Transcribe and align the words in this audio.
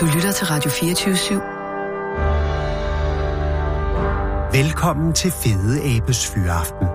Du 0.00 0.04
lytter 0.14 0.32
til 0.32 0.46
Radio 0.46 0.70
24 0.70 1.14
/7. 1.14 1.34
Velkommen 4.58 5.12
til 5.14 5.30
Fede 5.42 5.74
Abes 5.90 6.20
Fyraften 6.32 6.86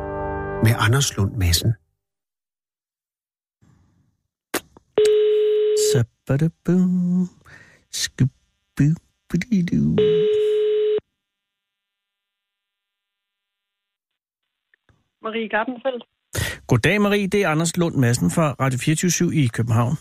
med 0.65 0.73
Anders 0.86 1.17
Lund 1.17 1.33
Madsen. 1.41 1.71
Marie 15.23 15.50
Gartenfeldt. 15.50 16.04
Goddag 16.68 17.02
Marie, 17.02 17.27
det 17.27 17.43
er 17.43 17.50
Anders 17.50 17.77
Lund 17.77 17.95
Madsen 17.95 18.31
fra 18.31 18.55
Radio 18.59 18.79
24 18.79 19.36
i 19.36 19.47
København. 19.47 19.95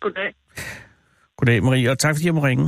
Goddag. 0.00 0.34
Goddag 1.42 1.62
Marie, 1.62 1.90
og 1.90 1.98
tak 1.98 2.14
fordi 2.14 2.26
jeg 2.26 2.34
må 2.34 2.40
ringe. 2.44 2.66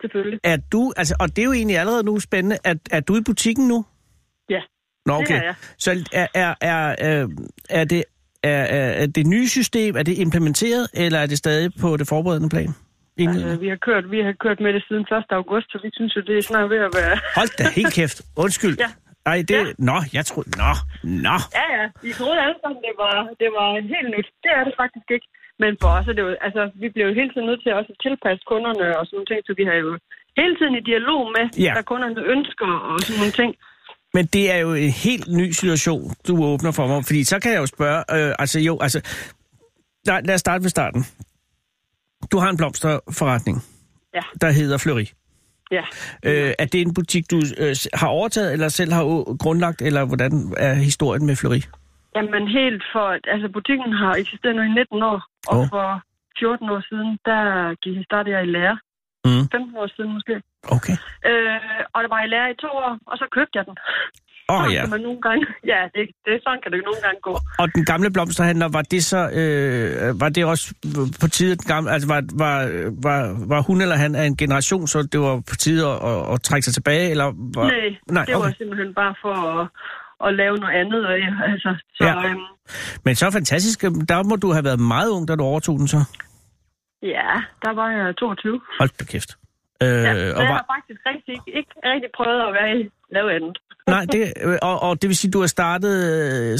Selvfølgelig. 0.00 0.40
Er 0.44 0.56
du, 0.72 0.92
altså, 0.96 1.14
og 1.20 1.28
det 1.36 1.38
er 1.38 1.48
jo 1.50 1.52
egentlig 1.52 1.78
allerede 1.78 2.04
nu 2.04 2.20
spændende, 2.20 2.56
er, 2.64 2.74
er 2.90 3.00
du 3.00 3.16
i 3.16 3.22
butikken 3.30 3.68
nu? 3.68 3.84
Ja, 4.54 4.62
Nå, 5.06 5.14
det 5.14 5.22
okay. 5.22 5.38
er 5.38 5.42
jeg. 5.42 5.54
Så 5.78 5.90
er, 6.12 6.26
er, 6.34 6.54
er, 6.60 6.94
er, 6.98 7.28
er, 7.70 7.84
det, 7.84 8.04
er, 8.42 8.64
er, 9.02 9.06
det 9.06 9.26
nye 9.26 9.48
system, 9.48 9.96
er 9.96 10.02
det 10.02 10.18
implementeret, 10.18 10.88
eller 10.94 11.18
er 11.18 11.26
det 11.26 11.38
stadig 11.38 11.70
på 11.80 11.96
det 11.96 12.08
forberedende 12.08 12.48
plan? 12.48 12.70
Ingen- 13.16 13.36
Altså, 13.36 13.56
vi, 13.60 13.68
har 13.68 13.76
kørt, 13.76 14.10
vi 14.10 14.20
har 14.20 14.34
kørt 14.40 14.60
med 14.60 14.72
det 14.72 14.82
siden 14.88 15.02
1. 15.02 15.24
august, 15.30 15.66
så 15.72 15.78
vi 15.82 15.90
synes 15.92 16.16
jo, 16.16 16.20
det 16.20 16.38
er 16.38 16.42
snart 16.42 16.70
ved 16.70 16.78
at 16.88 16.92
være... 17.00 17.14
Hold 17.36 17.52
da 17.58 17.64
helt 17.80 17.94
kæft. 17.94 18.22
Undskyld. 18.36 18.76
Ja. 18.78 18.90
Ej, 19.26 19.38
det... 19.48 19.54
Ja. 19.54 19.64
Nå, 19.78 19.96
jeg 20.12 20.24
tror... 20.28 20.42
Nå, 20.62 20.72
nå. 21.26 21.36
Ja, 21.58 21.66
ja. 21.78 21.84
Vi 22.06 22.10
troede 22.18 22.38
alle 22.44 22.56
sammen, 22.62 22.80
det 22.88 22.94
var, 23.02 23.16
det 23.42 23.50
var 23.58 23.68
helt 23.94 24.08
nyt. 24.16 24.28
Det 24.44 24.50
er 24.58 24.62
det 24.68 24.74
faktisk 24.82 25.08
ikke. 25.16 25.28
Men 25.62 25.72
for 25.82 25.90
os 25.98 26.06
er 26.10 26.14
det 26.16 26.22
jo... 26.26 26.30
Altså, 26.46 26.62
vi 26.82 26.88
bliver 26.92 27.06
jo 27.08 27.14
hele 27.20 27.30
tiden 27.32 27.46
nødt 27.50 27.62
til 27.62 27.72
også 27.78 27.90
at 27.94 28.00
tilpasse 28.06 28.42
kunderne 28.52 28.84
og 28.98 29.02
sådan 29.06 29.16
nogle 29.16 29.28
ting, 29.30 29.40
så 29.46 29.52
vi 29.60 29.64
har 29.70 29.76
jo 29.84 29.90
hele 30.40 30.54
tiden 30.58 30.74
i 30.80 30.82
dialog 30.90 31.20
med, 31.36 31.44
Ja. 31.66 31.72
hvad 31.74 31.84
kunderne 31.92 32.20
ønsker 32.34 32.70
og 32.90 32.96
sådan 33.00 33.18
nogle 33.22 33.36
ting. 33.40 33.50
Men 34.16 34.24
det 34.34 34.44
er 34.54 34.58
jo 34.66 34.70
en 34.86 34.94
helt 35.06 35.26
ny 35.40 35.46
situation, 35.60 36.02
du 36.28 36.32
åbner 36.50 36.72
for 36.78 36.86
mig. 36.86 37.00
Fordi 37.08 37.24
så 37.32 37.36
kan 37.42 37.52
jeg 37.52 37.60
jo 37.64 37.66
spørge... 37.76 37.98
Øh, 38.16 38.34
altså 38.42 38.58
jo, 38.68 38.74
altså... 38.86 38.98
Nej, 40.06 40.20
lad 40.24 40.34
os 40.34 40.40
starte 40.40 40.62
ved 40.64 40.70
starten. 40.70 41.02
Du 42.32 42.36
har 42.38 42.50
en 42.50 42.56
blomsterforretning, 42.56 43.56
Ja. 44.14 44.20
der 44.40 44.50
hedder 44.50 44.78
Fleury. 44.78 45.06
Ja. 45.70 45.84
Øh, 46.24 46.52
er 46.58 46.64
det 46.72 46.80
en 46.80 46.94
butik, 46.94 47.30
du 47.30 47.36
øh, 47.58 47.76
har 47.94 48.08
overtaget, 48.08 48.52
eller 48.52 48.68
selv 48.68 48.92
har 48.92 49.04
grundlagt, 49.44 49.82
eller 49.82 50.04
hvordan 50.04 50.32
er 50.56 50.74
historien 50.74 51.26
med 51.26 51.36
Fleury? 51.36 51.62
Jamen 52.16 52.48
helt 52.48 52.82
for... 52.92 53.06
Altså, 53.34 53.48
butikken 53.52 53.92
har 53.92 54.12
eksisteret 54.14 54.56
nu 54.56 54.62
i 54.62 54.68
19 54.68 55.02
år, 55.02 55.18
og 55.50 55.58
Åh. 55.58 55.68
for 55.72 55.86
14 56.38 56.70
år 56.74 56.82
siden, 56.90 57.08
der 57.28 57.40
gik- 57.82 58.04
startede 58.10 58.34
jeg 58.36 58.42
i 58.46 58.50
lære. 58.56 58.76
Mm. 59.24 59.44
15 59.52 59.76
år 59.82 59.88
siden 59.96 60.10
måske. 60.16 60.34
Okay. 60.76 60.96
Øh, 61.28 61.80
og 61.94 61.98
der 62.04 62.08
var 62.14 62.20
i 62.24 62.28
lære 62.34 62.50
i 62.50 62.56
to 62.64 62.70
år, 62.84 62.92
og 63.10 63.14
så 63.20 63.26
købte 63.36 63.54
jeg 63.58 63.64
den. 63.68 63.76
Åh 64.52 64.62
oh, 64.64 64.74
ja. 64.74 64.80
kan 64.80 64.90
man 64.90 65.00
nogle 65.00 65.20
gange, 65.26 65.46
ja, 65.72 65.80
det, 65.94 66.02
det, 66.24 66.32
sådan 66.44 66.60
kan 66.62 66.72
det 66.72 66.80
nogle 66.88 67.00
gange 67.06 67.20
gå. 67.28 67.34
Og 67.58 67.66
den 67.74 67.84
gamle 67.84 68.10
blomsterhandler, 68.12 68.68
var 68.68 68.82
det 68.82 69.04
så, 69.04 69.20
øh, 69.40 70.20
var 70.20 70.28
det 70.28 70.44
også 70.44 70.64
på 71.20 71.26
tide, 71.28 71.56
den 71.56 71.66
gamle, 71.72 71.90
altså 71.90 72.08
var, 72.08 72.20
var, 72.44 72.58
var, 73.06 73.46
var 73.52 73.60
hun 73.62 73.80
eller 73.80 73.96
han 73.96 74.14
af 74.14 74.24
en 74.24 74.36
generation, 74.36 74.86
så 74.86 74.98
det 75.12 75.20
var 75.20 75.36
på 75.50 75.56
tide 75.64 75.82
at, 75.88 75.96
at, 76.10 76.32
at 76.34 76.42
trække 76.42 76.64
sig 76.64 76.74
tilbage, 76.74 77.10
eller 77.10 77.24
var... 77.56 77.64
Nej, 77.70 77.96
Nej, 78.10 78.24
det 78.24 78.34
var 78.34 78.40
okay. 78.40 78.54
simpelthen 78.58 78.94
bare 78.94 79.14
for 79.22 79.34
at, 79.60 79.68
at 80.26 80.34
lave 80.34 80.56
noget 80.56 80.74
andet. 80.80 81.06
Og, 81.06 81.14
ja, 81.18 81.30
altså, 81.52 81.70
så 81.94 82.04
Ja. 82.04 82.28
Øhm, 82.28 82.40
Men 83.04 83.14
så 83.14 83.30
fantastisk, 83.30 83.82
der 83.82 84.22
må 84.30 84.36
du 84.36 84.52
have 84.52 84.64
været 84.64 84.80
meget 84.80 85.10
ung, 85.10 85.28
da 85.28 85.34
du 85.36 85.44
overtog 85.44 85.78
den 85.78 85.88
så. 85.88 86.00
ja, 87.02 87.30
der 87.64 87.72
var 87.74 87.88
jeg 87.90 88.16
22. 88.16 88.60
Hold 88.78 88.90
da 89.00 89.04
kæft. 89.04 89.30
Øh, 89.82 89.88
Ja, 89.88 90.14
så 90.14 90.36
og 90.36 90.42
jeg 90.42 90.50
var, 90.52 90.56
har 90.62 90.66
faktisk 90.76 91.00
rigtig, 91.06 91.32
ikke, 91.34 91.58
ikke 91.58 91.74
rigtig 91.84 92.10
prøvet 92.16 92.40
at 92.48 92.52
være 92.58 92.70
i 92.80 92.90
lave 93.12 93.34
andet. 93.36 93.58
nej, 93.86 94.04
det, 94.12 94.32
øh, 94.44 94.58
og, 94.62 94.82
og 94.82 95.02
det 95.02 95.08
vil 95.08 95.16
sige, 95.16 95.30
du 95.30 95.40
har 95.40 95.46
startet 95.46 95.94
øh, 96.14 96.52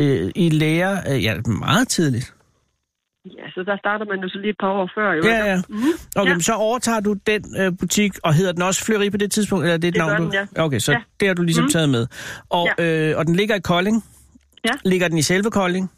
øh, 0.00 0.30
i 0.34 0.48
lære 0.50 0.92
øh, 1.10 1.24
ja, 1.24 1.34
meget 1.66 1.88
tidligt. 1.88 2.34
Ja, 3.38 3.46
så 3.54 3.62
der 3.62 3.76
starter 3.78 4.04
man 4.12 4.18
jo 4.24 4.28
så 4.28 4.38
lige 4.38 4.50
et 4.50 4.56
par 4.60 4.68
år 4.80 4.90
før. 4.94 5.12
Jo, 5.12 5.22
Ja, 5.24 5.44
ja. 5.52 5.56
Mm, 5.68 5.76
Okay, 6.16 6.32
Ja. 6.34 6.38
så 6.38 6.52
overtager 6.54 7.00
du 7.00 7.12
den 7.26 7.42
øh, 7.60 7.72
butik, 7.80 8.12
og 8.24 8.34
hedder 8.34 8.52
den 8.52 8.62
også 8.62 8.84
Fleury 8.84 9.10
på 9.10 9.16
det 9.16 9.30
tidspunkt? 9.32 9.62
Eller 9.64 9.74
er 9.74 9.78
det 9.78 9.88
et 9.88 9.94
Det 9.94 9.98
navn, 10.06 10.22
den, 10.22 10.32
ja. 10.32 10.62
Okay, 10.64 10.78
så 10.78 10.92
Ja. 10.92 10.98
det 11.20 11.28
har 11.28 11.34
du 11.34 11.42
ligesom 11.42 11.64
Mhm. 11.64 11.70
taget 11.70 11.88
med. 11.88 12.06
Og, 12.50 12.68
øh, 12.78 13.18
og 13.18 13.26
den 13.26 13.36
ligger 13.36 13.54
i 13.54 13.60
Kolding? 13.60 14.04
Ja. 14.64 14.70
Ligger 14.84 15.08
den 15.08 15.18
i 15.18 15.22
selve 15.22 15.50
Kolding? 15.50 15.90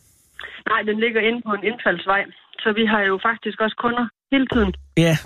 Nej, 0.70 0.80
den 0.82 1.00
ligger 1.00 1.20
inde 1.20 1.40
på 1.46 1.52
en 1.52 1.64
indfaldsvej. 1.64 2.24
Så 2.58 2.72
vi 2.72 2.84
har 2.86 3.00
jo 3.00 3.18
faktisk 3.28 3.60
også 3.60 3.76
kunder 3.82 4.04
hele 4.32 4.46
tiden. 4.52 4.74
Ja. 4.96 5.16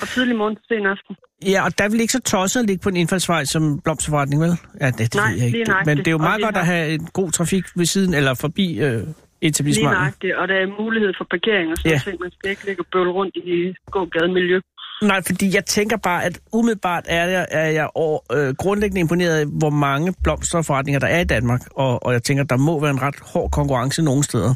Fra 0.00 0.06
tidlig 0.06 0.36
morgen 0.36 0.56
til 0.56 0.64
sen 0.68 0.86
aften. 0.86 1.16
Ja, 1.46 1.64
og 1.64 1.78
der 1.78 1.88
vil 1.88 2.00
ikke 2.00 2.12
så 2.12 2.20
tosset 2.22 2.60
at 2.60 2.66
ligge 2.66 2.82
på 2.82 2.88
en 2.88 2.96
indfaldsvej 2.96 3.44
som 3.44 3.80
blomsterforretning, 3.84 4.42
vel? 4.42 4.50
Ja, 4.80 4.86
det, 4.86 4.98
det 4.98 5.14
Nej, 5.14 5.30
ved 5.30 5.36
jeg 5.38 5.46
ikke. 5.46 5.58
Det-. 5.58 5.86
Men 5.86 5.98
det 5.98 6.06
er 6.06 6.10
jo 6.10 6.16
Og 6.16 6.22
meget 6.22 6.42
godt 6.42 6.56
at 6.56 6.66
har- 6.66 6.74
have 6.74 6.94
en 6.94 7.06
god 7.12 7.30
trafik 7.30 7.64
ved 7.76 7.86
siden, 7.86 8.14
eller 8.14 8.34
forbi 8.34 8.80
øh, 8.80 9.02
Lige 9.42 9.48
etablissementet. 9.50 9.98
nøjagtigt, 9.98 10.34
og 10.40 10.48
der 10.48 10.54
er 10.54 10.66
mulighed 10.82 11.12
for 11.18 11.26
parkering 11.34 11.66
og 11.72 11.76
sådan 11.76 11.92
Ja. 11.92 12.00
ting. 12.06 12.20
Man 12.20 12.30
skal 12.36 12.50
ikke 12.50 12.64
ligge 12.66 12.82
og 12.82 12.86
bøvle 12.92 13.10
rundt 13.18 13.34
i 13.36 13.74
gågade 13.94 14.28
miljø. 14.38 14.60
Nej, 15.02 15.20
fordi 15.28 15.46
jeg 15.54 15.64
tænker 15.64 15.96
bare, 15.96 16.24
at 16.24 16.34
umiddelbart 16.52 17.04
er 17.08 17.24
jeg, 17.36 17.46
er 17.50 17.70
jeg 17.80 17.88
over, 17.94 18.18
øh, 18.36 18.54
grundlæggende 18.62 19.00
imponeret 19.00 19.34
af, 19.40 19.46
hvor 19.60 19.70
mange 19.70 20.14
blomsterforretninger 20.24 21.00
der 21.04 21.06
er 21.16 21.20
i 21.20 21.24
Danmark. 21.36 21.60
Og, 21.84 21.92
og 22.06 22.12
jeg 22.12 22.22
tænker, 22.22 22.44
der 22.44 22.56
må 22.68 22.80
være 22.80 22.90
en 22.90 23.02
ret 23.02 23.18
hård 23.32 23.50
konkurrence 23.58 24.02
nogle 24.04 24.22
steder. 24.30 24.52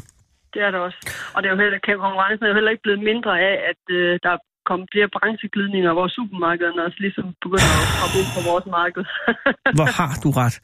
Det 0.53 0.61
er 0.67 0.71
der 0.71 0.79
også. 0.87 0.99
Og 1.35 1.37
det 1.43 1.47
er 1.49 1.53
jo 1.55 1.59
heller, 1.63 1.79
konkurrencen 2.03 2.43
er 2.45 2.49
jo 2.51 2.57
heller 2.59 2.71
ikke 2.71 2.83
blevet 2.87 3.03
mindre 3.09 3.33
af, 3.49 3.55
at 3.71 3.81
øh, 3.99 4.19
der 4.23 4.29
er 4.37 4.41
kommet 4.69 4.87
flere 4.93 5.09
brancheglidninger, 5.15 5.91
hvor 5.97 6.07
supermarkederne 6.17 6.81
også 6.87 6.99
ligesom 7.05 7.25
begynder 7.45 7.75
at 7.83 7.89
komme 8.01 8.15
ind 8.21 8.29
på 8.37 8.41
vores 8.49 8.65
marked. 8.77 9.03
Hvor 9.77 9.89
har 9.99 10.13
du 10.23 10.29
ret? 10.41 10.55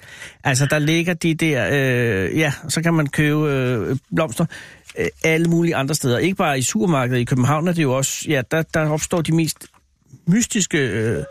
Altså, 0.44 0.66
der 0.74 0.80
ligger 0.80 1.14
de 1.14 1.32
der... 1.46 1.58
Øh, 1.76 2.38
ja, 2.44 2.52
så 2.74 2.80
kan 2.84 2.94
man 2.94 3.08
købe 3.20 3.42
øh, 3.54 3.98
blomster 4.16 4.46
øh, 5.00 5.10
alle 5.24 5.48
mulige 5.54 5.76
andre 5.76 5.96
steder. 5.96 6.18
Ikke 6.18 6.36
bare 6.36 6.58
i 6.58 6.62
supermarkedet 6.62 7.20
i 7.20 7.30
København, 7.32 7.68
er 7.68 7.74
det 7.74 7.84
jo 7.84 7.94
også... 7.98 8.26
Ja, 8.30 8.42
der, 8.52 8.62
der 8.74 8.90
opstår 8.90 9.22
de 9.22 9.36
mest 9.36 9.68
mystiske 10.28 10.80
øh, 11.00 11.24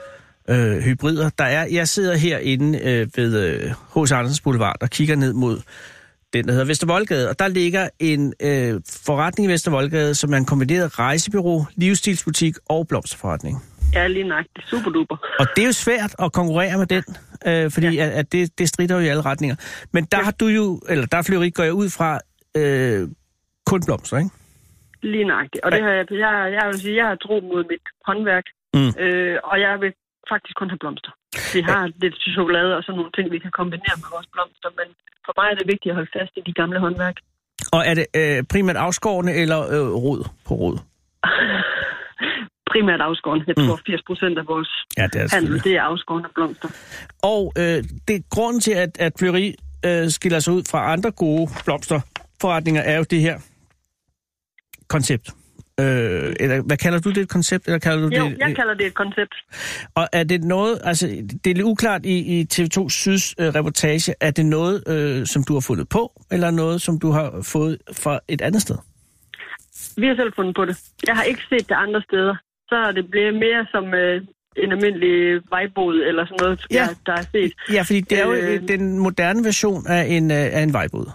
øh, 0.48 0.76
hybrider. 0.82 1.30
Der 1.38 1.44
er, 1.44 1.66
jeg 1.72 1.88
sidder 1.88 2.16
herinde 2.16 2.78
øh, 2.78 3.06
ved 3.16 3.30
øh, 3.96 4.18
Andersens 4.18 4.40
Boulevard 4.40 4.76
og 4.80 4.90
kigger 4.90 5.16
ned 5.16 5.32
mod 5.32 5.60
den, 6.32 6.44
der 6.46 6.52
hedder 6.52 6.66
Vestervoldgade. 6.66 7.28
Og 7.28 7.38
der 7.38 7.48
ligger 7.48 7.88
en 8.00 8.34
øh, 8.42 8.80
forretning 9.06 9.50
i 9.50 9.52
Vestervoldgade, 9.52 10.14
som 10.14 10.32
er 10.32 10.36
en 10.36 10.44
kombineret 10.44 10.98
rejsebyrå, 10.98 11.64
livsstilsbutik 11.76 12.54
og 12.68 12.88
blomsterforretning. 12.88 13.58
ja, 13.94 14.06
lige 14.06 14.28
nøjagtigt. 14.28 14.68
Super 14.68 14.90
duper. 14.90 15.16
Og 15.38 15.46
det 15.56 15.62
er 15.62 15.66
jo 15.66 15.72
svært 15.72 16.14
at 16.18 16.32
konkurrere 16.32 16.78
med 16.78 16.86
den, 16.86 17.04
øh, 17.46 17.70
fordi 17.70 17.96
ja. 17.96 18.04
at, 18.04 18.10
at 18.10 18.32
det, 18.32 18.58
det 18.58 18.68
strider 18.68 18.94
jo 18.94 19.00
i 19.00 19.08
alle 19.08 19.22
retninger. 19.22 19.56
Men 19.92 20.04
der 20.04 20.18
ja. 20.18 20.24
har 20.24 20.30
du 20.30 20.46
jo, 20.46 20.80
eller 20.88 21.06
der 21.06 21.18
er 21.18 21.22
Fleury, 21.22 21.50
går 21.54 21.62
jeg 21.62 21.72
ud 21.72 21.90
fra, 21.90 22.20
øh, 22.56 23.08
kun 23.66 23.80
blomster, 23.86 24.18
ikke? 24.18 24.30
Lige 25.02 25.24
nøjagtigt. 25.24 25.64
Og 25.64 25.72
det 25.72 25.82
har 25.82 25.90
jeg, 25.90 26.06
jeg, 26.10 26.52
jeg 26.56 26.64
vil 26.70 26.80
sige, 26.80 26.96
jeg 26.96 27.06
har 27.06 27.14
tro 27.14 27.40
mod 27.40 27.64
mit 27.72 27.86
håndværk. 28.06 28.44
Mm. 28.74 28.92
Øh, 29.04 29.36
og 29.44 29.60
jeg 29.60 29.74
vil 29.80 29.92
faktisk 30.32 30.54
kun 30.60 30.70
have 30.72 30.82
blomster. 30.84 31.12
Vi 31.56 31.60
har 31.70 31.82
lidt 32.02 32.16
chokolade 32.36 32.72
og 32.76 32.82
sådan 32.82 32.98
nogle 33.00 33.12
ting, 33.16 33.26
vi 33.36 33.38
kan 33.44 33.52
kombinere 33.60 33.96
med 34.02 34.08
vores 34.14 34.28
blomster, 34.34 34.70
men 34.80 34.88
for 35.26 35.32
mig 35.38 35.46
er 35.52 35.56
det 35.60 35.66
vigtigt 35.72 35.90
at 35.92 35.96
holde 35.98 36.12
fast 36.18 36.32
i 36.40 36.42
de 36.48 36.54
gamle 36.60 36.78
håndværk. 36.84 37.16
Og 37.74 37.80
er 37.90 37.94
det 37.98 38.06
øh, 38.20 38.38
primært 38.52 38.76
afskårende 38.76 39.32
eller 39.42 39.60
øh, 39.74 39.88
rod 40.04 40.20
på 40.46 40.52
rod? 40.54 40.76
Primært 42.72 43.00
afskårende. 43.00 43.44
Jeg 43.46 43.56
tror, 43.56 43.80
80 43.86 44.02
procent 44.06 44.38
af 44.38 44.46
vores 44.46 44.70
Ja, 44.98 45.06
det 45.12 45.20
er 45.22 45.28
handel, 45.36 45.64
det 45.64 45.72
er 45.76 45.82
afskårende 45.82 46.28
blomster. 46.34 46.68
Og 47.22 47.52
øh, 47.58 47.84
det 48.08 48.30
grunden 48.30 48.60
til, 48.60 48.72
at, 48.72 48.92
at 48.98 49.12
Fleury 49.18 49.52
øh, 49.86 50.08
skiller 50.08 50.38
sig 50.38 50.52
ud 50.54 50.62
fra 50.70 50.92
andre 50.92 51.10
gode 51.10 51.48
blomsterforretninger, 51.64 52.82
er 52.82 52.96
jo 52.96 53.04
det 53.10 53.20
her 53.20 53.36
koncept. 54.88 55.30
Øh, 55.80 56.36
eller 56.40 56.62
hvad 56.62 56.76
kalder 56.76 56.98
du 56.98 57.10
det 57.10 57.18
et 57.18 57.28
koncept? 57.28 57.66
Eller 57.66 57.78
kalder 57.78 58.08
du 58.08 58.16
Jo, 58.16 58.24
det, 58.24 58.38
jeg 58.38 58.56
kalder 58.56 58.74
det 58.74 58.86
et 58.86 58.94
koncept. 58.94 59.34
Og 59.94 60.08
er 60.12 60.24
det 60.24 60.44
noget, 60.44 60.80
altså 60.84 61.06
det 61.44 61.50
er 61.50 61.54
lidt 61.54 61.66
uklart 61.66 62.06
i, 62.06 62.40
i 62.40 62.46
TV2 62.54 62.88
Syds 62.88 63.34
øh, 63.40 63.46
reportage, 63.48 64.14
er 64.20 64.30
det 64.30 64.46
noget, 64.46 64.88
øh, 64.88 65.26
som 65.26 65.44
du 65.44 65.52
har 65.52 65.60
fundet 65.60 65.88
på, 65.88 66.12
eller 66.30 66.50
noget, 66.50 66.82
som 66.82 66.98
du 66.98 67.10
har 67.10 67.40
fået 67.42 67.78
fra 67.92 68.20
et 68.28 68.40
andet 68.40 68.62
sted? 68.62 68.76
Vi 69.96 70.06
har 70.06 70.14
selv 70.16 70.32
fundet 70.36 70.54
på 70.56 70.64
det. 70.64 70.76
Jeg 71.06 71.14
har 71.16 71.22
ikke 71.22 71.40
set 71.48 71.68
det 71.68 71.74
andre 71.74 72.02
steder. 72.02 72.34
Så 72.68 72.74
er 72.76 72.92
det 72.92 73.10
blevet 73.10 73.34
mere 73.34 73.66
som 73.70 73.94
øh, 73.94 74.20
en 74.56 74.72
almindelig 74.72 75.40
vejbod 75.50 75.94
eller 76.08 76.24
sådan 76.26 76.38
noget, 76.40 76.66
Ja. 76.70 76.76
jeg, 76.80 76.88
der 77.06 77.12
er 77.12 77.22
set. 77.32 77.52
Ja, 77.72 77.82
fordi 77.82 78.00
det 78.00 78.18
er 78.20 78.26
jo 78.26 78.32
øh, 78.32 78.54
Øh. 78.54 78.68
den 78.68 78.98
moderne 78.98 79.44
version 79.44 79.86
af 79.88 80.06
en, 80.08 80.30
øh, 80.30 80.36
af 80.36 80.60
en 80.62 80.72
vejbod. 80.72 81.06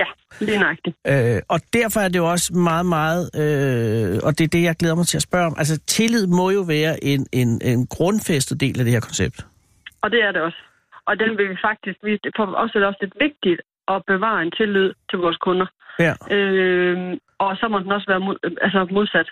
Ja, 0.00 0.06
lige 0.40 0.58
nøjagtigt. 0.58 0.96
Øh, 1.12 1.40
og 1.48 1.58
derfor 1.72 2.00
er 2.00 2.08
det 2.08 2.18
jo 2.18 2.30
også 2.34 2.48
meget, 2.70 2.86
meget, 2.86 3.22
øh, 3.42 4.26
og 4.26 4.30
det 4.36 4.44
er 4.44 4.52
det, 4.56 4.62
jeg 4.62 4.76
glæder 4.80 4.96
mig 5.00 5.06
til 5.06 5.18
at 5.20 5.26
spørge 5.28 5.46
om. 5.46 5.54
Altså, 5.58 5.74
tillid 5.96 6.26
må 6.26 6.50
jo 6.50 6.62
være 6.76 7.04
en, 7.04 7.26
en, 7.32 7.50
en 7.70 7.86
grundfæstet 7.86 8.60
del 8.60 8.78
af 8.78 8.84
det 8.84 8.92
her 8.96 9.00
koncept. 9.08 9.36
Og 10.02 10.10
det 10.10 10.20
er 10.26 10.32
det 10.32 10.42
også. 10.42 10.60
Og 11.08 11.18
den 11.18 11.30
vil 11.38 11.48
vi 11.52 11.56
faktisk, 11.68 11.98
vi, 12.02 12.18
for 12.36 12.44
os 12.62 12.70
er 12.74 12.78
det 12.78 12.88
også 12.88 13.02
lidt 13.02 13.16
vigtigt 13.20 13.60
at 13.88 14.02
bevare 14.06 14.42
en 14.42 14.52
tillid 14.58 14.92
til 15.10 15.18
vores 15.18 15.36
kunder. 15.36 15.66
Ja. 15.98 16.14
Øh, 16.36 17.16
og 17.38 17.56
så 17.56 17.68
må 17.68 17.78
den 17.78 17.92
også 17.92 18.08
være 18.12 18.20
mod, 18.20 18.36
altså 18.66 18.86
modsat. 18.90 19.28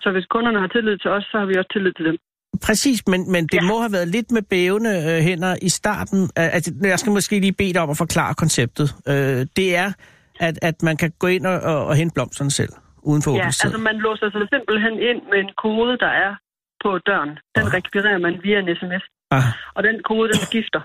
Så 0.00 0.10
hvis 0.10 0.26
kunderne 0.34 0.60
har 0.60 0.66
tillid 0.66 0.98
til 0.98 1.10
os, 1.10 1.24
så 1.30 1.38
har 1.38 1.46
vi 1.46 1.54
også 1.58 1.72
tillid 1.72 1.92
til 1.92 2.04
dem. 2.04 2.18
Præcis, 2.66 3.06
men, 3.06 3.32
men 3.32 3.46
det 3.46 3.54
ja. 3.54 3.60
Må 3.60 3.80
have 3.80 3.92
været 3.92 4.08
lidt 4.08 4.30
med 4.30 4.42
bævende 4.42 4.90
øh, 4.90 5.18
hænder 5.22 5.56
i 5.62 5.68
starten. 5.68 6.30
Altså, 6.36 6.72
jeg 6.82 6.98
skal 6.98 7.12
måske 7.12 7.40
lige 7.40 7.52
bede 7.52 7.72
dig 7.72 7.82
om 7.82 7.90
at 7.90 7.96
forklare 7.96 8.34
konceptet. 8.34 8.94
Øh, 9.08 9.46
det 9.56 9.76
er, 9.76 9.92
at, 10.40 10.58
at 10.62 10.82
man 10.82 10.96
kan 10.96 11.12
gå 11.18 11.26
ind 11.26 11.46
og, 11.46 11.60
og, 11.60 11.86
og 11.86 11.96
hente 11.96 12.14
blomsterne 12.14 12.50
selv, 12.50 12.72
uden 13.02 13.22
for 13.22 13.36
Ja, 13.36 13.44
altså 13.44 13.78
man 13.78 13.96
låser 13.96 14.30
sig 14.30 14.40
simpelthen 14.54 14.92
ind 14.92 15.20
med 15.30 15.38
en 15.44 15.50
kode, 15.64 15.98
der 15.98 16.12
er 16.24 16.32
på 16.84 16.98
døren. 16.98 17.28
Den 17.56 17.66
Ah. 17.66 17.72
rekvirerer 17.74 18.18
man 18.18 18.34
via 18.42 18.58
en 18.58 18.68
sms. 18.80 19.04
Ah, 19.30 19.42
Og 19.74 19.82
den 19.82 19.96
kode, 20.10 20.28
den 20.32 20.40
skifter. 20.50 20.80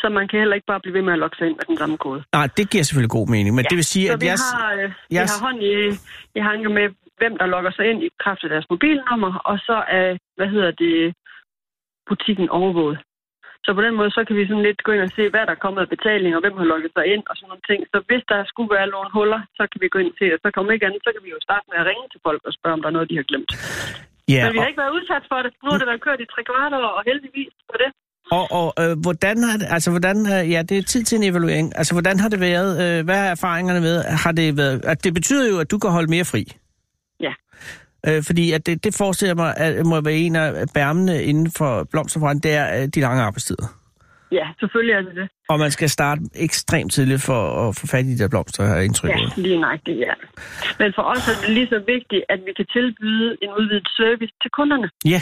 Så 0.00 0.08
man 0.08 0.28
kan 0.28 0.38
heller 0.38 0.54
ikke 0.54 0.66
bare 0.72 0.80
blive 0.80 0.94
ved 0.94 1.02
med 1.02 1.12
at 1.12 1.18
logge 1.18 1.36
sig 1.38 1.46
ind 1.48 1.56
med 1.60 1.64
den 1.70 1.78
samme 1.78 1.96
kode. 1.96 2.20
nej, 2.32 2.46
det 2.56 2.70
giver 2.70 2.84
selvfølgelig 2.84 3.10
god 3.18 3.28
mening, 3.28 3.54
men 3.56 3.64
ja. 3.64 3.68
det 3.70 3.76
vil 3.76 3.84
sige, 3.94 4.06
Så 4.08 4.12
at 4.14 4.20
vi 4.20 4.26
jeg... 4.26 4.38
har, 4.54 4.72
øh, 4.72 4.88
vi 5.10 5.14
jeg- 5.16 5.22
har 5.22 5.40
hånd 5.46 5.58
i, 5.62 5.74
i 6.38 6.40
hanke 6.50 6.68
med, 6.78 6.86
hvem 7.18 7.34
der 7.40 7.46
logger 7.54 7.72
sig 7.74 7.84
ind 7.90 8.00
i 8.02 8.08
kraft 8.22 8.44
af 8.44 8.50
deres 8.54 8.70
mobilnummer, 8.72 9.32
og 9.50 9.56
så 9.68 9.76
er, 9.98 10.06
hvad 10.36 10.48
hedder 10.54 10.70
det, 10.70 11.14
butikken 12.08 12.48
overvåget. 12.48 12.98
Så 13.64 13.70
på 13.78 13.82
den 13.86 13.94
måde, 13.98 14.10
så 14.16 14.20
kan 14.26 14.36
vi 14.36 14.48
sådan 14.48 14.66
lidt 14.68 14.80
gå 14.86 14.90
ind 14.92 15.04
og 15.08 15.12
se, 15.16 15.22
hvad 15.32 15.44
der 15.46 15.54
er 15.54 15.64
kommet 15.64 15.80
af 15.84 15.90
betaling, 15.94 16.30
og 16.36 16.42
hvem 16.44 16.56
har 16.60 16.66
logget 16.72 16.92
sig 16.96 17.04
ind, 17.14 17.22
og 17.30 17.34
sådan 17.36 17.50
nogle 17.50 17.66
ting. 17.70 17.80
Så 17.92 17.98
hvis 18.08 18.24
der 18.32 18.40
skulle 18.50 18.70
være 18.76 18.88
nogle 18.94 19.10
huller, 19.16 19.40
så 19.58 19.62
kan 19.70 19.78
vi 19.82 19.88
gå 19.94 19.98
ind 20.02 20.10
og 20.12 20.18
se 20.20 20.26
det. 20.32 20.38
Så 20.44 20.48
kommer 20.54 20.70
ikke 20.72 20.86
andet, 20.88 21.00
så 21.06 21.10
kan 21.14 21.22
vi 21.26 21.30
jo 21.36 21.40
starte 21.48 21.66
med 21.70 21.78
at 21.82 21.86
ringe 21.90 22.06
til 22.12 22.20
folk 22.26 22.40
og 22.48 22.52
spørge, 22.58 22.74
om 22.76 22.80
der 22.82 22.88
er 22.90 22.96
noget, 22.96 23.10
de 23.12 23.18
har 23.20 23.26
glemt. 23.30 23.50
Ja, 24.34 24.42
Men 24.44 24.52
vi 24.54 24.58
har 24.58 24.66
og, 24.66 24.70
ikke 24.70 24.82
været 24.84 24.96
udsat 24.98 25.24
for 25.30 25.38
det. 25.44 25.50
Nu 25.62 25.68
har 25.72 25.78
det 25.80 25.88
været 25.90 26.04
kørt 26.06 26.20
i 26.24 26.28
tre 26.34 26.42
kvart 26.50 26.72
år, 26.80 26.90
og 26.98 27.02
heldigvis 27.10 27.52
for 27.68 27.76
det. 27.82 27.90
og, 28.38 28.44
og 28.58 28.68
øh, 28.82 28.92
hvordan 29.04 29.36
har 29.48 29.56
det... 29.60 29.66
Altså, 29.76 29.88
hvordan... 29.94 30.16
øh, 30.34 30.42
Ja, 30.54 30.60
det 30.68 30.76
er 30.78 30.82
tid 30.92 31.02
til 31.08 31.16
en 31.20 31.26
evaluering. 31.30 31.66
Altså, 31.78 31.92
hvordan 31.96 32.16
har 32.22 32.28
det 32.34 32.40
været? 32.50 32.70
Øh, 32.84 32.98
hvad 33.06 33.18
er 33.24 33.28
erfaringerne 33.36 33.80
med? 33.88 33.96
Har 34.24 34.32
det 34.40 34.46
været... 34.62 34.76
At 34.92 34.98
det 35.04 35.12
betyder 35.18 35.44
jo, 35.52 35.56
at 35.62 35.68
du 35.72 35.76
kan 35.82 35.90
holde 35.96 36.10
mere 36.16 36.26
fri. 36.32 36.42
Ja. 37.26 37.32
Øh, 38.06 38.22
fordi 38.28 38.52
at 38.52 38.66
det, 38.66 38.84
det 38.84 38.92
forestiller 39.02 39.34
mig, 39.34 39.50
at 39.56 39.86
må 39.86 40.00
være 40.00 40.14
en 40.26 40.36
af 40.36 40.66
bærmene 40.74 41.22
inden 41.22 41.50
for 41.58 41.70
blomsterforretning, 41.92 42.42
det 42.42 42.52
er 42.60 42.66
øh, 42.76 42.88
de 42.94 43.00
lange 43.00 43.22
arbejdstider. 43.22 43.66
Ja, 44.38 44.46
selvfølgelig 44.60 44.94
er 44.98 45.02
det 45.08 45.14
det. 45.20 45.28
Og 45.48 45.58
man 45.58 45.70
skal 45.70 45.90
starte 45.90 46.20
ekstremt 46.34 46.92
tidligt 46.92 47.22
for 47.22 47.40
at 47.68 47.76
få 47.76 47.86
fat 47.86 48.04
i 48.04 48.12
de 48.12 48.18
der 48.18 48.28
blomster, 48.28 48.64
har 48.64 48.76
jeg 48.76 48.84
indtryk. 48.84 49.10
Ja, 49.10 49.16
lige 49.36 49.60
nøjagtigt, 49.60 49.98
ja. 49.98 50.14
Men 50.78 50.92
for 50.96 51.02
os 51.02 51.22
er 51.28 51.36
det 51.42 51.50
lige 51.58 51.68
så 51.74 51.78
vigtigt, 51.94 52.22
at 52.28 52.38
vi 52.46 52.52
kan 52.58 52.66
tilbyde 52.76 53.28
en 53.42 53.50
udvidet 53.58 53.88
service 54.00 54.32
til 54.42 54.50
kunderne. 54.58 54.88
Ja. 55.04 55.20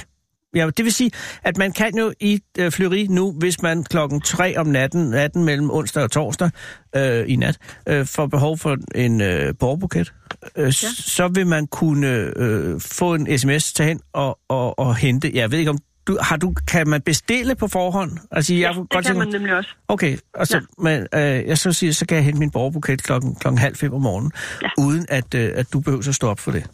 Ja, 0.54 0.70
det 0.76 0.84
vil 0.84 0.92
sige, 0.92 1.10
at 1.42 1.56
man 1.58 1.72
kan 1.72 1.98
jo 1.98 2.12
i 2.20 2.40
øh, 2.58 2.70
Fleuri 2.72 3.06
nu, 3.10 3.32
hvis 3.32 3.62
man 3.62 3.84
klokken 3.84 4.20
3 4.20 4.58
om 4.58 4.66
natten, 4.66 5.10
natten 5.10 5.44
mellem 5.44 5.70
onsdag 5.70 6.02
og 6.02 6.10
torsdag 6.10 6.50
øh, 6.96 7.24
i 7.28 7.36
nat, 7.36 7.58
øh, 7.88 8.06
får 8.06 8.26
behov 8.26 8.58
for 8.58 8.76
en 8.94 9.20
øh, 9.20 9.54
borgerbuket, 9.60 10.12
øh, 10.56 10.64
ja. 10.64 10.70
så 10.96 11.28
vil 11.34 11.46
man 11.46 11.66
kunne 11.66 12.32
øh, 12.36 12.80
få 12.80 13.14
en 13.14 13.38
sms 13.38 13.72
til 13.72 13.84
hen 13.84 14.00
og, 14.12 14.38
og, 14.48 14.78
og 14.78 14.96
hente. 14.96 15.30
Jeg 15.34 15.50
ved 15.50 15.58
ikke 15.58 15.70
om 15.70 15.78
du, 16.06 16.18
har 16.20 16.36
du, 16.36 16.54
kan 16.68 16.88
man 16.88 17.00
bestille 17.00 17.54
på 17.54 17.68
forhånd? 17.68 18.18
Altså, 18.30 18.54
Ja, 18.54 18.60
jeg 18.60 18.68
det 18.68 18.76
kunne 18.76 18.86
kan 18.86 19.04
tænke 19.04 19.18
man 19.18 19.28
nemlig 19.28 19.54
også. 19.56 19.70
Okay, 19.88 20.16
og 20.34 20.46
så, 20.46 20.56
ja. 20.56 20.62
men, 20.82 21.06
øh, 21.14 21.46
jeg 21.48 21.58
så 21.58 21.72
siger, 21.72 21.92
så 21.92 22.06
kan 22.06 22.16
jeg 22.16 22.24
hente 22.24 22.38
min 22.38 22.50
borgerbuket 22.50 23.02
klokken, 23.02 23.34
klokken 23.34 23.58
halv 23.58 23.76
fem 23.76 23.92
om 23.94 24.02
morgenen. 24.02 24.32
Ja. 24.62 24.68
uden 24.78 25.06
at, 25.08 25.34
øh, 25.34 25.52
at 25.54 25.72
du 25.72 25.80
behøver 25.80 26.08
at 26.08 26.14
stå 26.14 26.28
op 26.28 26.40
for 26.40 26.50
det. 26.50 26.66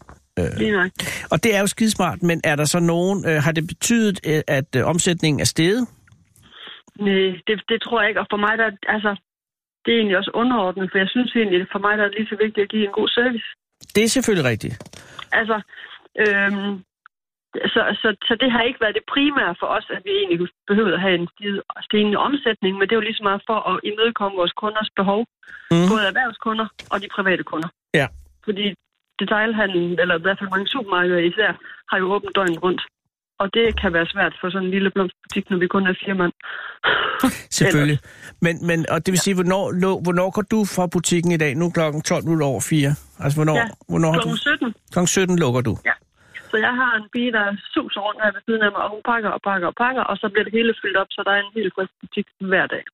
Lige 0.59 0.73
nøjagtigt. 0.73 1.27
Og 1.33 1.45
det 1.45 1.51
er 1.57 1.61
jo 1.61 1.67
skidesmart, 1.67 2.23
men 2.23 2.41
er 2.45 2.57
der 2.57 2.65
så 2.65 2.81
nogen, 2.81 3.19
øh, 3.29 3.37
har 3.45 3.53
det 3.53 3.65
betydet, 3.67 4.17
øh, 4.31 4.43
at 4.59 4.71
øh, 4.77 4.87
omsætningen 4.93 5.41
er 5.41 5.45
steget? 5.45 5.89
Nej, 7.01 7.31
det, 7.47 7.57
det 7.69 7.79
tror 7.83 8.01
jeg 8.01 8.09
ikke. 8.09 8.21
Og 8.21 8.27
for 8.31 8.41
mig, 8.47 8.59
der, 8.59 8.71
altså, 8.95 9.11
det 9.85 9.91
er 9.93 9.99
egentlig 9.99 10.19
også 10.19 10.31
underordnet, 10.35 10.89
for 10.91 10.99
jeg 10.99 11.09
synes 11.09 11.31
egentlig, 11.37 11.67
for 11.73 11.79
mig 11.79 11.99
der 11.99 12.05
er 12.05 12.09
det 12.09 12.19
lige 12.19 12.33
så 12.33 12.37
vigtigt 12.45 12.65
at 12.65 12.71
give 12.71 12.85
en 12.87 12.99
god 13.01 13.09
service. 13.09 13.49
Det 13.95 14.03
er 14.05 14.09
selvfølgelig 14.09 14.51
rigtigt. 14.53 14.75
Altså, 15.41 15.57
øhm, 16.25 16.73
så, 17.75 17.81
så, 18.03 18.09
så 18.29 18.33
det 18.43 18.49
har 18.53 18.63
ikke 18.63 18.81
været 18.85 18.99
det 18.99 19.11
primære 19.15 19.55
for 19.61 19.69
os, 19.77 19.87
at 19.97 20.03
vi 20.05 20.13
egentlig 20.21 20.49
behøvede 20.71 20.95
at 20.99 21.05
have 21.07 21.15
en 21.21 21.29
stigende- 21.87 22.25
omsætning, 22.29 22.73
men 22.75 22.85
det 22.85 22.93
er 22.93 23.01
jo 23.01 23.09
lige 23.09 23.21
så 23.21 23.27
meget 23.29 23.43
for 23.51 23.59
at 23.71 23.81
imødekomme 23.91 24.37
vores 24.41 24.55
kunders 24.63 24.91
behov, 24.97 25.21
mm. 25.71 25.87
både 25.91 26.05
erhvervskunder 26.11 26.67
og 26.93 26.97
de 27.03 27.09
private 27.17 27.45
kunder. 27.51 27.69
Ja. 28.01 28.07
Fordi 28.45 28.65
detailhandlen, 29.21 29.99
eller 30.03 30.15
i 30.19 30.23
hvert 30.23 30.39
fald 30.39 30.51
mange 30.55 30.69
supermarkeder 30.75 31.23
især, 31.31 31.53
har 31.91 31.99
jo 31.99 32.07
åbent 32.15 32.37
døgnet 32.37 32.63
rundt. 32.63 32.83
Og 33.43 33.47
det 33.57 33.67
kan 33.81 33.93
være 33.93 34.07
svært 34.15 34.35
for 34.41 34.51
sådan 34.51 34.67
en 34.67 34.75
lille 34.77 34.91
blomsterbutik, 34.91 35.45
når 35.51 35.59
vi 35.59 35.67
kun 35.67 35.87
er 35.87 35.95
fire 36.05 36.15
mand. 36.15 36.33
Selvfølgelig. 37.59 37.99
Men, 38.45 38.55
men, 38.69 38.79
og 38.93 38.99
det 39.07 39.11
vil 39.13 39.21
sige, 39.27 39.35
hvornår, 39.35 39.65
lå, 39.83 39.91
hvornår 40.05 40.29
går 40.37 40.45
du 40.55 40.59
fra 40.75 40.85
butikken 40.95 41.31
i 41.33 41.41
dag? 41.45 41.55
Nu 41.55 41.65
er 41.67 41.71
klokken 41.79 42.03
12 42.03 42.25
minutter 42.25 42.47
over 42.47 42.63
4. 42.71 42.95
Altså, 43.23 43.37
hvornår, 43.39 43.57
Ja, 43.57 43.67
hvornår 43.91 44.11
har 44.13 44.21
du? 44.21 44.29
Klokken 44.29 44.39
17. 44.39 44.75
Klokken 44.93 45.09
17 45.09 45.39
lukker 45.43 45.63
du. 45.69 45.75
Så 46.51 46.57
jeg 46.67 46.75
har 46.83 46.93
en 47.01 47.09
pige, 47.15 47.33
der 47.39 47.47
suser 47.75 48.01
rundt 48.07 48.21
her 48.25 48.31
ved 48.37 48.43
siden 48.47 48.63
af 48.67 48.71
mig, 48.75 48.83
og 48.85 48.91
hun 48.95 49.03
pakker 49.11 49.31
og 49.37 49.41
pakker 49.49 49.69
og 49.73 49.77
pakker, 49.85 50.03
og 50.11 50.17
så 50.21 50.27
bliver 50.33 50.45
det 50.47 50.55
hele 50.59 50.75
fyldt 50.83 50.99
op, 51.03 51.11
så 51.15 51.21
der 51.27 51.33
er 51.37 51.41
en 51.43 51.57
helt 51.59 51.73
frisk 51.77 51.93
butik 52.01 52.27
hver 52.51 52.67
dag. 52.75 52.85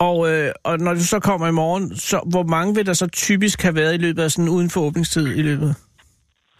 Og, 0.00 0.16
øh, 0.30 0.48
og 0.64 0.78
når 0.78 0.94
du 0.94 1.04
så 1.14 1.20
kommer 1.20 1.46
i 1.48 1.52
morgen, 1.62 1.96
så 1.96 2.16
hvor 2.32 2.42
mange 2.42 2.74
vil 2.74 2.86
der 2.86 2.92
så 2.92 3.06
typisk 3.26 3.62
have 3.62 3.74
været 3.74 3.94
i 3.94 4.02
løbet 4.06 4.22
af 4.22 4.30
sådan 4.30 4.48
uden 4.56 4.70
for 4.70 4.80
åbningstid 4.80 5.26
i 5.40 5.42
løbet? 5.42 5.70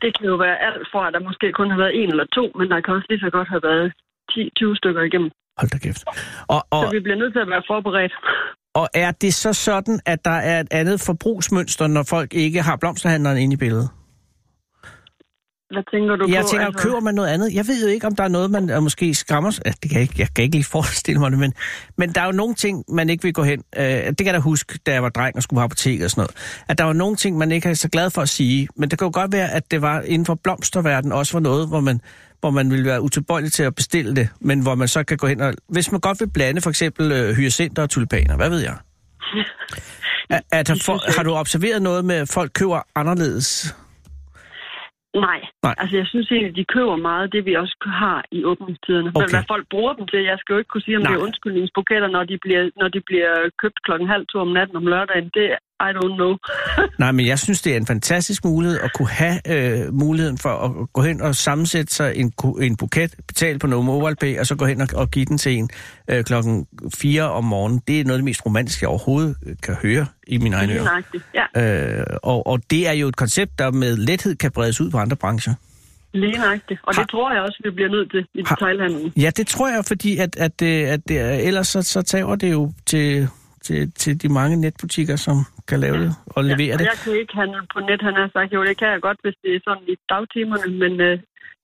Det 0.03 0.11
kan 0.19 0.27
jo 0.27 0.37
være 0.37 0.57
alt 0.69 0.87
fra, 0.93 1.07
at 1.09 1.13
der 1.15 1.21
måske 1.29 1.47
kun 1.53 1.71
har 1.71 1.79
været 1.85 1.95
en 2.03 2.09
eller 2.11 2.27
to, 2.39 2.45
men 2.59 2.67
der 2.71 2.81
kan 2.81 2.95
også 2.95 3.07
lige 3.11 3.21
så 3.21 3.31
godt 3.31 3.49
have 3.49 3.63
været 3.71 3.93
10-20 4.33 4.77
stykker 4.81 5.03
igennem. 5.03 5.31
Hold 5.59 5.71
da 5.71 5.79
kæft. 5.79 6.05
Og, 6.55 6.61
og, 6.71 6.83
Så 6.85 6.91
vi 6.93 7.01
bliver 7.01 7.17
nødt 7.23 7.33
til 7.35 7.41
at 7.41 7.51
være 7.55 7.63
forberedt. 7.73 8.13
og 8.75 8.87
er 8.95 9.11
det 9.11 9.35
så 9.35 9.53
sådan, 9.53 10.01
at 10.07 10.25
der 10.25 10.39
er 10.51 10.61
et 10.61 10.69
andet 10.71 11.01
forbrugsmønster, 11.07 11.87
når 11.87 12.05
folk 12.09 12.35
ikke 12.35 12.63
har 12.63 12.77
blomsterhandleren 12.77 13.39
inde 13.39 13.55
i 13.55 13.57
billedet? 13.57 13.89
Hvad 15.71 15.83
tænker 15.93 16.17
du 16.17 16.27
Jeg 16.29 16.43
på? 16.43 16.49
tænker, 16.49 16.67
altså... 16.67 16.83
køber 16.83 17.01
man 17.01 17.15
noget 17.15 17.29
andet? 17.29 17.55
Jeg 17.55 17.67
ved 17.67 17.83
jo 17.83 17.89
ikke, 17.89 18.07
om 18.07 18.17
der 18.17 18.25
er 18.25 18.29
noget, 18.29 18.51
man 18.51 18.71
øh, 18.71 18.83
måske 18.83 19.15
skræmmer 19.15 19.51
sig. 19.51 19.65
Det 19.65 19.91
kan 19.91 19.93
jeg, 19.93 20.03
ikke, 20.03 20.15
jeg 20.19 20.29
kan 20.35 20.43
ikke 20.45 20.57
lige 20.57 20.65
forestille 20.65 21.21
mig 21.21 21.31
det, 21.31 21.39
men, 21.39 21.53
men 21.97 22.13
der 22.13 22.21
er 22.21 22.27
jo 22.27 22.33
nogle 22.33 22.55
ting, 22.55 22.85
man 22.89 23.11
ikke 23.11 23.23
vil 23.23 23.33
gå 23.33 23.43
hen. 23.43 23.63
Øh, 23.77 23.85
det 23.85 24.17
kan 24.17 24.27
jeg 24.27 24.35
da 24.35 24.39
huske, 24.39 24.79
da 24.87 24.93
jeg 24.93 25.03
var 25.03 25.09
dreng 25.09 25.37
og 25.37 25.43
skulle 25.43 25.59
på 25.59 25.65
apoteket 25.65 26.05
og 26.05 26.11
sådan 26.11 26.21
noget. 26.21 26.65
At 26.69 26.79
der 26.79 26.85
var 26.85 26.93
nogle 26.93 27.17
ting, 27.17 27.39
man 27.39 27.53
ikke 27.53 27.69
er 27.69 27.75
så 27.75 27.89
glad 27.89 28.11
for 28.11 28.23
at 28.23 28.29
sige. 28.29 28.69
Men 28.77 28.91
det 28.91 28.99
kan 28.99 29.07
jo 29.07 29.11
godt 29.15 29.33
være, 29.33 29.51
at 29.53 29.71
det 29.71 29.83
var 29.83 30.01
inden 30.01 30.27
for 30.27 30.35
blomsterverdenen 30.35 31.13
også 31.13 31.33
var 31.33 31.41
noget, 31.41 31.69
hvor 31.69 31.81
man, 31.81 32.01
hvor 32.41 32.51
man 32.51 32.71
ville 32.71 32.85
være 32.85 33.03
utilbøjelig 33.03 33.53
til 33.53 33.63
at 33.63 33.75
bestille 33.75 34.17
det, 34.17 34.29
men 34.41 34.61
hvor 34.61 34.75
man 34.75 34.89
så 34.89 35.05
kan 35.05 35.17
gå 35.17 35.27
hen 35.27 35.41
og... 35.41 35.55
Hvis 35.69 35.93
man 35.93 36.01
godt 36.01 36.21
vil 36.21 36.31
blande 36.31 36.61
for 36.61 36.71
eksempel 36.71 37.13
øh, 37.13 37.37
hyacinter 37.37 37.83
og 37.83 37.91
tulipaner, 37.91 38.37
hvad 38.37 38.51
ved 38.51 38.61
jeg? 38.61 38.77
At, 40.31 40.43
at, 40.53 40.69
for, 40.83 41.17
har 41.17 41.23
du 41.23 41.35
observeret 41.35 41.83
noget 41.83 42.05
med, 42.05 42.15
at 42.15 42.29
folk 42.29 42.51
køber 42.55 42.81
anderledes? 42.95 43.75
Nej. 45.15 45.41
Nej. 45.63 45.75
Altså 45.79 45.97
jeg 45.97 46.07
synes 46.07 46.31
egentlig, 46.31 46.57
de 46.57 46.65
køber 46.65 46.97
meget 46.97 47.33
det, 47.33 47.45
vi 47.45 47.55
også 47.55 47.77
har 48.03 48.25
i 48.33 48.45
åbningstiderne. 48.45 49.09
Okay. 49.09 49.21
Men 49.21 49.31
hvad 49.31 49.45
folk 49.49 49.65
bruger 49.71 49.93
dem 49.93 50.07
til, 50.07 50.21
jeg 50.23 50.39
skal 50.39 50.53
jo 50.53 50.59
ikke 50.59 50.69
kunne 50.69 50.87
sige, 50.87 50.97
om 50.97 51.03
Nej. 51.03 51.11
det 51.11 51.19
er 51.19 51.27
undskyldningsbuketter, 51.27 52.09
når 52.09 52.25
de 52.25 52.39
bliver, 52.45 52.71
når 52.77 52.89
de 52.89 53.01
bliver 53.01 53.35
købt 53.63 53.83
klokken 53.83 54.09
halv 54.09 54.27
to 54.27 54.39
om 54.39 54.53
natten 54.59 54.77
om 54.77 54.87
lørdagen. 54.87 55.31
Det 55.35 55.47
I 55.81 55.91
don't 55.97 56.15
know. 56.17 56.37
Nej, 56.99 57.13
men 57.13 57.27
jeg 57.27 57.39
synes, 57.39 57.63
det 57.63 57.73
er 57.73 57.77
en 57.77 57.87
fantastisk 57.87 58.45
mulighed 58.45 58.79
at 58.81 58.93
kunne 58.95 59.09
have 59.09 59.41
øh, 59.49 59.95
muligheden 59.95 60.39
for 60.39 60.49
at 60.51 60.93
gå 60.93 61.03
hen 61.03 61.21
og 61.21 61.35
sammensætte 61.35 61.95
sig 61.95 62.13
en, 62.17 62.33
en 62.61 62.77
buket, 62.77 63.15
betale 63.29 63.59
på 63.59 63.67
noget 63.67 63.85
MobilePay, 63.85 64.39
og 64.39 64.47
så 64.47 64.55
gå 64.57 64.67
hen 64.67 64.81
og, 64.81 64.89
og 64.95 65.11
give 65.11 65.25
den 65.25 65.39
til 65.39 65.53
en 65.53 65.71
øh, 66.09 66.25
klokken 66.25 66.67
4 66.95 67.23
om 67.31 67.45
morgenen. 67.45 67.83
Det 67.89 68.01
er 68.01 68.05
noget 68.05 68.15
af 68.15 68.19
det 68.19 68.25
mest 68.25 68.47
romantiske, 68.47 68.83
jeg 68.83 68.89
overhovedet 68.89 69.37
øh, 69.47 69.57
kan 69.63 69.75
høre 69.75 70.07
i 70.27 70.39
mine 70.39 70.57
egne 70.57 70.73
Lige 70.73 70.81
ører. 70.83 71.03
Ja, 71.35 71.99
Øh, 72.01 72.05
og, 72.23 72.47
og 72.47 72.61
det 72.71 72.89
er 72.89 72.93
jo 72.93 73.09
et 73.09 73.17
koncept, 73.17 73.59
der 73.59 73.71
med 73.71 73.97
lethed 73.97 74.37
kan 74.37 74.51
bredes 74.51 74.81
ud 74.81 74.91
på 74.91 74.99
andre 74.99 75.17
brancher. 75.17 75.55
lige 76.15 76.39
nøjagtigt. 76.39 76.81
Og 76.83 76.95
Har- 76.95 77.03
det 77.03 77.11
tror 77.11 77.33
jeg 77.33 77.43
også, 77.43 77.61
vi 77.65 77.71
bliver 77.71 77.89
nødt 77.91 78.11
til 78.11 78.27
i 78.35 78.43
detailhandlen. 78.43 79.13
Ja, 79.17 79.31
det 79.37 79.47
tror 79.47 79.69
jeg, 79.69 79.85
fordi 79.85 80.17
at, 80.19 80.37
at, 80.37 80.63
øh, 80.63 80.89
at 80.93 81.01
det, 81.09 81.19
er- 81.21 81.31
ellers 81.31 81.69
så, 81.69 81.83
så 81.83 82.03
tager 82.03 82.35
det 82.37 82.53
jo 82.53 82.73
til, 82.87 83.29
til, 83.65 83.93
til 83.93 84.23
de 84.23 84.29
mange 84.29 84.57
netbutikker, 84.57 85.17
som 85.17 85.45
kan 85.71 85.79
lave 85.85 85.97
det 86.03 86.11
og 86.37 86.41
levere 86.51 86.67
ja, 86.67 86.75
og 86.75 86.79
det. 86.79 86.87
jeg 86.93 86.99
kan 87.05 87.13
ikke 87.23 87.35
handle 87.41 87.63
på 87.75 87.79
net, 87.89 88.01
han 88.09 88.15
har 88.21 88.29
sagt. 88.37 88.53
Jo, 88.55 88.61
det 88.69 88.77
kan 88.81 88.89
jeg 88.95 89.01
godt, 89.09 89.19
hvis 89.25 89.37
det 89.43 89.51
er 89.57 89.61
sådan 89.67 89.87
i 89.95 89.97
dagtimerne, 90.15 90.67
men 90.83 90.93
øh, 91.09 91.15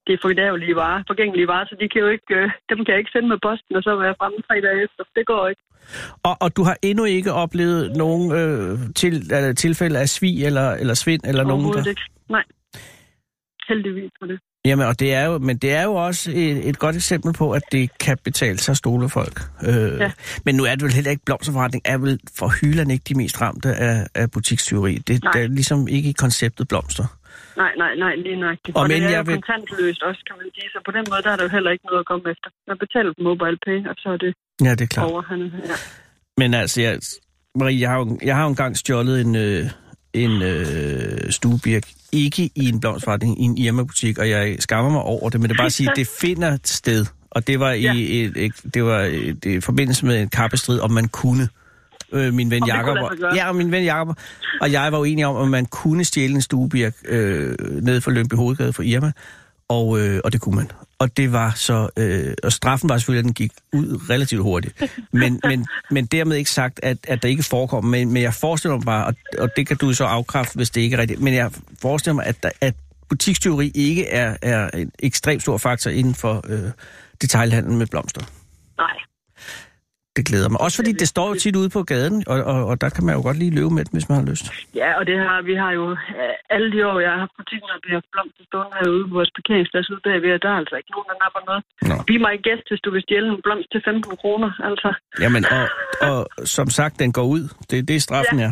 det 0.05 0.13
er 0.13 0.21
forgængelige 0.27 0.75
varer, 0.75 1.03
forgængelige 1.11 1.47
varer, 1.47 1.65
så 1.69 1.75
de 1.81 1.89
kan 1.89 2.01
jo 2.05 2.09
ikke, 2.15 2.31
øh, 2.39 2.49
dem 2.69 2.77
kan 2.83 2.91
jeg 2.93 2.99
ikke 3.03 3.13
sende 3.15 3.29
med 3.33 3.39
posten, 3.47 3.75
og 3.75 3.83
så 3.83 3.91
være 4.05 4.15
fremme 4.19 4.37
tre 4.47 4.55
dage 4.67 4.79
efter. 4.85 5.03
Det 5.17 5.25
går 5.31 5.43
ikke. 5.51 5.63
Og, 6.27 6.35
og 6.43 6.49
du 6.57 6.61
har 6.63 6.77
endnu 6.89 7.03
ikke 7.17 7.31
oplevet 7.43 7.97
nogen 8.03 8.25
øh, 8.39 8.71
til, 8.95 9.13
eller, 9.35 9.53
tilfælde 9.53 9.99
af 9.99 10.09
svig 10.09 10.45
eller, 10.45 10.67
eller 10.81 10.93
svind 10.93 11.21
eller 11.29 11.43
nogen 11.43 11.73
der... 11.73 11.89
ikke. 11.89 12.01
Nej. 12.29 12.43
Heldigvis 13.69 14.11
for 14.19 14.25
det. 14.31 14.39
Jamen, 14.65 14.85
og 14.87 14.99
det 14.99 15.13
er 15.13 15.25
jo, 15.25 15.37
men 15.37 15.57
det 15.57 15.71
er 15.71 15.83
jo 15.83 15.93
også 15.95 16.31
et, 16.31 16.69
et 16.69 16.79
godt 16.79 16.95
eksempel 16.95 17.33
på, 17.33 17.51
at 17.51 17.61
det 17.71 17.97
kan 17.99 18.17
betale 18.23 18.57
sig 18.57 18.71
at 18.73 18.77
stole 18.77 19.09
folk. 19.09 19.41
Øh, 19.67 19.99
Ja. 19.99 20.11
Men 20.45 20.55
nu 20.55 20.63
er 20.63 20.71
det 20.75 20.83
vel 20.83 20.93
heller 20.93 21.11
ikke, 21.11 21.23
blomsterforretning 21.25 21.81
er 21.85 21.97
vel 21.97 22.19
for 22.39 22.47
hylderne 22.61 22.93
ikke 22.93 23.03
de 23.09 23.15
mest 23.15 23.41
ramte 23.41 23.69
af, 23.75 24.07
af 24.15 24.31
butikstyveri. 24.31 24.95
Det, 24.97 25.23
Nej. 25.23 25.31
det 25.31 25.41
er 25.43 25.47
ligesom 25.47 25.87
ikke 25.87 26.09
i 26.09 26.13
konceptet 26.13 26.67
blomster. 26.67 27.05
Nej, 27.57 27.71
nej, 27.77 27.95
nej, 27.95 28.15
lige 28.15 28.35
nøjagtigt. 28.39 28.77
Og 28.77 28.83
Og, 28.83 28.89
det 28.89 28.95
men 28.97 29.03
er 29.03 29.09
jeg 29.09 29.17
jo 29.17 29.23
vil- 29.31 29.41
kontantløst 29.41 30.01
også, 30.03 30.21
kan 30.27 30.35
man 30.37 30.47
sige. 30.55 30.69
Så 30.73 30.79
på 30.85 30.91
den 30.91 31.05
måde, 31.09 31.21
der 31.23 31.31
er 31.31 31.35
der 31.35 31.43
jo 31.43 31.49
heller 31.49 31.71
ikke 31.71 31.85
noget 31.85 31.99
at 31.99 32.05
komme 32.11 32.23
efter. 32.33 32.49
Man 32.67 32.77
betaler 32.83 33.11
på 33.17 33.21
mobile 33.31 33.57
pay, 33.65 33.79
og 33.89 33.95
så 33.97 34.09
er 34.09 34.17
det 34.17 34.33
Ja, 34.63 34.71
det 34.71 34.81
er 34.81 34.87
klart. 34.95 35.11
over. 35.11 35.21
Han, 35.21 35.39
ja. 35.69 35.75
Men 36.37 36.53
altså, 36.53 36.81
jeg, 36.81 36.99
Marie, 37.59 37.79
jeg 37.81 37.89
har, 37.89 37.97
jo, 37.97 38.19
jeg 38.23 38.35
har 38.35 38.43
jo 38.43 38.49
engang 38.49 38.77
stjålet 38.77 39.21
en, 39.21 39.35
øh, 39.35 39.65
en 40.13 40.41
øh, 40.41 41.31
stuebirk, 41.31 41.83
ikke 42.15 42.49
i 42.55 42.69
en 42.69 42.79
blomstforretning, 42.79 43.41
i 43.41 43.43
en 43.43 43.57
Irma-butik, 43.57 44.17
og 44.17 44.29
jeg 44.29 44.55
skammer 44.59 44.91
mig 44.91 45.01
over 45.01 45.29
det, 45.29 45.41
men 45.41 45.49
det 45.49 45.55
er 45.55 45.57
bare 45.57 45.65
at 45.65 45.73
sige, 45.73 45.89
det 45.95 46.07
finder 46.07 46.57
sted. 46.63 47.05
Og 47.31 47.47
det 47.47 47.59
var 47.59 47.71
i, 47.71 47.81
Ja. 47.81 47.93
et, 47.97 48.33
et, 48.37 48.51
det 48.73 48.83
var 48.83 48.99
et, 49.01 49.45
i 49.45 49.59
forbindelse 49.59 50.05
med 50.05 50.21
en 50.21 50.29
kappestrid, 50.29 50.79
om 50.79 50.91
man 50.91 51.07
kunne. 51.07 51.49
Øh, 52.11 52.33
min 52.33 52.51
ven 52.51 52.65
Jakob, 52.67 52.97
gøre. 53.19 53.35
ja, 53.35 53.47
og 53.49 53.55
min 53.55 53.71
ven 53.71 53.83
Jakob 53.83 54.17
og 54.61 54.71
jeg 54.71 54.91
var 54.91 54.99
uenige 54.99 55.27
om, 55.27 55.35
om 55.35 55.47
man 55.49 55.65
kunne 55.65 56.03
stjæle 56.03 56.33
en 56.35 56.41
stuebirk 56.41 56.93
øh, 57.07 57.55
ned 57.81 58.01
for 58.01 58.11
Lønby 58.11 58.33
Hovedgade 58.33 58.73
for 58.73 58.83
Irma, 58.83 59.11
og, 59.69 59.99
øh, 59.99 60.21
og 60.23 60.33
det 60.33 60.41
kunne 60.41 60.55
man. 60.55 60.71
Og 60.99 61.17
det 61.17 61.31
var 61.31 61.51
så, 61.55 61.89
øh, 61.97 62.33
og 62.43 62.51
straffen 62.51 62.89
var 62.89 62.97
selvfølgelig, 62.97 63.19
at 63.19 63.25
den 63.25 63.33
gik 63.33 63.51
ud 63.73 64.09
relativt 64.09 64.41
hurtigt. 64.41 64.83
Men, 65.11 65.39
men, 65.49 65.67
men 65.91 66.05
dermed 66.05 66.37
ikke 66.37 66.51
sagt, 66.51 66.79
at, 66.83 66.97
at 67.07 67.21
der 67.21 67.29
ikke 67.29 67.43
forekommer. 67.43 67.91
Men, 67.91 68.13
men 68.13 68.23
jeg 68.23 68.33
forestiller 68.33 68.75
mig 68.75 68.85
bare, 68.85 69.05
og, 69.05 69.13
og 69.37 69.49
det 69.55 69.67
kan 69.67 69.77
du 69.77 69.93
så 69.93 70.05
afkræfte, 70.05 70.55
hvis 70.55 70.69
det 70.69 70.81
ikke 70.81 70.95
er 70.95 71.01
rigtigt, 71.01 71.21
men 71.21 71.33
jeg 71.33 71.51
forestiller 71.81 72.15
mig, 72.15 72.25
at, 72.25 72.43
der, 72.43 72.49
at 72.61 72.73
butikstyveri 73.09 73.71
ikke 73.75 74.07
er, 74.07 74.37
er 74.41 74.69
en 74.69 74.91
ekstremt 74.99 75.41
stor 75.41 75.57
faktor 75.57 75.91
inden 75.91 76.15
for 76.15 76.45
øh, 76.47 76.71
detailhandlen 77.21 77.77
med 77.77 77.87
blomster. 77.87 78.21
Nej. 78.77 79.04
Det 80.17 80.23
glæder 80.29 80.49
mig. 80.49 80.59
Også 80.65 80.77
fordi 80.81 80.91
det 81.01 81.07
står 81.13 81.27
jo 81.31 81.35
tit 81.43 81.55
ude 81.61 81.69
på 81.77 81.81
gaden, 81.93 82.17
og, 82.31 82.37
og, 82.51 82.59
og 82.69 82.75
der 82.83 82.89
kan 82.95 83.03
man 83.05 83.13
jo 83.17 83.21
godt 83.27 83.37
lige 83.43 83.53
løbe 83.59 83.71
med 83.77 83.83
det, 83.85 83.91
hvis 83.95 84.07
man 84.09 84.17
har 84.21 84.25
lyst. 84.31 84.45
Ja, 84.81 84.89
og 84.99 85.03
det 85.09 85.17
har, 85.25 85.37
vi 85.49 85.55
har 85.63 85.71
jo 85.79 85.85
øh, 85.91 86.55
alle 86.55 86.67
de 86.73 86.79
år, 86.89 86.97
jeg 87.05 87.11
har 87.13 87.19
haft 87.25 87.35
butikken, 87.41 87.69
og 87.75 87.79
vi 87.85 87.91
har 87.95 88.01
blomster 88.13 88.43
stående 88.49 88.75
herude 88.81 89.03
på 89.09 89.13
vores 89.19 89.31
parkeringsplads 89.37 89.87
ude 89.93 90.01
bagved, 90.07 90.31
og 90.37 90.41
der 90.45 90.49
er 90.55 90.59
altså 90.63 90.75
ikke 90.79 90.91
nogen, 90.95 91.07
der 91.11 91.17
napper 91.23 91.41
noget. 91.49 91.61
Nå. 91.89 91.95
Be 92.09 92.15
my 92.27 92.35
guest, 92.47 92.65
hvis 92.71 92.81
du 92.85 92.89
vil 92.95 93.01
stjæle 93.05 93.27
en 93.35 93.41
blomst 93.45 93.67
til 93.73 93.81
15 93.85 94.17
kroner, 94.21 94.49
altså. 94.69 94.89
Jamen, 95.23 95.43
og, 95.57 95.63
og 96.09 96.17
som 96.55 96.67
sagt, 96.79 96.93
den 97.03 97.11
går 97.17 97.27
ud. 97.35 97.43
Det, 97.69 97.77
det 97.87 97.95
er 97.99 98.03
straffen, 98.09 98.39
ja. 98.39 98.49
Ja. 98.49 98.51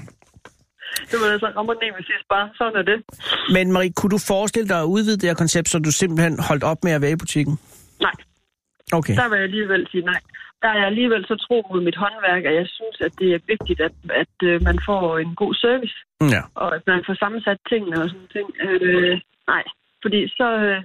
Det 1.11 1.17
var 1.21 1.27
altså 1.35 1.49
med 1.97 2.03
sidst 2.11 2.25
bare. 2.33 2.45
Sådan 2.59 2.75
er 2.81 2.85
det. 2.91 2.97
Men 3.55 3.65
Marie, 3.75 3.93
kunne 3.99 4.13
du 4.15 4.21
forestille 4.33 4.67
dig 4.73 4.79
at 4.85 4.89
udvide 4.95 5.17
det 5.21 5.27
her 5.29 5.39
koncept, 5.43 5.67
så 5.69 5.79
du 5.79 5.91
simpelthen 5.91 6.33
holdt 6.49 6.63
op 6.71 6.79
med 6.83 6.91
at 6.97 7.01
være 7.01 7.11
i 7.11 7.15
butikken? 7.23 7.59
Nej, 8.01 8.15
Okay. 8.99 9.15
der 9.15 9.29
vil 9.29 9.35
jeg 9.35 9.43
alligevel 9.43 9.87
sige 9.91 10.05
nej. 10.11 10.21
Der 10.63 10.69
er 10.73 10.77
jeg 10.81 10.87
alligevel 10.93 11.23
så 11.31 11.35
tro 11.45 11.57
mod 11.71 11.81
mit 11.87 11.97
håndværk, 12.03 12.43
at 12.49 12.55
jeg 12.61 12.67
synes, 12.77 12.97
at 13.07 13.13
det 13.19 13.29
er 13.37 13.39
vigtigt, 13.53 13.79
at, 13.87 13.95
at 14.21 14.35
øh, 14.49 14.55
man 14.67 14.77
får 14.89 15.03
en 15.23 15.31
god 15.41 15.53
service, 15.63 15.95
Ja. 16.35 16.41
og 16.61 16.67
at 16.77 16.83
man 16.91 16.99
får 17.07 17.15
sammensat 17.23 17.59
tingene 17.71 17.95
og 18.03 18.07
sådan 18.09 18.29
ting. 18.37 18.47
Øh, 18.67 19.13
nej, 19.53 19.63
fordi 20.03 20.19
så, 20.37 20.47
øh, 20.65 20.79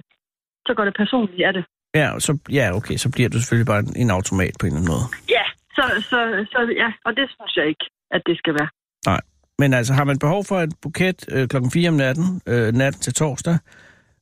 så 0.67 0.71
går 0.77 0.85
det 0.85 0.95
personligt 1.03 1.47
af 1.47 1.53
det. 1.53 1.63
Ja, 2.01 2.07
så, 2.19 2.31
ja, 2.59 2.65
okay, 2.79 2.95
så 3.03 3.07
bliver 3.15 3.29
du 3.29 3.37
selvfølgelig 3.39 3.67
bare 3.73 3.79
en, 3.79 3.93
en 4.03 4.09
automat 4.17 4.53
på 4.59 4.63
en 4.65 4.67
eller 4.71 4.79
anden 4.81 4.91
måde. 4.95 5.05
Ja, 5.37 5.45
så, 5.77 5.83
så, 6.11 6.19
så 6.53 6.59
ja, 6.83 6.89
og 7.05 7.11
det 7.17 7.25
synes 7.35 7.53
jeg 7.59 7.65
ikke, 7.67 7.85
at 8.15 8.21
det 8.25 8.37
skal 8.37 8.53
være. 8.59 8.69
Nej. 9.05 9.21
Men 9.61 9.73
altså, 9.73 9.93
har 9.93 10.03
man 10.03 10.19
behov 10.19 10.41
for 10.49 10.57
et 10.59 10.73
buket 10.81 11.19
øh, 11.31 11.47
klokken 11.47 11.71
4 11.71 11.89
om 11.89 11.95
natten, 11.95 12.41
øh, 12.47 12.73
natten 12.73 13.01
til 13.01 13.13
torsdag, 13.13 13.57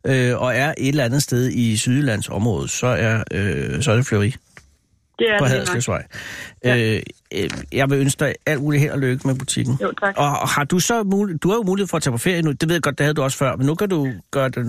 øh, 0.08 0.42
og 0.44 0.50
er 0.56 0.70
et 0.78 0.88
eller 0.88 1.04
andet 1.06 1.24
sted 1.24 1.50
i 1.50 1.78
Sydlands 1.78 2.30
område, 2.30 2.68
så 2.68 2.88
er, 2.88 3.16
øh, 3.34 3.82
så 3.82 3.92
er 3.92 3.96
det 3.96 4.06
Fleury 4.10 4.32
Det 5.20 5.30
er 5.30 5.40
på 5.40 5.46
det 5.46 5.52
Haderslevsvej. 5.52 6.04
Ja. 6.64 6.78
Øh, 6.78 7.02
øh, 7.38 7.50
jeg 7.80 7.90
vil 7.90 7.98
ønske 8.00 8.20
dig 8.26 8.36
alt 8.46 8.62
muligt 8.62 8.82
held 8.82 8.92
og 8.92 9.00
lykke 9.00 9.28
med 9.28 9.36
butikken. 9.40 9.74
Jo, 9.82 9.92
tak. 10.02 10.14
Og 10.18 10.48
har 10.56 10.64
du 10.64 10.80
så 10.80 11.04
mulighed, 11.04 11.40
du 11.40 11.48
har 11.50 11.56
jo 11.56 11.64
mulighed 11.64 11.88
for 11.88 11.98
at 11.98 12.04
tage 12.04 12.12
på 12.12 12.18
ferie 12.18 12.42
nu, 12.42 12.52
det 12.52 12.70
ved 12.70 12.76
jeg 12.76 12.82
godt, 12.82 12.98
det 12.98 13.04
havde 13.04 13.16
du 13.16 13.22
også 13.22 13.38
før, 13.38 13.56
men 13.56 13.66
nu 13.66 13.76
kan 13.76 13.90
du 13.90 14.00
gøre 14.32 14.50
det 14.50 14.66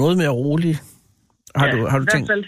noget 0.00 0.16
mere 0.18 0.28
roligt. 0.28 0.82
Har 1.56 1.70
du, 1.70 1.86
har 1.90 1.98
du 1.98 2.04
i 2.04 2.06
hvert 2.06 2.14
tænkt? 2.14 2.30
fald, 2.30 2.44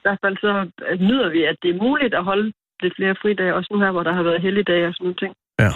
I 0.00 0.02
hvert 0.06 0.18
fald 0.24 0.36
så 0.36 0.52
øh, 0.90 1.00
nyder 1.00 1.28
vi, 1.30 1.40
at 1.44 1.56
det 1.62 1.70
er 1.74 1.78
muligt 1.82 2.14
at 2.14 2.24
holde 2.24 2.52
lidt 2.82 2.94
flere 2.98 3.14
fridage, 3.22 3.54
også 3.54 3.68
nu 3.72 3.80
her, 3.80 3.90
hvor 3.90 4.02
der 4.02 4.14
har 4.14 4.22
været 4.22 4.42
helligdage 4.42 4.86
og 4.88 4.94
sådan 4.94 5.04
nogle 5.04 5.18
ting. 5.22 5.32
Ja. 5.64 5.70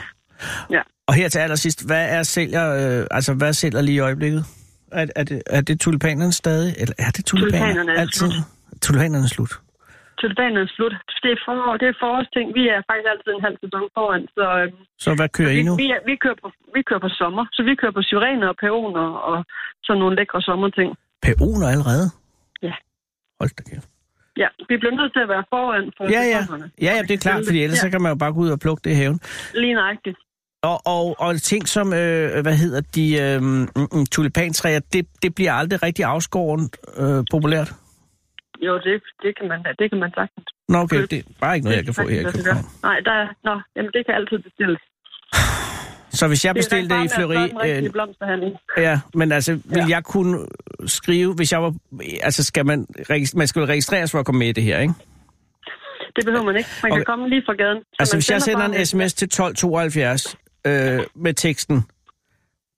Ja. 0.76 0.82
Og 1.08 1.14
her 1.14 1.28
til 1.28 1.38
allersidst, 1.38 1.86
hvad 1.86 2.04
er 2.18 2.22
sælger, 2.22 2.64
øh, 3.00 3.06
altså 3.10 3.34
hvad 3.34 3.52
sælger 3.52 3.80
lige 3.82 3.94
i 3.94 3.98
øjeblikket? 3.98 4.44
Er, 4.92 5.06
er, 5.16 5.24
det, 5.24 5.42
er 5.46 5.60
det 5.60 5.80
tulipanerne 5.80 6.32
stadig? 6.32 6.74
Eller 6.78 6.94
er 6.98 7.10
det 7.10 7.24
tulipaner 7.24 7.66
Tulipanerne 7.66 7.92
er 7.92 8.00
altid? 8.00 8.30
Tulipanerne 8.82 9.24
er 9.24 9.28
slut. 9.28 9.52
Tulipanen 10.22 10.58
er 10.64 10.68
slut. 10.76 10.94
Det 11.24 11.30
er, 11.36 11.40
for, 11.46 11.56
det 11.80 11.86
er 11.92 11.96
forårsting. 12.04 12.46
Vi 12.58 12.64
er 12.74 12.78
faktisk 12.88 13.08
altid 13.12 13.30
en 13.38 13.44
halv 13.46 13.56
sæson 13.62 13.84
foran, 13.96 14.22
så 14.36 14.44
øh, 14.60 14.68
Så 15.04 15.10
hvad 15.18 15.28
kører 15.36 15.52
I 15.56 15.58
vi, 15.58 15.62
nu? 15.68 15.72
vi, 15.82 15.86
er, 15.96 16.00
vi, 16.10 16.14
kører 16.24 16.38
på, 16.42 16.48
vi 16.76 16.80
kører 16.88 17.02
på 17.06 17.10
sommer. 17.20 17.44
Så 17.56 17.60
vi 17.68 17.72
kører 17.80 17.94
på 17.98 18.02
syrener 18.10 18.48
og 18.52 18.56
peoner 18.64 19.06
og 19.30 19.36
sådan 19.86 19.98
nogle 20.02 20.14
lækre 20.18 20.40
sommerting. 20.48 20.90
Peoner 21.26 21.68
allerede? 21.74 22.06
Ja. 22.68 22.74
Hold 23.40 23.50
da 23.58 23.62
kæft. 23.70 23.88
Ja, 24.42 24.48
vi 24.68 24.74
bliver 24.80 24.94
nødt 25.00 25.12
til 25.16 25.22
at 25.26 25.30
være 25.34 25.44
foran 25.52 25.84
for 25.96 26.02
Ja, 26.16 26.22
ja. 26.34 26.40
Ja, 26.86 26.92
ja, 26.96 27.02
det 27.08 27.14
er 27.18 27.22
klart, 27.26 27.42
fordi 27.48 27.58
ellers 27.64 27.78
så 27.78 27.86
ja, 27.86 27.90
kan 27.90 28.02
man 28.02 28.10
jo 28.14 28.18
bare 28.24 28.32
gå 28.32 28.40
ud 28.40 28.50
og 28.56 28.60
plukke 28.64 28.80
det 28.84 28.90
i 28.90 28.98
haven. 29.02 29.20
Lige 29.54 29.74
nøjagtigt. 29.74 30.18
Og, 30.62 30.78
og, 30.86 31.04
og 31.18 31.30
ting 31.52 31.68
som, 31.68 31.86
øh, 31.92 32.42
hvad 32.46 32.56
hedder 32.56 32.80
de, 32.96 33.06
øh, 33.24 34.06
tulipantræer, 34.14 34.80
det, 34.92 35.06
det 35.22 35.34
bliver 35.34 35.52
aldrig 35.52 35.82
rigtig 35.82 36.04
afskåret 36.04 36.76
øh, 36.96 37.24
populært. 37.30 37.72
Jo, 38.66 38.72
det, 38.86 39.02
det, 39.22 39.30
kan 39.38 39.46
man, 39.48 39.58
det 39.78 39.86
kan 39.90 39.98
man 40.04 40.10
sagtens. 40.18 40.46
Nå, 40.68 40.78
okay, 40.78 41.02
det 41.10 41.18
er 41.18 41.22
bare 41.40 41.54
ikke 41.56 41.64
noget, 41.64 41.76
jeg 41.76 41.84
kan 41.84 41.94
få 41.94 42.08
her 42.08 42.20
i 42.20 42.24
København. 42.24 42.64
Nej, 42.82 42.98
der 43.04 43.12
er, 43.12 43.26
nå, 43.44 43.54
jamen 43.76 43.90
det 43.94 44.06
kan 44.06 44.14
altid 44.14 44.38
bestilles. 44.38 44.80
Så 46.10 46.28
hvis 46.28 46.44
jeg 46.44 46.54
bestilte 46.54 46.94
det 46.94 47.04
i 47.04 47.08
Fleury... 47.16 47.48
Øh, 47.64 48.82
ja, 48.84 49.00
men 49.14 49.32
altså, 49.32 49.52
vil 49.52 49.62
Ja. 49.76 49.86
jeg 49.88 50.04
kunne 50.04 50.38
skrive, 50.86 51.34
hvis 51.34 51.52
jeg 51.52 51.62
var... 51.62 51.74
Altså, 52.22 52.44
skal 52.44 52.66
man... 52.66 52.86
Man 53.34 53.46
skal 53.46 53.62
registreres 53.62 54.12
for 54.12 54.18
at 54.18 54.26
komme 54.26 54.38
med 54.38 54.48
i 54.48 54.52
det 54.52 54.64
her, 54.64 54.78
ikke? 54.78 54.94
Det 56.16 56.24
behøver 56.24 56.44
man 56.44 56.56
ikke. 56.56 56.68
Man 56.82 56.90
kan 56.90 56.96
Okay. 57.00 57.04
komme 57.04 57.28
lige 57.28 57.42
fra 57.46 57.54
gaden. 57.54 57.78
Så 57.78 57.96
Altså, 57.98 58.16
hvis 58.16 58.30
jeg 58.30 58.42
sender 58.42 58.64
en 58.64 58.86
sms 58.86 59.14
til 59.14 59.26
1272 59.26 60.36
øh, 60.66 61.00
med 61.14 61.34
teksten 61.34 61.84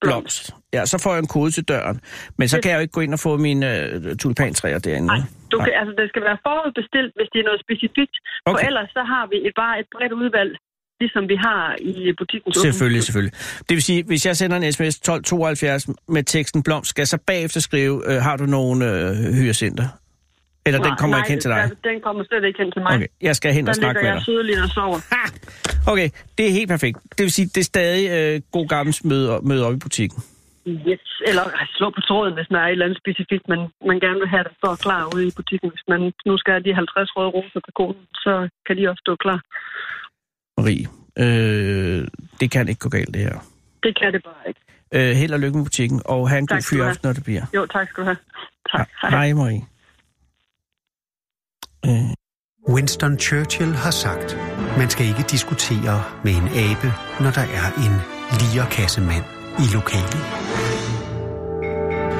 blomst, 0.08 0.42
ja, 0.76 0.82
så 0.92 0.96
får 1.02 1.10
jeg 1.14 1.18
en 1.26 1.26
kode 1.36 1.50
til 1.50 1.64
døren. 1.72 1.96
Men 2.38 2.48
så 2.48 2.56
Det- 2.56 2.62
kan 2.62 2.70
jeg 2.70 2.76
jo 2.78 2.80
ikke 2.86 2.92
gå 2.98 3.00
ind 3.06 3.12
og 3.18 3.20
få 3.26 3.36
mine 3.36 3.66
øh, 3.80 4.16
tulipantræer 4.16 4.78
derinde. 4.78 5.06
Nej, 5.06 5.20
du 5.52 5.56
Nej. 5.56 5.64
kan, 5.66 5.74
altså, 5.80 5.92
det 6.00 6.08
skal 6.12 6.22
være 6.28 6.38
forudbestilt, 6.48 7.12
hvis 7.18 7.28
det 7.32 7.38
er 7.42 7.46
noget 7.50 7.60
specifikt. 7.66 8.16
Okay. 8.46 8.52
For 8.54 8.58
ellers 8.68 8.88
så 8.98 9.02
har 9.12 9.24
vi 9.32 9.36
et, 9.48 9.52
bare 9.62 9.74
et 9.80 9.86
bredt 9.94 10.12
udvalg, 10.22 10.52
ligesom 11.00 11.22
vi 11.32 11.36
har 11.48 11.62
i 11.80 11.94
butikken. 12.20 12.48
Selvfølgelig, 12.54 13.02
selvfølgelig. 13.02 13.34
Det 13.68 13.74
vil 13.76 13.82
sige, 13.82 14.00
hvis 14.10 14.26
jeg 14.26 14.36
sender 14.36 14.56
en 14.56 14.72
sms 14.72 14.94
1272 14.96 15.88
med 16.08 16.22
teksten 16.22 16.62
blomst, 16.62 16.90
skal 16.90 17.02
jeg 17.02 17.08
så 17.08 17.18
bagefter 17.26 17.60
skrive, 17.60 17.94
øh, 18.10 18.16
har 18.22 18.36
du 18.36 18.46
nogen 18.46 18.82
øh, 18.82 19.14
hyacinter? 19.40 19.86
Eller 20.66 20.80
den 20.82 20.94
kommer 21.00 21.16
ikke 21.16 21.28
hen 21.30 21.40
til 21.40 21.50
dig? 21.50 21.56
Nej, 21.56 21.92
den 21.92 22.00
kommer 22.00 22.24
slet 22.24 22.44
ikke 22.44 22.58
hen 22.62 22.72
til 22.72 22.82
mig. 22.82 22.94
Okay, 22.94 23.06
jeg 23.28 23.36
skal 23.36 23.52
hen 23.56 23.64
Der 23.66 23.70
og 23.72 23.74
snakke 23.76 24.00
ligger 24.00 24.02
med 24.02 24.10
jeg 24.10 24.16
dig. 24.16 24.24
sødeligt 24.26 24.58
og 24.66 24.68
sover. 24.68 24.98
Ha! 25.14 25.22
Okay, 25.92 26.08
det 26.38 26.44
er 26.48 26.52
helt 26.58 26.68
perfekt. 26.74 26.96
Det 27.16 27.22
vil 27.26 27.32
sige, 27.38 27.46
det 27.54 27.60
er 27.64 27.64
stadig 27.74 28.02
øh, 28.16 28.40
god 28.56 28.66
gammel 28.68 28.94
møde, 29.04 29.40
møde 29.50 29.66
op 29.66 29.74
i 29.74 29.76
butikken. 29.86 30.22
Yes. 30.90 31.04
Eller 31.28 31.44
slå 31.78 31.86
på 31.96 32.00
tråden, 32.08 32.34
hvis 32.34 32.46
der 32.54 32.58
er 32.58 32.66
et 32.66 32.70
eller 32.72 32.84
andet 32.86 32.98
specifikt, 33.04 33.44
man, 33.52 33.60
man 33.90 33.98
gerne 34.04 34.18
vil 34.22 34.28
have, 34.34 34.44
der 34.48 34.54
står 34.60 34.74
klar 34.86 35.02
ude 35.14 35.26
i 35.28 35.32
butikken. 35.36 35.68
Hvis 35.74 35.84
man 35.92 36.00
nu 36.26 36.32
skal 36.38 36.52
have 36.56 36.64
de 36.68 36.74
50 36.74 37.10
røde 37.16 37.28
roser 37.36 37.60
på 37.66 37.70
koden, 37.80 38.02
så 38.24 38.32
kan 38.66 38.74
de 38.78 38.82
også 38.90 39.02
stå 39.06 39.12
klar. 39.24 39.38
Marie, 40.58 40.86
øh, 41.22 42.06
det 42.40 42.50
kan 42.50 42.68
ikke 42.68 42.78
gå 42.80 42.88
galt, 42.88 43.14
det 43.14 43.22
her. 43.22 43.36
Det 43.82 43.92
kan 44.00 44.12
det 44.12 44.22
bare 44.24 44.42
ikke. 44.50 44.60
Øh, 44.96 45.16
held 45.20 45.32
og 45.32 45.40
lykke 45.40 45.56
med 45.58 45.64
butikken, 45.64 46.02
og 46.04 46.28
have 46.28 46.38
en 46.38 46.46
god 46.46 46.56
Tak 46.56 46.64
have. 46.70 46.78
fyraften, 46.78 47.06
når 47.08 47.12
det 47.12 47.24
bliver. 47.24 47.44
Jo, 47.54 47.66
tak 47.66 47.88
skal 47.88 48.00
du 48.02 48.06
have. 48.06 48.16
Tak. 48.76 48.88
Hej, 49.02 49.32
Marie. 49.32 49.62
Winston 52.68 53.18
Churchill 53.18 53.72
har 53.72 53.90
sagt, 53.90 54.38
man 54.78 54.90
skal 54.90 55.06
ikke 55.06 55.24
diskutere 55.30 56.04
med 56.24 56.32
en 56.32 56.48
abe, 56.48 56.92
når 57.20 57.30
der 57.30 57.40
er 57.40 57.66
en 57.86 57.94
lierkassemand 58.40 59.24
i 59.58 59.74
lokalet. 59.74 60.20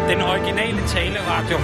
Den 0.09 0.21
originale 0.21 0.81
taleradio. 0.89 1.57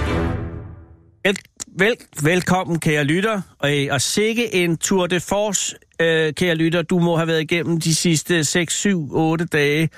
vel, 1.23 1.37
vel, 1.79 1.95
velkommen, 2.23 2.79
kære 2.79 3.03
lytter, 3.03 3.41
og, 3.59 3.77
øh, 3.77 3.87
og 3.91 4.01
sikke 4.01 4.53
en 4.55 4.77
tour 4.77 5.07
de 5.07 5.19
force, 5.19 5.75
øh, 6.01 6.33
kære 6.33 6.55
lytter, 6.55 6.81
du 6.81 6.99
må 6.99 7.15
have 7.15 7.27
været 7.27 7.41
igennem 7.41 7.79
de 7.79 7.95
sidste 7.95 8.43
6, 8.43 8.73
7, 8.73 9.07
8 9.11 9.45
dage. 9.45 9.89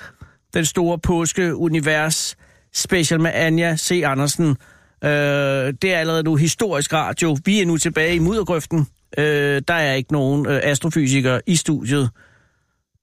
Den 0.54 0.64
store 0.64 0.98
påske-univers 0.98 2.36
special 2.74 3.20
med 3.20 3.30
Anja 3.34 3.76
C. 3.76 4.02
Andersen. 4.04 4.56
Øh, 5.04 5.74
det 5.82 5.92
er 5.92 5.98
allerede 5.98 6.22
nu 6.22 6.36
historisk 6.36 6.92
radio. 6.92 7.36
Vi 7.44 7.60
er 7.60 7.66
nu 7.66 7.76
tilbage 7.76 8.14
i 8.14 8.18
muddergrøften. 8.18 8.86
Øh, 9.18 9.62
der 9.68 9.74
er 9.74 9.94
ikke 9.94 10.12
nogen 10.12 10.46
øh, 10.46 10.60
astrofysikere 10.62 11.40
i 11.46 11.56
studiet. 11.56 12.10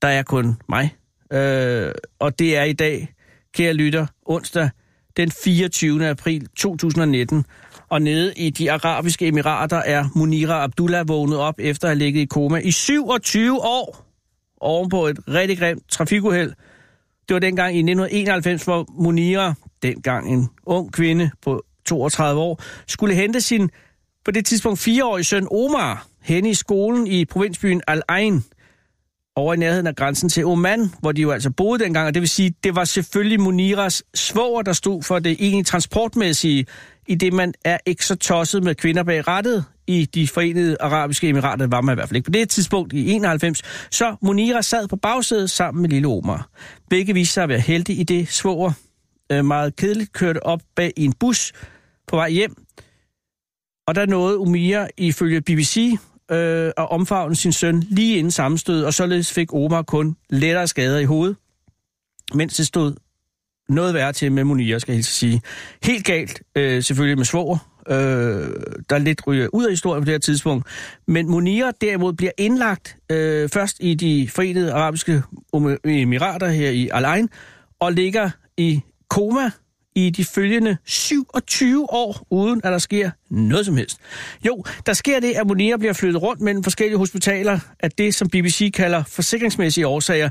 Der 0.02 0.08
er 0.08 0.24
kun 0.24 0.58
mig. 0.70 0.96
Øh, 1.34 1.92
og 2.20 2.40
det 2.40 2.58
er 2.58 2.64
i 2.64 2.74
dag, 2.74 3.14
kære 3.54 3.74
lytter, 3.74 4.06
onsdag 4.26 4.70
den 5.18 5.32
24. 5.32 6.08
april 6.08 6.48
2019. 6.56 7.46
Og 7.90 8.02
nede 8.02 8.34
i 8.38 8.50
de 8.50 8.72
arabiske 8.72 9.28
emirater 9.28 9.78
er 9.78 10.06
Munira 10.16 10.64
Abdullah 10.64 11.08
vågnet 11.08 11.38
op 11.38 11.56
efter 11.60 11.88
at 11.88 11.90
have 11.90 12.00
ligget 12.00 12.22
i 12.22 12.26
koma 12.26 12.58
i 12.58 12.72
27 12.72 13.62
år 13.62 14.06
ovenpå 14.62 15.08
et 15.08 15.20
rigtig 15.28 15.58
grimt 15.58 15.84
trafikuheld. 15.90 16.54
Det 17.28 17.34
var 17.34 17.40
dengang 17.40 17.76
i 17.76 17.80
1991, 17.80 18.64
hvor 18.64 18.86
Munira, 18.90 19.54
dengang 19.82 20.34
en 20.34 20.50
ung 20.66 20.94
kvinde 20.94 21.32
på 21.42 21.64
32 21.92 22.42
år, 22.42 22.62
skulle 22.88 23.16
hente 23.16 23.42
sin 23.42 23.70
på 24.26 24.32
det 24.32 24.46
tidspunkt 24.46 24.80
fireårige 24.80 25.24
søn 25.24 25.48
Omar 25.52 26.08
hen 26.22 26.46
i 26.46 26.54
skolen 26.54 27.08
i 27.08 27.26
provinsbyen 27.26 27.82
Al-Ain. 27.88 28.44
over 29.36 29.54
i 29.54 29.58
nærheden 29.58 29.88
af 29.88 29.96
grænsen 29.96 30.30
til 30.30 30.46
Oman, 30.46 30.92
hvor 31.00 31.12
de 31.12 31.22
jo 31.22 31.32
altså 31.32 31.50
boede 31.50 31.84
dengang, 31.84 32.08
og 32.08 32.14
det 32.14 32.22
vil 32.22 32.30
sige, 32.30 32.54
det 32.64 32.76
var 32.76 32.86
selvfølgelig 32.86 33.40
Muniras 33.40 34.04
svoger, 34.14 34.62
der 34.62 34.74
stod 34.74 35.04
for 35.04 35.20
det 35.20 35.38
egentlig 35.40 35.66
transportmæssige, 35.66 36.66
i 37.08 37.16
det 37.16 37.34
man 37.34 37.54
er 37.66 37.78
ikke 37.86 38.06
så 38.06 38.16
tosset 38.16 38.64
med 38.64 38.76
kvinder 38.76 39.04
bag 39.04 39.28
rettet 39.28 39.66
i 39.88 40.06
de 40.06 40.28
forenede 40.28 40.78
arabiske 40.80 41.30
emirater, 41.30 41.68
var 41.68 41.82
man 41.82 41.94
i 41.94 41.96
hvert 41.96 42.10
fald 42.10 42.16
ikke 42.16 42.26
på 42.26 42.32
det 42.32 42.50
tidspunkt 42.50 42.94
i 42.94 43.12
91, 43.12 43.62
så 43.92 44.16
Munira 44.22 44.62
sad 44.62 44.88
på 44.88 44.96
bagsædet 44.96 45.50
sammen 45.50 45.82
med 45.82 45.90
lille 45.90 46.08
Omar. 46.08 46.50
Begge 46.90 47.14
viste 47.14 47.34
sig 47.34 47.44
at 47.44 47.50
være 47.50 47.60
heldige 47.60 48.00
i 48.00 48.04
det 48.04 48.28
svoger 48.28 48.72
øh, 49.32 49.46
meget 49.46 49.76
kedeligt 49.76 50.14
kørte 50.14 50.44
op 50.46 50.62
bag 50.76 50.94
i 50.98 51.06
en 51.06 51.14
bus 51.14 51.54
på 52.12 52.16
vej 52.16 52.30
hjem, 52.30 52.56
og 53.88 53.96
der 53.96 54.06
nåede 54.06 54.38
Umira 54.38 54.88
ifølge 54.98 55.42
BBC 55.42 55.98
øh, 56.32 56.68
at 56.78 56.92
omfavne 56.92 57.36
sin 57.36 57.54
søn 57.54 57.84
lige 57.90 58.18
inden 58.18 58.32
sammenstød, 58.32 58.84
og 58.84 58.94
således 58.94 59.34
fik 59.34 59.54
Omar 59.54 59.82
kun 59.82 60.16
lettere 60.30 60.68
skader 60.68 61.00
i 61.00 61.06
hovedet, 61.06 61.38
mens 62.34 62.56
det 62.56 62.68
stod 62.68 62.96
noget 63.70 63.94
værre 63.94 64.14
til 64.14 64.32
med 64.32 64.44
Munir, 64.44 64.80
skal 64.80 64.92
jeg 64.92 64.98
helt 64.98 65.06
sige. 65.06 65.42
Helt 65.84 66.06
galt, 66.06 66.42
øh, 66.56 66.84
selvfølgelig 66.84 67.18
med 67.18 67.26
svoger, 67.26 67.58
øh, 67.90 67.96
der 68.90 68.98
lidt 68.98 69.28
ryger 69.28 69.48
ud 69.54 69.66
af 69.66 69.72
historien 69.72 70.02
på 70.02 70.06
det 70.06 70.14
her 70.14 70.20
tidspunkt. 70.20 70.68
Men 71.08 71.30
Munir 71.30 71.72
derimod 71.82 72.14
bliver 72.14 72.32
indlagt 72.38 72.98
øh, 73.12 73.50
først 73.50 73.78
i 73.80 73.94
de 73.94 74.30
forenede 74.30 74.74
arabiske 74.74 75.24
emirater 75.86 76.48
her 76.48 76.70
i 76.70 76.90
Al 76.94 77.06
Ain, 77.06 77.30
og 77.80 77.94
ligger 77.94 78.30
i 78.58 78.82
koma 79.10 79.52
i 79.96 80.10
de 80.10 80.26
følgende 80.26 80.78
27 80.86 81.94
år, 81.94 82.28
uden 82.30 82.62
at 82.64 82.72
der 82.72 82.78
sker 82.78 83.12
noget 83.30 83.66
som 83.66 83.78
helst. 83.78 83.98
Jo, 84.46 84.64
der 84.86 84.94
sker 84.94 85.20
det, 85.20 85.32
at 85.32 85.48
Monira 85.48 85.78
bliver 85.78 85.94
flyttet 85.94 86.22
rundt 86.22 86.42
mellem 86.42 86.64
forskellige 86.64 86.98
hospitaler, 86.98 87.60
at 87.80 87.98
det, 87.98 88.14
som 88.16 88.28
BBC 88.30 88.72
kalder 88.74 89.04
forsikringsmæssige 89.04 89.88
årsager. 89.88 90.30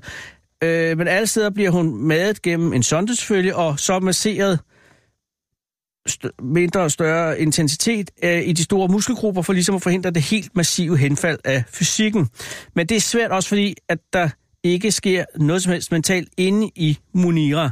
Øh, 0.62 0.98
men 0.98 1.08
alle 1.08 1.26
steder 1.26 1.50
bliver 1.50 1.70
hun 1.70 1.96
madet 2.06 2.42
gennem 2.42 2.72
en 2.72 2.82
sondesfølge, 2.82 3.56
og 3.56 3.78
så 3.78 3.98
masseret 4.00 4.58
st- 6.08 6.42
mindre 6.42 6.80
og 6.80 6.90
større 6.90 7.40
intensitet 7.40 8.10
øh, 8.22 8.48
i 8.48 8.52
de 8.52 8.64
store 8.64 8.88
muskelgrupper, 8.88 9.42
for 9.42 9.52
ligesom 9.52 9.74
at 9.74 9.82
forhindre 9.82 10.10
det 10.10 10.22
helt 10.22 10.56
massive 10.56 10.98
henfald 10.98 11.38
af 11.44 11.64
fysikken. 11.68 12.28
Men 12.74 12.86
det 12.86 12.96
er 12.96 13.00
svært 13.00 13.30
også 13.30 13.48
fordi, 13.48 13.74
at 13.88 13.98
der 14.12 14.28
ikke 14.64 14.90
sker 14.92 15.24
noget 15.36 15.62
som 15.62 15.72
helst 15.72 15.92
mentalt 15.92 16.28
inde 16.36 16.70
i 16.76 16.98
Munira 17.14 17.70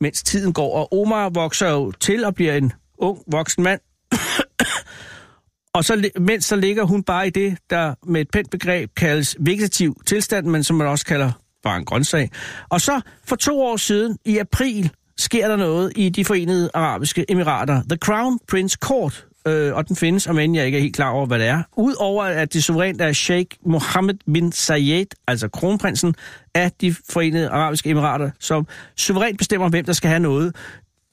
mens 0.00 0.22
tiden 0.22 0.52
går. 0.52 0.74
Og 0.74 0.92
Omar 0.92 1.28
vokser 1.28 1.70
jo 1.70 1.90
til 1.90 2.24
og 2.24 2.34
bliver 2.34 2.54
en 2.54 2.72
ung 2.98 3.18
voksen 3.32 3.62
mand. 3.62 3.80
og 5.74 5.84
så, 5.84 6.10
mens 6.20 6.44
så 6.44 6.56
ligger 6.56 6.84
hun 6.84 7.02
bare 7.02 7.26
i 7.26 7.30
det, 7.30 7.58
der 7.70 7.94
med 8.06 8.20
et 8.20 8.30
pænt 8.32 8.50
begreb 8.50 8.90
kaldes 8.96 9.36
vegetativ 9.40 9.96
tilstand, 10.06 10.46
men 10.46 10.64
som 10.64 10.76
man 10.76 10.86
også 10.86 11.06
kalder 11.06 11.32
bare 11.62 11.76
en 11.76 11.84
grøntsag. 11.84 12.30
Og 12.68 12.80
så 12.80 13.00
for 13.24 13.36
to 13.36 13.60
år 13.60 13.76
siden, 13.76 14.18
i 14.24 14.38
april, 14.38 14.90
sker 15.18 15.48
der 15.48 15.56
noget 15.56 15.92
i 15.96 16.08
de 16.08 16.24
forenede 16.24 16.70
arabiske 16.74 17.24
emirater. 17.28 17.82
The 17.88 17.96
Crown 17.96 18.38
Prince 18.48 18.78
Court 18.80 19.27
øh, 19.48 19.76
og 19.76 19.88
den 19.88 19.96
findes, 19.96 20.26
om 20.26 20.38
end 20.38 20.56
jeg 20.56 20.66
ikke 20.66 20.78
er 20.78 20.82
helt 20.82 20.96
klar 20.96 21.10
over, 21.10 21.26
hvad 21.26 21.38
det 21.38 21.46
er. 21.46 21.62
Udover 21.76 22.24
at 22.24 22.52
det 22.52 22.64
suverænt 22.64 23.00
er 23.00 23.12
Sheikh 23.12 23.56
Mohammed 23.66 24.14
bin 24.32 24.52
Zayed, 24.52 25.06
altså 25.26 25.48
kronprinsen 25.48 26.14
af 26.54 26.72
de 26.80 26.94
forenede 27.10 27.48
arabiske 27.48 27.90
emirater, 27.90 28.30
som 28.40 28.66
suverænt 28.96 29.38
bestemmer, 29.38 29.68
hvem 29.68 29.84
der 29.84 29.92
skal 29.92 30.08
have 30.08 30.20
noget. 30.20 30.56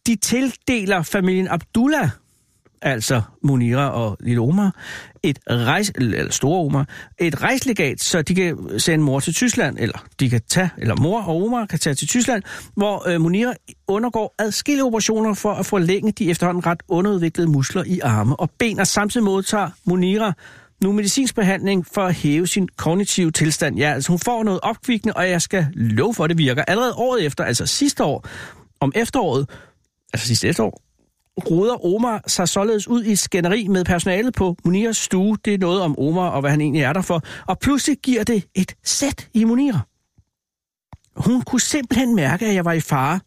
De 0.08 0.16
tildeler 0.16 1.02
familien 1.02 1.48
Abdullah 1.48 2.10
altså 2.86 3.22
Munira 3.44 3.90
og 3.90 4.18
Lille 4.20 4.42
Omar, 4.42 4.76
et 5.24 5.40
rejs, 5.50 5.92
eller 5.96 6.32
store 6.32 6.66
Omar, 6.66 6.88
et 7.20 7.44
rejslegat, 7.44 8.02
så 8.02 8.22
de 8.22 8.36
kan 8.36 8.80
sende 8.80 9.06
mor 9.06 9.20
til 9.20 9.34
Tyskland, 9.34 9.78
eller 9.80 10.06
de 10.20 10.30
kan 10.30 10.42
tage, 10.48 10.70
eller 10.78 10.96
mor 11.02 11.22
og 11.22 11.44
Omar 11.44 11.66
kan 11.66 11.80
tage 11.80 11.94
til 11.94 12.08
Tyskland, 12.08 12.44
hvor 12.76 13.10
øh, 13.10 13.22
Munira 13.22 13.54
undergår 13.88 14.36
adskillige 14.40 14.84
operationer 14.84 15.34
for 15.34 15.54
at 15.54 15.66
forlænge 15.66 16.12
de 16.12 16.30
efterhånden 16.30 16.66
ret 16.66 16.84
underudviklede 16.88 17.52
muskler 17.52 17.84
i 17.86 18.00
arme 18.00 18.36
og 18.36 18.50
ben, 18.60 18.80
og 18.80 18.88
samtidig 18.88 19.24
modtager 19.24 19.70
Munira 19.86 20.34
nu 20.84 20.92
medicinsk 20.92 21.36
behandling 21.36 21.86
for 21.94 22.02
at 22.02 22.14
hæve 22.14 22.48
sin 22.48 22.68
kognitive 22.78 23.32
tilstand. 23.32 23.78
Ja, 23.78 23.94
altså 23.94 24.12
hun 24.12 24.20
får 24.20 24.44
noget 24.44 24.60
opkvikkende, 24.64 25.14
og 25.14 25.30
jeg 25.30 25.42
skal 25.42 25.68
love 25.74 26.14
for, 26.14 26.24
at 26.24 26.30
det 26.30 26.38
virker. 26.38 26.64
Allerede 26.68 26.94
året 26.94 27.26
efter, 27.26 27.44
altså 27.44 27.66
sidste 27.66 28.04
år, 28.04 28.28
om 28.80 28.92
efteråret, 28.96 29.50
altså 30.14 30.28
sidste 30.28 30.48
efterår, 30.48 30.85
roder 31.38 31.86
Omar 31.86 32.22
sig 32.28 32.50
således 32.50 32.88
ud 32.88 33.04
i 33.04 33.12
et 33.12 33.20
skænderi 33.20 33.68
med 33.68 33.86
personalet 33.86 34.34
på 34.34 34.58
Munirs 34.66 34.98
stue. 34.98 35.38
Det 35.46 35.54
er 35.54 35.58
noget 35.58 35.82
om 35.82 36.00
Omar 36.00 36.30
og 36.30 36.42
hvad 36.42 36.52
han 36.52 36.62
egentlig 36.62 36.82
er 36.82 36.94
der 36.94 37.02
for. 37.02 37.22
Og 37.48 37.60
pludselig 37.60 37.98
giver 37.98 38.24
det 38.24 38.48
et 38.56 38.76
sæt 38.84 39.30
i 39.34 39.44
Munir. 39.44 39.76
Hun 41.16 41.42
kunne 41.42 41.62
simpelthen 41.62 42.16
mærke, 42.16 42.46
at 42.46 42.56
jeg 42.56 42.66
var 42.66 42.74
i 42.74 42.80
fare. 42.80 43.20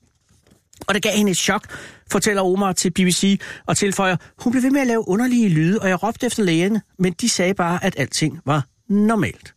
Og 0.87 0.95
det 0.95 1.03
gav 1.03 1.13
hende 1.13 1.31
et 1.31 1.37
chok, 1.37 1.67
fortæller 2.11 2.43
Omar 2.43 2.73
til 2.73 2.91
BBC 2.91 3.41
og 3.67 3.77
tilføjer, 3.77 4.17
hun 4.39 4.51
blev 4.51 4.63
ved 4.63 4.71
med 4.71 4.81
at 4.81 4.87
lave 4.87 5.09
underlige 5.09 5.49
lyde, 5.49 5.79
og 5.79 5.89
jeg 5.89 6.03
råbte 6.03 6.27
efter 6.27 6.43
lægerne, 6.43 6.83
men 6.99 7.13
de 7.13 7.29
sagde 7.29 7.55
bare, 7.55 7.85
at 7.85 7.95
alting 7.99 8.41
var 8.45 8.67
normalt. 8.89 9.55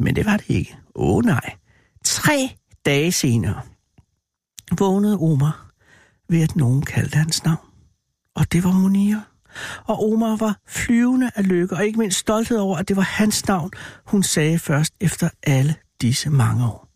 Men 0.00 0.16
det 0.16 0.26
var 0.26 0.36
det 0.36 0.44
ikke. 0.48 0.76
Åh 0.94 1.16
oh, 1.16 1.24
nej. 1.24 1.54
Tre 2.04 2.50
dage 2.86 3.12
senere 3.12 3.60
vågnede 4.78 5.18
Omar 5.18 5.70
ved, 6.28 6.42
at 6.42 6.56
nogen 6.56 6.82
kaldte 6.82 7.16
hans 7.16 7.44
navn 7.44 7.66
og 8.36 8.52
det 8.52 8.64
var 8.64 8.72
Munir. 8.72 9.16
Og 9.84 10.12
Omar 10.12 10.36
var 10.36 10.58
flyvende 10.68 11.30
af 11.34 11.48
lykke, 11.48 11.76
og 11.76 11.86
ikke 11.86 11.98
mindst 11.98 12.18
stolthed 12.18 12.58
over, 12.58 12.76
at 12.76 12.88
det 12.88 12.96
var 12.96 13.02
hans 13.02 13.48
navn, 13.48 13.70
hun 14.04 14.22
sagde 14.22 14.58
først 14.58 14.94
efter 15.00 15.28
alle 15.42 15.74
disse 16.00 16.30
mange 16.30 16.64
år. 16.64 16.88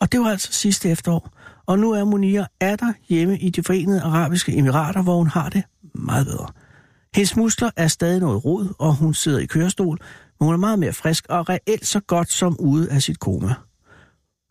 Og 0.00 0.12
det 0.12 0.20
var 0.20 0.26
altså 0.26 0.52
sidste 0.52 0.90
efterår, 0.90 1.30
og 1.66 1.78
nu 1.78 1.92
er 1.92 2.04
Munir 2.04 2.44
er 2.60 2.76
der 2.76 2.92
hjemme 3.08 3.38
i 3.38 3.50
de 3.50 3.62
forenede 3.62 4.02
arabiske 4.02 4.56
emirater, 4.56 5.02
hvor 5.02 5.16
hun 5.16 5.26
har 5.26 5.48
det 5.48 5.62
meget 5.94 6.26
bedre. 6.26 6.46
Hendes 7.14 7.36
muskler 7.36 7.70
er 7.76 7.88
stadig 7.88 8.20
noget 8.20 8.44
rod, 8.44 8.74
og 8.78 8.94
hun 8.94 9.14
sidder 9.14 9.38
i 9.38 9.46
kørestol, 9.46 9.98
men 10.40 10.46
hun 10.46 10.54
er 10.54 10.58
meget 10.58 10.78
mere 10.78 10.92
frisk 10.92 11.26
og 11.28 11.48
reelt 11.48 11.86
så 11.86 12.00
godt 12.00 12.32
som 12.32 12.56
ude 12.60 12.90
af 12.90 13.02
sit 13.02 13.20
koma. 13.20 13.54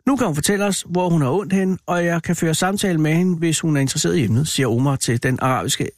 Nu 0.06 0.16
kan 0.16 0.26
hun 0.26 0.34
fortælle 0.34 0.64
os, 0.64 0.86
hvor 0.88 1.08
hun 1.08 1.22
har 1.22 1.30
ondt 1.30 1.52
henne, 1.52 1.78
og 1.86 2.04
jeg 2.04 2.22
kan 2.22 2.36
føre 2.36 2.54
samtale 2.54 2.98
med 2.98 3.14
hende, 3.14 3.38
hvis 3.38 3.60
hun 3.60 3.76
er 3.76 3.80
interesseret 3.80 4.16
i 4.16 4.24
emnet, 4.24 4.48
siger 4.48 4.68
Omar 4.68 4.96
til 4.96 5.22
den 5.22 5.38
arabiske 5.42 5.88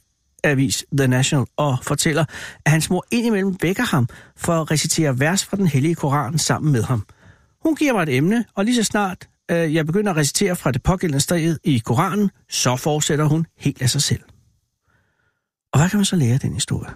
avis 0.43 0.85
The 0.97 1.07
National 1.07 1.45
og 1.57 1.77
fortæller, 1.81 2.25
at 2.65 2.71
hans 2.71 2.89
mor 2.89 3.05
indimellem 3.11 3.55
vækker 3.61 3.83
ham 3.83 4.07
for 4.37 4.53
at 4.61 4.71
recitere 4.71 5.19
vers 5.19 5.45
fra 5.45 5.57
den 5.57 5.67
hellige 5.67 5.95
Koran 5.95 6.37
sammen 6.37 6.71
med 6.71 6.83
ham. 6.83 7.05
Hun 7.63 7.75
giver 7.75 7.93
mig 7.93 8.03
et 8.03 8.17
emne, 8.17 8.45
og 8.55 8.65
lige 8.65 8.75
så 8.75 8.83
snart 8.83 9.27
øh, 9.51 9.75
jeg 9.75 9.85
begynder 9.85 10.11
at 10.11 10.17
recitere 10.17 10.55
fra 10.55 10.71
det 10.71 10.83
pågældende 10.83 11.19
sted 11.19 11.57
i 11.63 11.77
Koranen, 11.77 12.31
så 12.49 12.75
fortsætter 12.75 13.25
hun 13.25 13.45
helt 13.57 13.81
af 13.81 13.89
sig 13.89 14.01
selv. 14.01 14.21
Og 15.73 15.79
hvad 15.79 15.89
kan 15.89 15.97
man 15.97 16.05
så 16.05 16.15
lære 16.15 16.33
af 16.33 16.39
den 16.39 16.53
historie? 16.53 16.89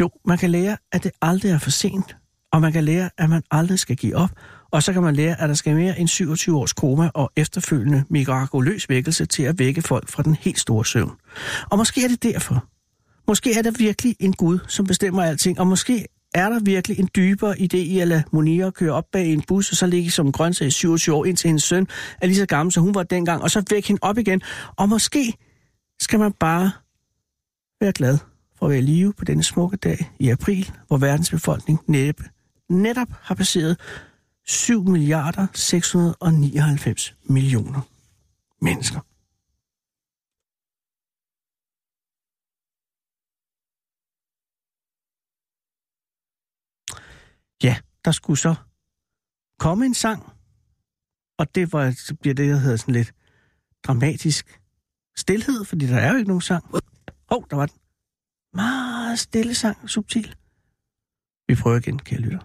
Jo, 0.00 0.10
man 0.24 0.38
kan 0.38 0.50
lære, 0.50 0.76
at 0.92 1.04
det 1.04 1.12
aldrig 1.22 1.50
er 1.50 1.58
for 1.58 1.70
sent, 1.70 2.16
og 2.52 2.60
man 2.60 2.72
kan 2.72 2.84
lære, 2.84 3.10
at 3.18 3.30
man 3.30 3.42
aldrig 3.50 3.78
skal 3.78 3.96
give 3.96 4.16
op, 4.16 4.30
og 4.70 4.82
så 4.82 4.92
kan 4.92 5.02
man 5.02 5.16
lære, 5.16 5.40
at 5.40 5.48
der 5.48 5.54
skal 5.54 5.76
mere 5.76 5.98
end 5.98 6.08
27 6.08 6.58
års 6.58 6.72
koma 6.72 7.10
og 7.14 7.32
efterfølgende 7.36 8.04
mirakuløs 8.10 8.88
vækkelse 8.88 9.26
til 9.26 9.42
at 9.42 9.58
vække 9.58 9.82
folk 9.82 10.08
fra 10.08 10.22
den 10.22 10.34
helt 10.34 10.58
store 10.58 10.84
søvn. 10.84 11.12
Og 11.70 11.78
måske 11.78 12.04
er 12.04 12.08
det 12.08 12.22
derfor, 12.22 12.64
Måske 13.28 13.58
er 13.58 13.62
der 13.62 13.70
virkelig 13.70 14.16
en 14.20 14.32
Gud, 14.32 14.58
som 14.68 14.86
bestemmer 14.86 15.22
alting, 15.22 15.60
og 15.60 15.66
måske 15.66 16.06
er 16.34 16.48
der 16.48 16.60
virkelig 16.60 16.98
en 16.98 17.08
dybere 17.16 17.58
idé 17.58 17.76
i 17.76 17.98
at 17.98 18.08
lade 18.08 18.22
Monia 18.32 18.70
køre 18.70 18.92
op 18.92 19.04
bag 19.12 19.32
en 19.32 19.42
bus, 19.42 19.70
og 19.70 19.76
så 19.76 19.86
ligge 19.86 20.10
som 20.10 20.32
grøntsag 20.32 20.68
i 20.68 20.70
27 20.70 21.14
år, 21.14 21.24
indtil 21.24 21.48
hendes 21.48 21.64
søn 21.64 21.86
er 22.22 22.26
lige 22.26 22.36
så 22.36 22.46
gammel, 22.46 22.72
som 22.72 22.82
hun 22.82 22.94
var 22.94 23.02
dengang, 23.02 23.42
og 23.42 23.50
så 23.50 23.62
væk 23.70 23.86
hende 23.86 23.98
op 24.02 24.18
igen. 24.18 24.42
Og 24.76 24.88
måske 24.88 25.34
skal 26.00 26.18
man 26.18 26.32
bare 26.32 26.70
være 27.80 27.92
glad 27.92 28.18
for 28.58 28.66
at 28.66 28.70
være 28.70 28.78
i 28.78 28.82
live 28.82 29.12
på 29.12 29.24
denne 29.24 29.44
smukke 29.44 29.76
dag 29.76 30.10
i 30.18 30.28
april, 30.28 30.70
hvor 30.86 30.96
verdens 30.96 31.30
befolkning 31.30 31.80
næppe 31.86 32.24
netop 32.70 33.08
har 33.22 33.34
passeret 33.34 33.80
7 34.46 34.84
milliarder 34.84 35.46
699 35.54 37.14
millioner 37.24 37.80
mennesker. 38.62 39.00
Ja, 47.62 47.76
der 48.04 48.10
skulle 48.10 48.38
så 48.38 48.54
komme 49.58 49.86
en 49.86 49.94
sang, 49.94 50.32
og 51.38 51.54
det 51.54 51.72
var, 51.72 51.90
så 51.90 52.14
bliver 52.14 52.34
det, 52.34 52.48
der 52.48 52.56
hedder 52.56 52.76
sådan 52.76 52.94
lidt 52.94 53.14
dramatisk 53.86 54.60
stillhed, 55.16 55.64
fordi 55.64 55.86
der 55.86 55.96
er 55.96 56.10
jo 56.10 56.16
ikke 56.16 56.28
nogen 56.28 56.40
sang. 56.40 56.74
Åh, 56.74 56.80
oh, 57.28 57.44
der 57.50 57.56
var 57.56 57.66
den. 57.66 57.78
Meget 58.54 59.18
stille 59.18 59.54
sang, 59.54 59.90
subtil. 59.90 60.34
Vi 61.48 61.54
prøver 61.54 61.76
igen, 61.76 61.98
kære 61.98 62.20
lytter. 62.20 62.38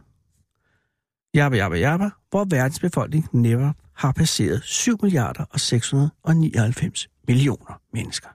Jabba, 1.33 1.57
jabba, 1.57 1.77
jabba, 1.77 2.09
hvor 2.29 2.45
verdens 2.45 2.79
befolkning 2.79 3.29
never 3.33 3.73
har 3.95 4.11
passeret 4.11 4.63
7 4.63 4.97
milliarder 5.01 5.45
og 5.49 5.59
699 5.59 7.09
millioner 7.27 7.81
mennesker. 7.93 8.29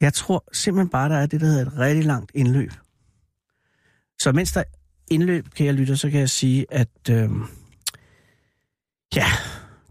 Jeg 0.00 0.14
tror 0.14 0.44
simpelthen 0.52 0.88
bare, 0.88 1.08
der 1.08 1.16
er 1.16 1.26
det, 1.26 1.40
der 1.40 1.46
hedder 1.46 1.66
et 1.66 1.78
rigtig 1.78 2.04
langt 2.04 2.30
indløb. 2.34 2.72
Så 4.20 4.32
mens 4.32 4.52
der 4.52 4.60
er 4.60 4.64
indløb, 5.10 5.48
kan 5.56 5.66
jeg 5.66 5.74
lytte, 5.74 5.96
så 5.96 6.10
kan 6.10 6.20
jeg 6.20 6.30
sige, 6.30 6.66
at 6.70 6.88
øh, 7.10 7.28
ja, 9.14 9.26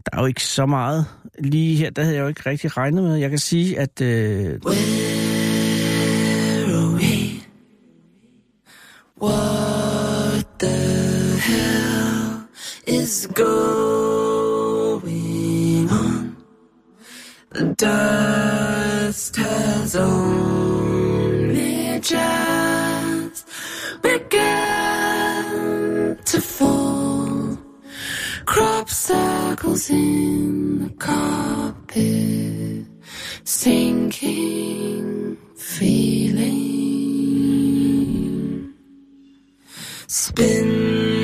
der 0.06 0.10
er 0.12 0.20
jo 0.20 0.26
ikke 0.26 0.44
så 0.44 0.66
meget. 0.66 1.06
Lige 1.38 1.76
her, 1.76 1.90
der 1.90 2.02
havde 2.02 2.16
jeg 2.16 2.22
jo 2.22 2.28
ikke 2.28 2.42
rigtig 2.46 2.76
regnet 2.76 3.04
med. 3.04 3.16
Jeg 3.16 3.30
kan 3.30 3.38
sige, 3.38 3.78
at... 3.78 4.00
Øh, 4.00 4.60
What 9.22 10.46
the 10.58 11.38
hell 11.38 12.48
is 12.86 13.28
going 13.34 13.50
on? 15.90 16.36
The 17.54 17.74
sisters 19.32 19.96
only 19.96 21.30
just 22.00 23.46
began 24.02 25.46
to 26.24 26.40
fall. 26.40 27.58
Crop 28.46 28.88
circles 28.88 29.90
in 29.90 30.84
the 30.84 30.90
carpet, 30.98 32.86
sinking 33.44 35.36
feeling. 35.54 36.80
Spin. 40.08 41.19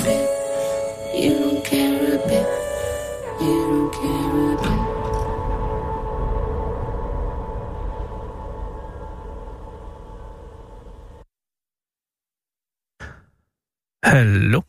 fit. 0.00 0.28
You 1.22 1.32
don't 1.42 1.64
care 1.64 2.14
a 2.14 2.28
bit. 2.28 2.46
You 3.40 3.52
don't. 3.66 3.82
Hallo. 14.04 14.62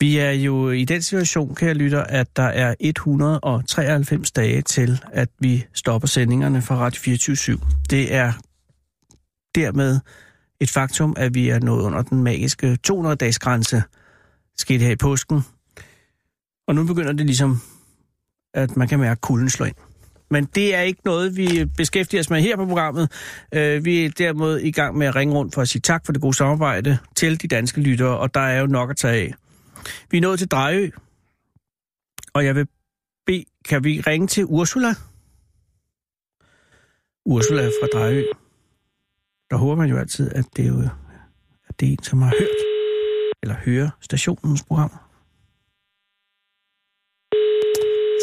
Vi 0.00 0.18
er 0.18 0.30
jo 0.30 0.70
i 0.70 0.84
den 0.84 1.02
situation, 1.02 1.54
kære 1.54 1.74
lytter, 1.74 2.02
at 2.02 2.36
der 2.36 2.42
er 2.42 2.74
193 2.80 4.32
dage 4.32 4.62
til, 4.62 5.02
at 5.12 5.28
vi 5.38 5.64
stopper 5.72 6.08
sendingerne 6.08 6.62
fra 6.62 6.76
Radio 6.76 7.00
24 7.00 7.36
/7. 7.36 7.86
Det 7.90 8.14
er 8.14 8.32
dermed 9.54 10.00
et 10.60 10.70
faktum, 10.70 11.14
at 11.16 11.34
vi 11.34 11.48
er 11.48 11.58
nået 11.58 11.82
under 11.82 12.02
den 12.02 12.22
magiske 12.22 12.78
200-dages 12.90 13.38
grænse, 13.38 13.82
skete 14.56 14.84
her 14.84 14.92
i 14.92 14.96
påsken. 14.96 15.42
Og 16.68 16.74
nu 16.74 16.84
begynder 16.86 17.12
det 17.12 17.26
ligesom, 17.26 17.60
at 18.54 18.76
man 18.76 18.88
kan 18.88 18.98
mærke, 18.98 19.12
at 19.12 19.20
kulden 19.20 19.50
slår 19.50 19.66
ind. 19.66 19.76
Men 20.30 20.44
det 20.44 20.74
er 20.74 20.80
ikke 20.80 21.00
noget, 21.04 21.36
vi 21.36 21.64
beskæftiger 21.64 22.20
os 22.20 22.30
med 22.30 22.40
her 22.40 22.56
på 22.56 22.66
programmet. 22.66 23.12
Øh, 23.54 23.84
vi 23.84 24.04
er 24.04 24.10
derimod 24.10 24.58
i 24.58 24.70
gang 24.70 24.98
med 24.98 25.06
at 25.06 25.16
ringe 25.16 25.34
rundt 25.34 25.54
for 25.54 25.62
at 25.62 25.68
sige 25.68 25.80
tak 25.80 26.06
for 26.06 26.12
det 26.12 26.22
gode 26.22 26.36
samarbejde 26.36 26.98
til 27.16 27.42
de 27.42 27.48
danske 27.48 27.80
lyttere, 27.80 28.18
og 28.18 28.34
der 28.34 28.40
er 28.40 28.60
jo 28.60 28.66
nok 28.66 28.90
at 28.90 28.96
tage 28.96 29.14
af. 29.14 29.34
Vi 30.10 30.16
er 30.16 30.20
nået 30.20 30.38
til 30.38 30.48
Drejø, 30.48 30.90
og 32.32 32.44
jeg 32.44 32.54
vil 32.54 32.66
bede, 33.26 33.44
kan 33.68 33.84
vi 33.84 34.00
ringe 34.00 34.26
til 34.26 34.44
Ursula? 34.44 34.94
Ursula 37.26 37.66
fra 37.66 37.98
Drejø. 37.98 38.24
Der 39.50 39.56
håber 39.56 39.74
man 39.74 39.88
jo 39.88 39.96
altid, 39.96 40.26
at 40.34 40.44
det 40.56 40.64
er, 40.64 40.68
jo, 40.68 40.80
at 41.68 41.80
det 41.80 41.88
er 41.88 41.92
en, 41.92 42.02
som 42.02 42.22
har 42.22 42.32
hørt 42.40 42.60
eller 43.42 43.56
hører 43.66 43.90
stationens 44.00 44.64
program. 44.68 44.92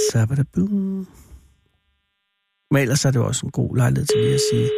Så 0.09 0.17
var 0.29 0.35
det 0.35 0.47
boom. 0.53 1.07
Men 2.71 2.81
ellers 2.83 3.05
er 3.05 3.11
det 3.11 3.19
jo 3.19 3.27
også 3.31 3.45
en 3.45 3.51
god 3.51 3.77
lejlighed 3.77 4.05
til 4.05 4.19
lige 4.19 4.39
at 4.41 4.47
sige, 4.51 4.69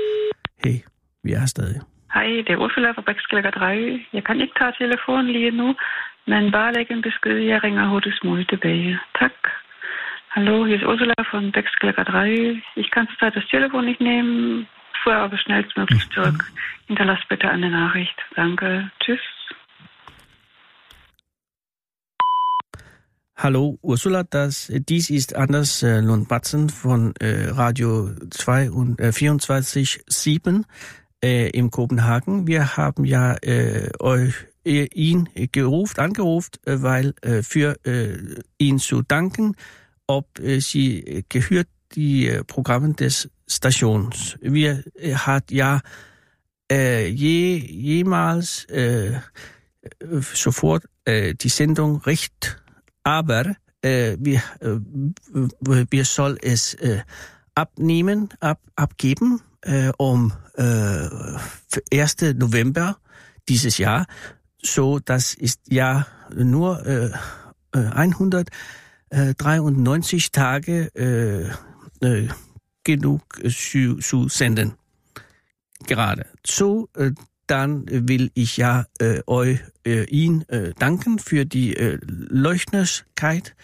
hey, 0.63 0.77
vi 1.23 1.29
er 1.33 1.39
her 1.39 1.45
stadig. 1.55 1.81
Hej, 2.13 2.27
det 2.45 2.51
er 2.53 2.63
Ursula 2.63 2.91
fra 2.91 3.01
Bækskælger 3.07 3.51
Drejø. 3.51 3.99
Jeg 4.13 4.23
kan 4.23 4.41
ikke 4.41 4.59
tage 4.59 4.73
telefonen 4.79 5.31
lige 5.31 5.51
nu, 5.51 5.67
men 6.27 6.51
bare 6.51 6.73
lægge 6.73 6.93
en 6.93 7.01
besked. 7.01 7.37
Jeg 7.51 7.63
ringer 7.63 7.89
hurtigst 7.89 8.23
muligt 8.23 8.49
tilbage. 8.49 8.99
Tak. 9.19 9.37
Hallo, 10.35 10.65
hier 10.65 10.75
ist 10.75 10.85
Ursula 10.91 11.13
von 11.31 11.51
Bäckskläger 11.51 12.03
3. 12.03 12.61
Ich 12.75 12.91
kann 12.91 13.07
zurzeit 13.07 13.35
das 13.35 13.47
Telefon 13.53 13.85
nicht 13.85 14.01
nehmen. 14.01 14.67
Fuhr 15.05 15.15
aber 15.15 15.37
schnellstmöglich 15.37 16.09
zurück. 16.09 16.51
Hinterlass 16.87 17.19
bitte 17.29 17.47
eine 17.47 17.69
Nachricht. 17.69 18.15
Danke. 18.35 18.89
Tschüss. 18.99 19.19
Hallo 23.37 23.77
Ursula, 23.81 24.23
das, 24.23 24.71
dies 24.73 25.09
ist 25.09 25.35
Anders 25.35 25.83
äh, 25.83 25.99
Lundbatzen 25.99 26.69
von 26.69 27.13
äh, 27.19 27.49
Radio 27.49 28.09
2 28.31 28.71
und 28.71 28.99
äh, 28.99 29.09
24.7 29.09 30.63
äh, 31.21 31.49
in 31.49 31.69
Kopenhagen. 31.69 32.47
Wir 32.47 32.77
haben 32.77 33.05
ja 33.05 33.35
äh, 33.43 33.91
euch 33.99 34.33
äh, 34.65 34.85
ihn 34.85 35.29
gerufen, 35.51 35.99
angerufen, 35.99 36.51
äh, 36.65 36.81
weil 36.81 37.13
äh, 37.21 37.43
für 37.43 37.77
äh, 37.85 38.17
ihn 38.57 38.79
zu 38.79 39.03
danken, 39.03 39.55
ob 40.07 40.39
äh, 40.39 40.59
Sie 40.59 41.25
gehört 41.27 41.67
die 41.93 42.27
äh, 42.27 42.43
øh, 42.57 42.95
des 42.95 43.29
Stations. 43.47 44.37
Wir 44.41 44.83
øh, 44.99 45.13
hat 45.13 45.51
ja 45.51 45.79
äh, 46.71 47.07
je, 47.07 47.57
jemals 47.57 48.65
äh, 48.69 49.19
sofort 50.33 50.83
äh, 51.05 51.35
die 51.35 51.49
Sendung 51.49 52.01
recht 52.01 52.61
aber 53.03 53.55
wir, 53.83 54.41
äh, 54.61 54.79
wir 55.91 56.05
soll 56.05 56.39
es 56.41 56.75
abnehmen, 57.53 58.29
ab, 58.39 58.59
abgeben 58.75 59.41
um 59.97 60.33
äh, 60.55 61.07
1. 61.91 62.15
November 62.35 62.97
dieses 63.47 63.77
Jahr. 63.77 64.07
So, 64.63 64.97
das 64.97 65.35
ist 65.35 65.59
ja 65.69 66.07
nur 66.33 66.83
193 67.71 70.31
Tage 70.31 70.89
äh, 72.05 72.29
genug 72.83 73.21
øh, 73.43 73.51
zu, 74.01 74.29
senden. 74.29 74.73
Gerade. 75.87 76.25
So, 76.45 76.89
øh, 76.97 77.13
dann 77.47 77.85
will 78.07 78.31
ich 78.35 78.57
ja 78.57 78.85
äh, 78.99 79.21
euch 79.27 79.59
äh, 79.85 80.05
ihn 80.05 80.41
äh, 80.49 80.73
danken 80.79 81.19
für 81.19 81.45
die 81.45 81.75
äh, 81.75 81.99
Leuchtnerkeit, 82.01 83.55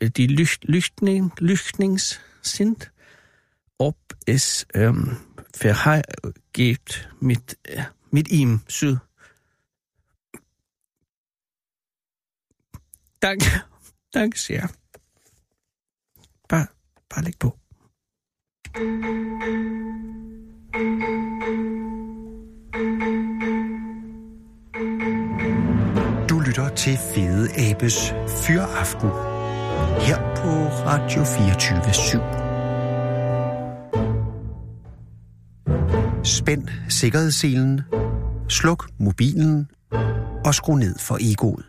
die 0.00 0.26
Lücht, 0.26 0.64
Lüchtning, 0.64 1.32
Lüchtnings 1.38 2.20
sind, 2.42 2.92
ob 3.78 3.96
es 4.26 4.66
ähm, 4.74 5.16
geht 6.52 7.08
mit, 7.20 7.58
mit 8.10 8.28
ihm 8.28 8.62
zu. 8.68 9.00
Danke, 13.20 13.64
danke 14.12 14.38
sehr. 14.38 14.68
Bare, 16.48 16.68
bare 17.08 17.24
læg 17.24 17.38
på. 17.38 17.63
Du 18.74 18.80
lytter 26.40 26.68
til 26.76 26.98
Fede 27.14 27.70
Abes 27.70 28.14
Fyraften 28.28 29.08
her 30.00 30.34
på 30.36 30.50
Radio 30.86 31.24
24 31.24 31.80
Spænd 36.24 36.68
sikkerhedsselen, 36.88 37.80
sluk 38.48 38.88
mobilen 38.98 39.70
og 40.44 40.54
skru 40.54 40.76
ned 40.76 40.98
for 40.98 41.18
egoet. 41.20 41.64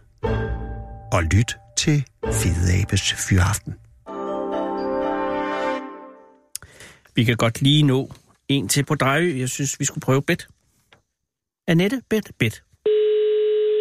Og 1.12 1.24
lyt 1.24 1.58
til 1.78 2.06
Fede 2.32 2.82
Abes 2.82 3.14
Fyraften. 3.14 3.74
Vi 7.16 7.24
kan 7.24 7.36
godt 7.36 7.62
lige 7.62 7.84
nå 7.84 8.12
en 8.50 8.68
til 8.68 8.86
på 8.86 8.96
Drejø. 8.96 9.38
Jeg 9.40 9.50
synes, 9.50 9.80
vi 9.80 9.86
skulle 9.86 10.02
prøve 10.02 10.22
bedt. 10.22 10.48
Annette, 11.68 12.02
bedt, 12.10 12.32
bedt. 12.40 12.64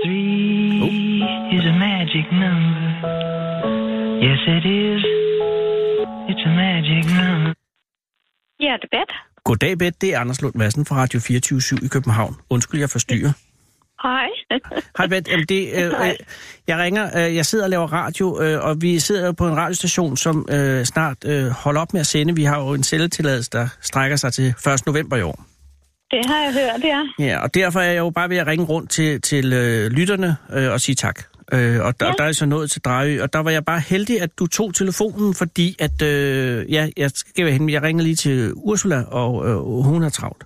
Three 0.04 0.82
Oh. 0.84 1.54
is 1.56 1.64
a 1.72 1.74
magic 1.88 2.26
number. 2.42 2.88
Yes, 4.26 4.40
it 4.56 4.64
is. 4.82 5.02
It's 6.30 6.44
a 6.50 6.52
magic 6.64 7.04
number. 7.22 7.52
Ja, 8.60 8.76
debat. 8.82 9.10
Goddag, 9.44 9.78
Bette. 9.78 9.98
Det 10.00 10.14
er 10.14 10.18
Anders 10.20 10.42
Lund 10.42 10.54
Madsen 10.54 10.84
fra 10.86 10.96
Radio 10.96 11.20
24 11.20 11.78
i 11.82 11.88
København. 11.88 12.34
Undskyld, 12.50 12.80
jeg 12.80 12.90
forstyrrer. 12.90 13.32
Hej. 14.04 14.28
Hej, 14.98 15.06
Bette. 15.06 15.30
Jamen, 15.30 15.46
det, 15.48 15.68
øh, 15.74 15.84
øh, 15.84 16.12
jeg 16.68 16.78
ringer, 16.78 17.26
øh, 17.26 17.36
jeg 17.36 17.46
sidder 17.46 17.64
og 17.64 17.70
laver 17.70 17.86
radio, 17.92 18.42
øh, 18.42 18.64
og 18.64 18.82
vi 18.82 18.98
sidder 18.98 19.26
jo 19.26 19.32
på 19.32 19.48
en 19.48 19.56
radiostation, 19.56 20.16
som 20.16 20.46
øh, 20.50 20.84
snart 20.84 21.16
øh, 21.26 21.46
holder 21.46 21.80
op 21.80 21.92
med 21.92 22.00
at 22.00 22.06
sende. 22.06 22.34
Vi 22.34 22.44
har 22.44 22.60
jo 22.60 22.74
en 22.74 22.82
celletilladelse, 22.82 23.50
der 23.50 23.68
strækker 23.80 24.16
sig 24.16 24.32
til 24.32 24.46
1. 24.66 24.86
november 24.86 25.16
i 25.16 25.22
år. 25.22 25.44
Det 26.10 26.26
har 26.26 26.36
jeg 26.44 26.52
hørt, 26.52 26.84
ja. 26.84 27.24
Ja, 27.24 27.38
og 27.42 27.54
derfor 27.54 27.80
er 27.80 27.92
jeg 27.92 27.98
jo 27.98 28.10
bare 28.10 28.28
ved 28.28 28.36
at 28.36 28.46
ringe 28.46 28.64
rundt 28.64 28.90
til, 28.90 29.20
til 29.20 29.52
øh, 29.52 29.90
lytterne 29.90 30.36
øh, 30.52 30.70
og 30.72 30.80
sige 30.80 30.94
tak. 30.94 31.22
Øh, 31.52 31.80
og 31.84 32.00
der, 32.00 32.06
Ja. 32.06 32.12
der 32.18 32.24
er 32.24 32.32
så 32.32 32.46
nået 32.46 32.70
til 32.70 32.82
Drejø, 32.82 33.22
og 33.22 33.32
der 33.32 33.38
var 33.38 33.50
jeg 33.50 33.64
bare 33.64 33.80
heldig, 33.80 34.20
at 34.22 34.38
du 34.38 34.46
tog 34.46 34.74
telefonen, 34.74 35.34
fordi 35.34 35.76
at, 35.78 36.02
øh, 36.02 36.72
ja, 36.72 36.88
jeg 36.96 37.10
skal 37.14 37.44
jeg 37.70 37.82
ringer 37.82 38.02
lige 38.02 38.16
til 38.16 38.52
Ursula, 38.54 39.02
og 39.02 39.48
øh, 39.48 39.56
hun 39.84 40.02
er 40.02 40.08
travlt. 40.08 40.44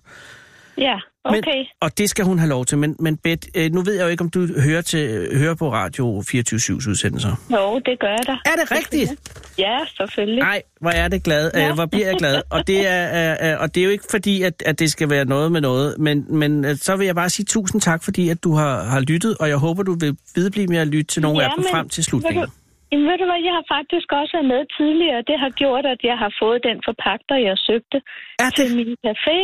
Ja, 0.79 0.97
okay. 1.25 1.41
Men, 1.57 1.67
og 1.81 1.99
det 1.99 2.11
skal 2.11 2.25
hun 2.25 2.39
have 2.39 2.49
lov 2.49 2.65
til, 2.65 2.79
men, 2.79 2.97
men 3.01 3.17
Bet, 3.17 3.47
øh, 3.57 3.71
nu 3.73 3.81
ved 3.83 3.95
jeg 3.95 4.05
jo 4.05 4.09
ikke, 4.09 4.25
om 4.25 4.31
du 4.31 4.41
hører, 4.67 4.83
til, 4.83 5.29
hører 5.39 5.55
på 5.55 5.73
Radio 5.73 6.05
24-7's 6.21 6.89
udsendelser. 6.91 7.33
Jo, 7.57 7.79
det 7.87 7.99
gør 8.01 8.09
jeg 8.19 8.25
da. 8.27 8.33
Er 8.33 8.57
det 8.61 8.71
rigtigt? 8.79 9.11
Ja, 9.59 9.79
selvfølgelig. 9.97 10.43
Nej, 10.43 10.63
hvor 10.81 10.91
er 10.91 11.09
det 11.09 11.23
glad. 11.25 11.51
Ja. 11.55 11.61
Ja. 11.61 11.69
Øh, 11.69 11.75
hvor 11.75 11.87
bliver 11.87 12.07
jeg 12.07 12.17
glad. 12.19 12.43
Og 12.51 12.67
det 12.67 12.79
er, 12.97 13.57
og 13.63 13.75
det 13.75 13.81
er 13.81 13.85
jo 13.85 13.91
ikke 13.91 14.05
fordi, 14.11 14.43
at, 14.43 14.63
at 14.67 14.79
det 14.79 14.91
skal 14.91 15.11
være 15.11 15.25
noget 15.25 15.53
med 15.53 15.61
noget, 15.61 15.99
men, 15.99 16.39
men 16.41 16.65
øh, 16.65 16.75
så 16.77 16.97
vil 16.97 17.07
jeg 17.07 17.15
bare 17.15 17.31
sige 17.31 17.47
tusind 17.47 17.81
tak, 17.81 18.05
fordi 18.05 18.29
at 18.29 18.45
du 18.45 18.53
har, 18.55 18.75
har 18.85 19.01
lyttet, 19.01 19.37
og 19.41 19.49
jeg 19.49 19.57
håber, 19.57 19.83
du 19.83 19.95
vil 20.01 20.17
vedblive 20.37 20.67
med 20.69 20.79
at 20.79 20.89
lytte 20.89 21.11
til 21.15 21.23
nogle 21.23 21.45
af 21.45 21.51
dem 21.57 21.65
frem 21.73 21.89
til 21.89 22.05
slutningen. 22.05 22.47
jamen, 22.93 23.07
ved 23.11 23.17
du 23.23 23.27
hvad, 23.31 23.41
jeg 23.49 23.55
har 23.59 23.67
faktisk 23.77 24.09
også 24.21 24.33
været 24.37 24.49
med 24.55 24.63
tidligere. 24.79 25.21
Det 25.31 25.37
har 25.45 25.51
gjort, 25.63 25.85
at 25.95 26.01
jeg 26.11 26.17
har 26.23 26.33
fået 26.43 26.59
den 26.69 26.79
forpagter, 26.89 27.37
jeg 27.49 27.57
søgte 27.69 27.99
Er 28.47 28.51
til 28.57 28.69
det? 28.69 28.77
min 28.79 28.93
café. 29.07 29.41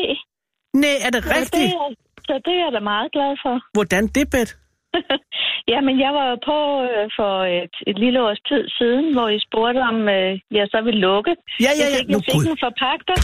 Nej, 0.82 0.96
er 1.06 1.10
det 1.14 1.20
Så 1.24 1.28
det, 1.28 1.36
rigtigt? 1.38 1.72
er, 1.74 1.88
så 2.28 2.34
det 2.44 2.52
er 2.58 2.62
jeg 2.64 2.72
da 2.76 2.80
meget 2.92 3.08
glad 3.16 3.32
for. 3.44 3.54
Hvordan 3.76 4.02
det, 4.16 4.26
Bet? 4.34 4.50
Jamen, 5.72 5.94
jeg 6.04 6.12
var 6.20 6.28
på 6.50 6.58
øh, 6.88 7.04
for 7.18 7.32
et, 7.60 7.74
et 7.90 7.96
lille 8.04 8.18
års 8.26 8.40
tid 8.50 8.62
siden, 8.78 9.06
hvor 9.14 9.28
I 9.36 9.38
spurgte, 9.46 9.80
om 9.92 9.96
øh, 10.16 10.30
jeg 10.58 10.66
så 10.74 10.78
ville 10.86 11.00
lukke. 11.08 11.32
Ja, 11.60 11.64
ja, 11.64 11.70
Jeg 11.82 11.88
ja. 11.92 11.98
fik, 11.98 12.08
Nu, 12.12 12.18
jeg 12.18 12.24
fik 12.32 12.50
en 12.52 12.58
forpagter 12.66 13.16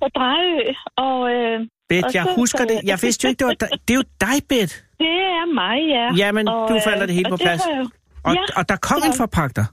på 0.00 0.06
Drejø, 0.18 0.58
og 1.06 1.18
øh, 1.36 1.56
Bet, 1.90 2.04
Og 2.04 2.10
jeg 2.18 2.24
så- 2.28 2.34
husker 2.40 2.64
det. 2.70 2.78
Jeg 2.90 2.98
vidste 3.04 3.20
jo 3.24 3.28
ikke, 3.30 3.38
det 3.42 3.46
var 3.50 3.56
dig. 3.64 3.68
Det 3.86 3.92
er 3.94 3.98
jo 4.02 4.06
dig, 4.26 4.36
Bet. 4.50 4.70
det 5.04 5.14
er 5.38 5.46
mig, 5.62 5.76
ja. 5.96 6.06
Jamen, 6.22 6.44
og, 6.48 6.70
nu 6.70 6.76
øh, 6.76 6.82
falder 6.88 7.06
det 7.08 7.14
hele 7.18 7.28
og 7.28 7.34
på 7.38 7.42
plads. 7.46 7.62
jo- 7.66 7.90
Og, 8.26 8.32
ja, 8.36 8.42
og 8.58 8.62
der 8.70 8.76
kom 8.88 9.00
en 9.08 9.12
så- 9.12 9.20
forpagter. 9.22 9.64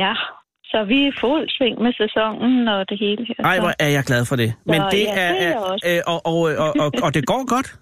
Ja, 0.00 0.12
så 0.72 0.78
vi 0.90 0.96
er 1.04 1.08
i 1.12 1.14
fuld 1.24 1.44
sving 1.56 1.76
med 1.84 1.92
sæsonen 2.02 2.68
og 2.74 2.80
det 2.90 2.96
hele 3.04 3.22
her. 3.28 3.38
Ej, 3.44 3.56
så- 3.56 3.62
hvor 3.62 3.72
er 3.84 3.88
jeg 3.96 4.04
glad 4.10 4.22
for 4.30 4.36
det. 4.42 4.50
Men 4.66 4.80
Så, 4.80 4.88
det 4.96 5.04
ja, 5.04 5.20
er... 5.24 5.32
det 5.32 5.46
er 5.48 5.56
er 5.92 5.96
øh, 5.96 6.12
og, 6.12 6.18
og, 6.32 6.38
og, 6.64 6.70
og, 6.84 6.88
og 7.04 7.10
det 7.16 7.26
går 7.32 7.42
godt. 7.54 7.68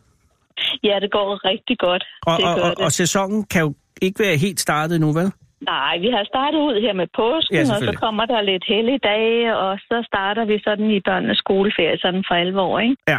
Ja, 0.89 0.95
det 1.05 1.11
går 1.19 1.29
rigtig 1.53 1.77
godt. 1.79 2.05
Og, 2.27 2.37
det 2.39 2.45
og, 2.47 2.55
og, 2.67 2.71
det. 2.77 2.85
og 2.85 2.91
sæsonen 2.93 3.45
kan 3.53 3.61
jo 3.67 3.75
ikke 4.03 4.19
være 4.27 4.37
helt 4.37 4.61
startet 4.61 5.01
nu, 5.01 5.13
vel? 5.13 5.29
Nej, 5.75 5.99
vi 6.05 6.09
har 6.17 6.25
startet 6.33 6.59
ud 6.69 6.75
her 6.87 6.93
med 6.93 7.07
påsken, 7.21 7.57
Ja, 7.57 7.61
og 7.75 7.81
så 7.89 7.93
kommer 8.05 8.25
der 8.33 8.41
lidt 8.43 8.65
helligdage, 8.75 9.57
og 9.57 9.79
så 9.89 9.97
starter 10.11 10.45
vi 10.45 10.57
sådan 10.65 10.91
i 10.91 11.01
børnenes 11.01 11.39
skoleferie 11.39 11.99
sådan 11.99 12.25
for 12.29 12.35
alvor, 12.35 12.79
ikke? 12.81 12.97
Ja. 13.09 13.19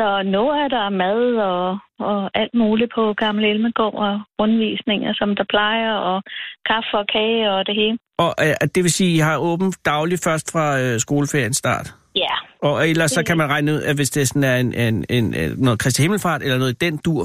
Så 0.00 0.22
nu 0.34 0.42
er 0.62 0.68
der 0.76 0.86
mad 1.04 1.22
og, 1.52 1.78
og 2.08 2.30
alt 2.40 2.54
muligt 2.62 2.90
på 2.94 3.12
Gamle 3.22 3.46
Elmegård 3.52 3.94
og 4.08 4.14
rundvisninger, 4.40 5.12
som 5.20 5.28
der 5.36 5.44
plejer, 5.54 5.92
og 5.92 6.22
kaffe 6.68 6.94
og 7.00 7.06
kage 7.14 7.50
og 7.54 7.66
det 7.66 7.74
hele. 7.80 7.98
Og 8.24 8.32
øh, 8.44 8.54
det 8.74 8.82
vil 8.84 8.92
sige, 8.92 9.10
at 9.10 9.16
I 9.16 9.18
har 9.28 9.36
åbent 9.38 9.76
dagligt 9.84 10.24
først 10.24 10.52
fra 10.52 10.80
øh, 10.80 11.00
skoleferien 11.00 11.54
start? 11.54 11.86
Ja, 12.16 12.34
Og 12.68 12.88
ellers 12.88 13.10
så 13.10 13.22
kan 13.24 13.36
man 13.36 13.48
regne 13.48 13.72
ud, 13.72 13.82
at 13.82 13.96
hvis 13.96 14.10
det 14.10 14.28
sådan 14.28 14.44
er 14.44 14.56
en, 14.56 14.74
en, 14.74 15.04
en, 15.08 15.34
en, 15.34 15.50
noget 15.56 15.78
Kristi 15.78 16.02
Himmelfart 16.02 16.42
eller 16.42 16.58
noget 16.58 16.72
i 16.72 16.84
den 16.86 16.96
dur, 17.04 17.24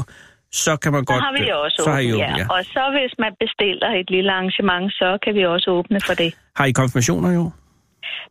så 0.51 0.77
kan 0.83 0.91
man 0.91 1.01
så 1.01 1.13
godt... 1.13 1.23
har 1.23 1.33
vi 1.43 1.51
også 1.63 1.81
så 1.85 1.89
har 1.91 1.99
I 1.99 2.13
åbent, 2.13 2.23
åbent, 2.23 2.37
ja. 2.39 2.45
Og 2.55 2.61
så 2.65 2.83
hvis 2.97 3.13
man 3.23 3.31
bestiller 3.43 3.89
et 4.01 4.09
lille 4.09 4.31
arrangement, 4.31 4.93
så 4.93 5.17
kan 5.23 5.35
vi 5.35 5.45
også 5.45 5.71
åbne 5.71 5.99
for 6.07 6.13
det. 6.13 6.29
Har 6.55 6.65
I 6.65 6.71
konfirmationer 6.71 7.31
jo? 7.33 7.51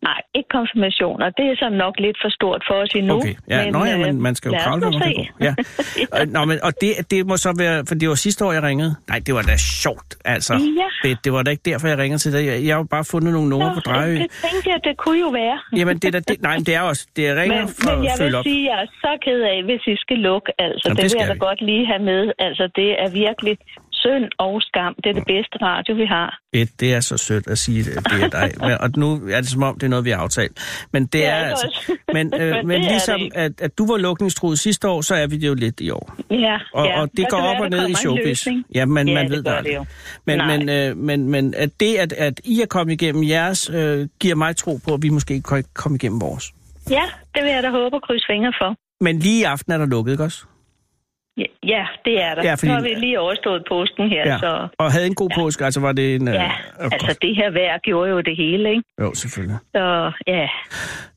Nej, 0.02 0.20
ikke 0.34 0.48
konfirmationer. 0.58 1.26
Det 1.38 1.44
er 1.50 1.56
så 1.56 1.68
nok 1.68 1.94
lidt 1.98 2.16
for 2.22 2.28
stort 2.38 2.60
for 2.68 2.74
os 2.74 2.90
endnu. 2.94 3.14
Okay, 3.14 3.34
ja, 3.48 3.64
men, 3.64 3.72
Nå, 3.72 3.84
ja, 3.84 3.96
men 3.96 4.08
øh, 4.16 4.22
man 4.28 4.34
skal 4.34 4.48
jo 4.50 4.58
kravle, 4.64 4.80
nu 4.84 4.90
når 4.90 4.98
man 4.98 5.08
se. 5.08 5.14
kan 5.14 5.24
gå. 5.24 5.44
Ja. 5.44 5.52
Og, 6.20 6.26
Nå, 6.34 6.44
men, 6.44 6.58
og 6.62 6.72
det, 6.80 6.90
det 7.10 7.26
må 7.26 7.36
så 7.36 7.54
være, 7.58 7.84
for 7.88 7.94
det 7.94 8.08
var 8.08 8.14
sidste 8.14 8.44
år, 8.44 8.52
jeg 8.52 8.62
ringede. 8.62 8.94
Nej, 9.08 9.18
det 9.26 9.34
var 9.34 9.42
da 9.42 9.56
sjovt, 9.56 10.10
altså. 10.24 10.54
Ja. 10.54 11.08
Det, 11.08 11.18
det 11.24 11.32
var 11.32 11.42
da 11.42 11.50
ikke 11.50 11.62
derfor, 11.70 11.88
jeg 11.88 11.98
ringede 11.98 12.18
til 12.22 12.32
dig. 12.32 12.46
Jeg, 12.46 12.64
jeg 12.66 12.74
har 12.74 12.80
jo 12.80 12.88
bare 12.96 13.04
fundet 13.04 13.32
nogle 13.32 13.48
numre 13.48 13.70
på 13.74 13.80
Drejø. 13.80 14.14
Det 14.14 14.30
tænkte 14.50 14.70
jeg, 14.72 14.80
det 14.84 14.96
kunne 14.96 15.20
jo 15.20 15.28
være. 15.28 15.58
Jamen, 15.78 15.98
det 15.98 16.08
er 16.08 16.12
da 16.12 16.20
det, 16.20 16.42
nej, 16.42 16.56
men 16.56 16.64
det 16.66 16.74
er 16.74 16.80
også, 16.80 17.06
det 17.16 17.28
er 17.28 17.42
ringer 17.42 17.60
Men, 17.60 17.68
for 17.82 17.96
men 17.96 18.04
jeg 18.04 18.16
vil 18.20 18.34
op. 18.34 18.44
sige, 18.44 18.62
jeg 18.70 18.82
er 18.82 18.86
så 19.04 19.12
ked 19.24 19.40
af, 19.52 19.58
hvis 19.68 19.82
I 19.86 19.96
skal 19.96 20.18
lukke. 20.28 20.52
Altså, 20.58 20.82
Jamen, 20.88 20.96
det, 20.96 21.02
det 21.04 21.12
vil 21.14 21.20
jeg 21.26 21.28
da 21.34 21.38
godt 21.48 21.60
lige 21.70 21.86
have 21.86 22.02
med. 22.12 22.32
Altså, 22.38 22.64
det 22.76 22.88
er 23.02 23.08
virkelig 23.24 23.54
synd 24.04 24.24
og 24.38 24.62
skam. 24.62 24.94
Det 25.04 25.10
er 25.10 25.14
det 25.20 25.26
bedste 25.26 25.56
radio, 25.62 25.94
vi 25.94 26.06
har. 26.06 26.38
Et, 26.52 26.80
det 26.80 26.94
er 26.94 27.00
så 27.00 27.16
sødt 27.16 27.46
at 27.48 27.58
sige 27.58 27.82
det, 27.84 27.94
det 28.10 28.22
er 28.24 28.28
dig. 28.28 28.50
Men- 28.68 28.78
Og 28.80 28.90
nu 28.96 29.08
er 29.32 29.40
det 29.40 29.48
som 29.50 29.62
om, 29.62 29.74
det 29.78 29.82
er 29.86 29.90
noget, 29.90 30.04
vi 30.04 30.10
har 30.10 30.18
aftalt. 30.18 30.86
Men 30.92 31.02
det 31.02 31.12
Det 31.12 31.26
er, 31.26 31.30
er 31.30 31.44
det 31.44 31.50
altså... 31.50 31.66
også. 31.66 31.96
Men, 32.16 32.34
øh, 32.34 32.40
Men 32.56 32.66
men 32.68 32.80
det 32.82 32.90
ligesom, 32.90 33.20
det 33.20 33.32
at, 33.34 33.52
at 33.60 33.78
du 33.78 33.86
var 33.86 33.96
lukningstruet 33.96 34.58
sidste 34.58 34.88
år, 34.88 35.00
så 35.00 35.14
er 35.14 35.26
vi 35.26 35.36
det 35.36 35.46
jo 35.48 35.54
lidt 35.54 35.80
i 35.80 35.90
år. 35.90 36.14
Ja, 36.30 36.58
Og, 36.74 36.86
ja. 36.86 37.00
og 37.00 37.10
det 37.16 37.26
går 37.30 37.36
op 37.36 37.54
være, 37.56 37.62
og 37.62 37.70
ned 37.70 37.88
i 37.88 37.94
showbiz. 37.94 38.46
Ja, 38.74 38.84
men 38.86 39.08
Ja, 39.08 39.14
man 39.14 39.24
det 39.24 39.30
ved 39.30 39.36
det 39.38 39.44
det 39.46 39.52
aldrig. 39.52 39.86
Men, 40.26 40.38
Nej. 40.38 40.56
men, 40.56 40.68
øh, 40.68 40.96
men, 40.96 41.28
men 41.28 41.54
at 41.56 41.70
det, 41.80 41.94
at, 41.96 42.12
at 42.12 42.40
I 42.44 42.60
er 42.60 42.66
kommet 42.66 42.92
igennem 43.02 43.24
jeres, 43.28 43.70
øh, 43.74 44.08
giver 44.20 44.34
mig 44.34 44.56
tro 44.56 44.78
på, 44.88 44.94
at 44.94 45.02
vi 45.02 45.08
måske 45.08 45.42
kan 45.42 45.64
komme 45.74 45.96
igennem 45.96 46.20
vores. 46.20 46.52
Ja, 46.90 47.02
det 47.34 47.42
vil 47.44 47.50
jeg 47.52 47.62
da 47.62 47.70
håbe 47.70 47.96
og 47.96 48.02
krydse 48.02 48.26
fingre 48.30 48.52
for. 48.60 48.76
Men 49.04 49.18
lige 49.18 49.40
i 49.40 49.42
aften 49.42 49.72
er 49.72 49.78
der 49.78 49.86
lukket, 49.86 50.12
ikke 50.12 50.24
også? 50.24 50.44
Ja, 51.36 51.44
ja 51.62 51.86
det 52.04 52.22
er 52.22 52.34
der. 52.34 52.42
Ja, 52.42 52.48
Ja, 52.48 52.54
fordi- 52.54 52.66
Nu 52.68 52.72
har 52.74 52.80
vi 52.82 52.88
lige 52.88 53.20
overstået 53.20 53.62
påsken 53.68 54.08
her, 54.08 54.22
Ja. 54.32 54.38
så... 54.38 54.68
Og 54.78 54.92
havde 54.92 55.06
en 55.06 55.14
god 55.14 55.30
påske, 55.38 55.64
altså 55.64 55.80
var 55.80 55.92
det 55.92 56.14
en... 56.14 56.28
øh, 56.28 56.34
Ja, 56.34 56.44
øh, 56.80 56.90
altså 56.92 57.18
det 57.22 57.36
her 57.36 57.50
vejr 57.50 57.78
gjorde 57.78 58.10
jo 58.10 58.20
det 58.20 58.36
hele, 58.36 58.70
ikke? 58.70 58.82
Jo, 59.00 59.14
selvfølgelig. 59.14 59.58
Så 59.74 60.12
ja. 60.26 60.48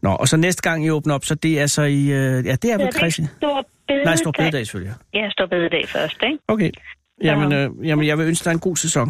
Nå, 0.01 0.09
og 0.09 0.27
så 0.27 0.37
næste 0.37 0.69
gang 0.69 0.85
I 0.85 0.89
åbner 0.89 1.13
op, 1.15 1.23
så 1.25 1.35
det 1.35 1.59
er 1.61 1.67
så 1.67 1.81
i... 1.81 2.01
Øh, 2.01 2.09
ja, 2.09 2.55
det 2.61 2.65
er 2.65 2.69
Ja, 2.69 2.73
vel 2.73 2.79
det 2.87 2.95
er 2.95 2.99
Christi. 2.99 3.23
stor 3.37 3.65
bededag. 3.87 4.05
Nej, 4.05 4.15
stor 4.15 4.31
bededag 4.31 4.65
selvfølgelig. 4.65 4.95
Ja, 5.13 5.29
stor 5.29 5.45
bededag 5.45 5.87
først, 5.87 6.23
ikke? 6.23 6.37
Okay. 6.47 6.71
Jamen, 7.23 7.53
øh, 7.53 7.87
jamen, 7.87 8.07
jeg 8.07 8.17
vil 8.17 8.27
ønske 8.27 8.45
dig 8.45 8.51
en 8.51 8.59
god 8.59 8.75
sæson. 8.75 9.07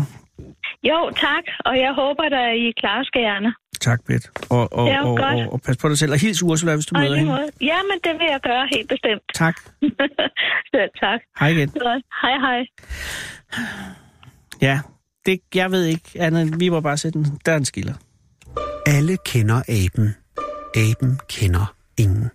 Jo, 0.84 1.10
tak. 1.16 1.44
Og 1.66 1.78
jeg 1.78 1.94
håber, 1.94 2.24
at 2.24 2.56
I 2.58 2.72
klarer 2.82 3.04
skærne. 3.04 3.54
Tak, 3.80 4.00
Bette. 4.08 4.30
Og, 4.50 4.74
og, 4.74 4.86
Det 4.86 4.94
er 4.94 5.00
jo 5.00 5.08
og, 5.10 5.18
godt. 5.18 5.48
og, 5.48 5.54
og 5.54 5.62
pas 5.62 5.78
på 5.78 5.90
dig 5.90 5.98
selv. 5.98 6.12
Og 6.12 6.20
hils 6.20 6.44
Ursula, 6.44 6.76
hvis 6.76 6.86
du 6.86 6.98
møder 7.00 7.16
hende. 7.16 7.32
Ja, 7.62 7.78
men 7.90 8.00
det 8.04 8.14
vil 8.20 8.28
jeg 8.32 8.40
gøre 8.44 8.68
helt 8.74 8.90
bestemt. 8.90 9.22
Tak. 9.34 9.56
Selv 10.74 10.90
tak. 11.00 11.20
Hej 11.40 11.48
igen. 11.50 11.70
Godt. 11.70 12.04
Hej, 12.22 12.36
hej. 12.40 12.60
Ja, 14.62 14.80
det, 15.26 15.40
jeg 15.56 15.72
ved 15.72 15.86
ikke 15.86 16.10
andet 16.16 16.42
end, 16.42 16.60
vi 16.60 16.70
må 16.70 16.80
bare 16.82 16.98
sætte 16.98 17.20
den. 17.20 17.40
Der 17.46 17.52
er 17.52 17.58
en 17.58 17.66
skiller. 17.66 17.94
Alle 18.86 19.18
kender 19.26 19.62
aben. 19.68 20.16
Aben 20.76 21.20
kender 21.30 21.74
ingen. 21.98 22.30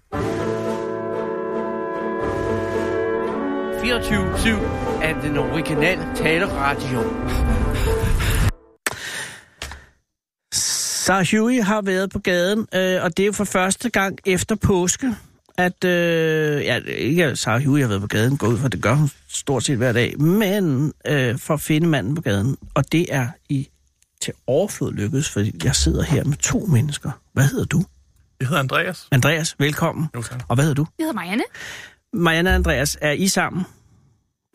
24-7 3.82 5.02
af 5.02 5.14
den 5.22 5.38
originale 5.38 6.02
taleradio. 6.16 7.00
Så 11.02 11.28
Huey 11.32 11.62
har 11.62 11.82
været 11.82 12.10
på 12.10 12.18
gaden, 12.18 12.66
øh, 12.74 13.04
og 13.04 13.16
det 13.16 13.22
er 13.22 13.26
jo 13.26 13.32
for 13.32 13.44
første 13.44 13.90
gang 13.90 14.18
efter 14.26 14.54
påske, 14.54 15.14
at... 15.56 15.84
Øh, 15.84 16.64
ja, 16.64 16.78
ikke 16.86 17.24
at 17.24 17.38
Sarah 17.38 17.64
Huey 17.64 17.80
har 17.80 17.88
været 17.88 18.00
på 18.00 18.06
gaden, 18.06 18.36
gå 18.36 18.46
ud 18.46 18.58
for 18.58 18.68
det 18.68 18.82
gør 18.82 18.94
hun 18.94 19.10
stort 19.28 19.64
set 19.64 19.76
hver 19.76 19.92
dag, 19.92 20.20
men 20.20 20.92
øh, 21.06 21.38
for 21.38 21.54
at 21.54 21.60
finde 21.60 21.86
manden 21.86 22.14
på 22.14 22.22
gaden. 22.22 22.56
Og 22.74 22.92
det 22.92 23.14
er 23.14 23.28
i 23.48 23.68
til 24.20 24.32
overflod 24.46 24.92
lykkedes, 24.92 25.30
fordi 25.30 25.60
jeg 25.64 25.76
sidder 25.76 26.02
her 26.02 26.24
med 26.24 26.36
to 26.36 26.58
mennesker. 26.58 27.10
Hvad 27.32 27.44
hedder 27.44 27.64
du? 27.64 27.84
Jeg 28.40 28.48
hedder 28.48 28.60
Andreas. 28.60 29.08
Andreas, 29.10 29.56
velkommen. 29.58 30.06
Jo, 30.14 30.22
tak. 30.22 30.44
Og 30.48 30.54
hvad 30.54 30.64
hedder 30.64 30.82
du? 30.82 30.86
Jeg 30.98 31.04
hedder 31.04 31.14
Marianne. 31.14 31.44
Marianne 32.12 32.50
og 32.50 32.54
Andreas, 32.54 32.98
er 33.00 33.12
I 33.12 33.28
sammen? 33.28 33.64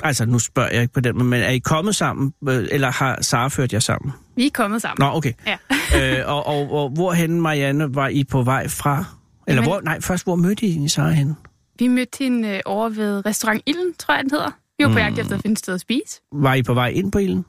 Altså, 0.03 0.25
nu 0.25 0.39
spørger 0.39 0.69
jeg 0.71 0.81
ikke 0.81 0.93
på 0.93 0.99
den, 0.99 1.17
måde, 1.17 1.29
men 1.29 1.41
er 1.41 1.49
I 1.49 1.59
kommet 1.59 1.95
sammen, 1.95 2.33
øh, 2.49 2.67
eller 2.71 2.91
har 2.91 3.21
Sara 3.21 3.47
ført 3.47 3.73
jer 3.73 3.79
sammen? 3.79 4.13
Vi 4.37 4.45
er 4.45 4.49
kommet 4.53 4.81
sammen. 4.81 5.05
Nå, 5.07 5.15
okay. 5.17 5.33
Ja. 5.47 5.57
øh, 6.19 6.29
og, 6.31 6.47
og, 6.47 6.71
og 6.71 6.89
hvorhen, 6.89 7.41
Marianne, 7.41 7.95
var 7.95 8.07
I 8.07 8.23
på 8.23 8.41
vej 8.43 8.67
fra? 8.67 9.05
Eller 9.47 9.61
Jamen- 9.61 9.69
hvor, 9.69 9.81
nej, 9.81 10.01
først, 10.01 10.23
hvor 10.23 10.35
mødte 10.35 10.65
I 10.65 10.87
Sara 10.87 11.09
henne? 11.09 11.35
Vi 11.79 11.87
mødte 11.87 12.17
hende 12.23 12.49
øh, 12.49 12.59
over 12.65 12.89
ved 12.89 13.25
restaurant 13.25 13.61
Ilden, 13.65 13.93
tror 13.99 14.13
jeg, 14.15 14.23
den 14.23 14.31
hedder. 14.31 14.51
Vi 14.79 14.83
var 14.83 14.89
på 14.89 14.91
Mm. 14.91 14.97
jagt 14.97 15.19
efter 15.19 15.35
at 15.35 15.41
finde 15.41 15.53
et 15.53 15.59
sted 15.59 15.73
at 15.73 15.81
spise. 15.81 16.21
Var 16.33 16.53
I 16.53 16.63
på 16.63 16.73
vej 16.73 16.87
ind 16.87 17.11
på 17.11 17.17
ilden? 17.19 17.45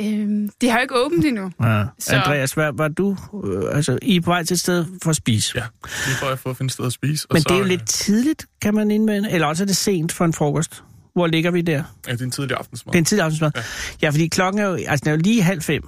Øhm, 0.00 0.48
de 0.60 0.68
har 0.68 0.78
jo 0.78 0.82
ikke 0.82 1.04
åbent 1.04 1.24
endnu. 1.24 1.50
Ja. 1.62 1.84
Så- 1.98 2.16
Andreas, 2.16 2.52
hvad 2.52 2.70
var 2.74 2.88
du? 2.88 3.16
Øh, 3.44 3.76
altså, 3.76 3.98
I 4.02 4.16
er 4.16 4.20
på 4.20 4.30
vej 4.30 4.44
til 4.44 4.54
et 4.54 4.60
sted 4.60 4.84
for 5.02 5.10
at 5.10 5.16
spise? 5.16 5.52
Ja, 5.58 5.62
lige 6.06 6.16
for 6.16 6.26
at 6.26 6.38
få 6.38 6.50
at 6.50 6.56
finde 6.56 6.68
et 6.68 6.72
sted 6.72 6.86
at 6.86 6.92
spise. 6.92 7.26
Og 7.30 7.34
Men 7.34 7.42
så, 7.42 7.48
det 7.48 7.54
er 7.54 7.58
jo 7.58 7.62
øh, 7.64 7.68
lidt 7.68 7.86
tidligt, 7.86 8.46
kan 8.62 8.74
man 8.74 8.90
indvende. 8.90 9.30
Eller 9.30 9.46
også 9.46 9.62
er 9.62 9.66
det 9.66 9.76
sent 9.76 10.12
for 10.12 10.24
en 10.24 10.32
frokost. 10.32 10.82
Hvor 11.14 11.26
ligger 11.26 11.50
vi 11.50 11.60
der? 11.60 11.82
Ja, 12.06 12.12
det 12.12 12.20
er 12.20 12.24
en 12.24 12.30
tidlig 12.30 12.56
aftensmad. 12.56 12.92
Det 12.92 12.98
er 12.98 13.00
en 13.00 13.04
tidlig 13.04 13.24
aftensmad. 13.24 13.50
Ja. 13.56 13.60
ja, 14.02 14.10
fordi 14.10 14.28
klokken 14.28 14.62
er 14.62 14.66
jo, 14.66 14.74
altså, 14.74 15.04
den 15.04 15.08
er 15.08 15.16
jo 15.16 15.20
lige 15.24 15.42
halv 15.42 15.62
fem. 15.62 15.82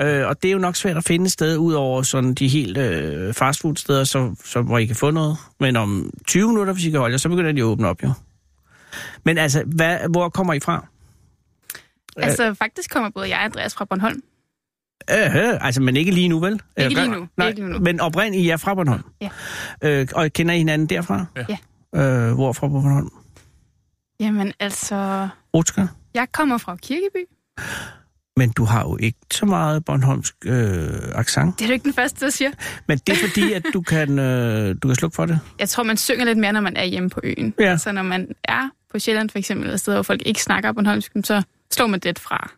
Øh, 0.00 0.26
og 0.28 0.42
det 0.42 0.48
er 0.48 0.52
jo 0.52 0.58
nok 0.58 0.76
svært 0.76 0.96
at 0.96 1.04
finde 1.04 1.24
et 1.24 1.32
sted, 1.32 1.56
ud 1.56 1.72
over 1.72 2.02
sådan 2.02 2.34
de 2.34 2.48
helt 2.48 2.78
øh, 2.78 3.34
fastfood-steder, 3.34 4.04
så, 4.04 4.34
så, 4.44 4.62
hvor 4.62 4.78
I 4.78 4.86
kan 4.86 4.96
få 4.96 5.10
noget. 5.10 5.36
Men 5.60 5.76
om 5.76 6.10
20 6.26 6.48
minutter, 6.48 6.72
hvis 6.72 6.84
I 6.84 6.90
kan 6.90 7.00
holde 7.00 7.12
jer, 7.12 7.18
så 7.18 7.28
begynder 7.28 7.52
de 7.52 7.58
at 7.58 7.64
åbne 7.64 7.88
op, 7.88 8.02
jo. 8.02 8.12
Men 9.24 9.38
altså, 9.38 9.62
hvad, 9.66 9.98
hvor 10.10 10.28
kommer 10.28 10.54
I 10.54 10.60
fra? 10.60 10.86
Altså, 12.16 12.54
faktisk 12.54 12.90
kommer 12.90 13.10
både 13.10 13.28
jeg 13.28 13.38
og 13.38 13.44
Andreas 13.44 13.74
fra 13.74 13.84
Bornholm. 13.84 14.22
Øh, 15.10 15.66
altså, 15.66 15.82
men 15.82 15.96
ikke 15.96 16.10
lige 16.10 16.28
nu, 16.28 16.40
vel? 16.40 16.52
Ikke 16.52 16.62
Eller 16.76 17.04
lige 17.04 17.14
nu, 17.14 17.28
Nej, 17.36 17.48
ikke 17.48 17.60
lige 17.60 17.72
nu. 17.72 17.78
Men 17.78 18.00
oprindeligt 18.00 18.44
I 18.44 18.48
er 18.48 18.56
fra 18.56 18.74
Bornholm? 18.74 19.02
Ja. 19.20 19.28
Øh, 19.82 20.08
og 20.14 20.32
kender 20.32 20.54
I 20.54 20.58
hinanden 20.58 20.88
derfra? 20.88 21.26
Ja. 21.36 21.56
Øh, 22.00 22.34
hvor 22.34 22.52
fra 22.52 22.68
Bornholm? 22.68 23.10
Jamen, 24.20 24.52
altså... 24.60 25.28
Rutsker? 25.54 25.86
Jeg 26.14 26.26
kommer 26.32 26.58
fra 26.58 26.76
Kirkeby. 26.76 27.24
Men 28.36 28.50
du 28.52 28.64
har 28.64 28.82
jo 28.82 28.96
ikke 29.00 29.18
så 29.32 29.46
meget 29.46 29.84
Bornholmsk 29.84 30.34
øh, 30.44 30.88
accent. 31.14 31.58
Det 31.58 31.64
er 31.64 31.68
du 31.68 31.72
ikke 31.72 31.84
den 31.84 31.92
første, 31.92 32.24
der 32.24 32.30
siger. 32.30 32.50
Men 32.88 32.98
det 32.98 33.12
er 33.12 33.28
fordi, 33.28 33.52
at 33.52 33.64
du 33.72 33.80
kan, 33.92 34.18
øh, 34.18 34.76
du 34.82 34.88
kan 34.88 34.94
slukke 34.94 35.14
for 35.14 35.26
det? 35.26 35.40
Jeg 35.58 35.68
tror, 35.68 35.82
man 35.82 35.96
synger 35.96 36.24
lidt 36.24 36.38
mere, 36.38 36.52
når 36.52 36.60
man 36.60 36.76
er 36.76 36.84
hjemme 36.84 37.10
på 37.10 37.20
øen. 37.22 37.54
Ja. 37.60 37.76
Så 37.76 37.92
når 37.92 38.02
man 38.02 38.28
er 38.44 38.68
på 38.92 38.98
Sjælland 38.98 39.30
for 39.30 39.38
eksempel, 39.38 39.66
eller 39.66 39.76
steder, 39.76 39.96
hvor 39.96 40.02
folk 40.02 40.22
ikke 40.26 40.42
snakker 40.42 40.72
Bornholmsk, 40.72 41.12
så 41.24 41.42
slår 41.72 41.86
man 41.86 42.00
det 42.00 42.18
fra. 42.18 42.50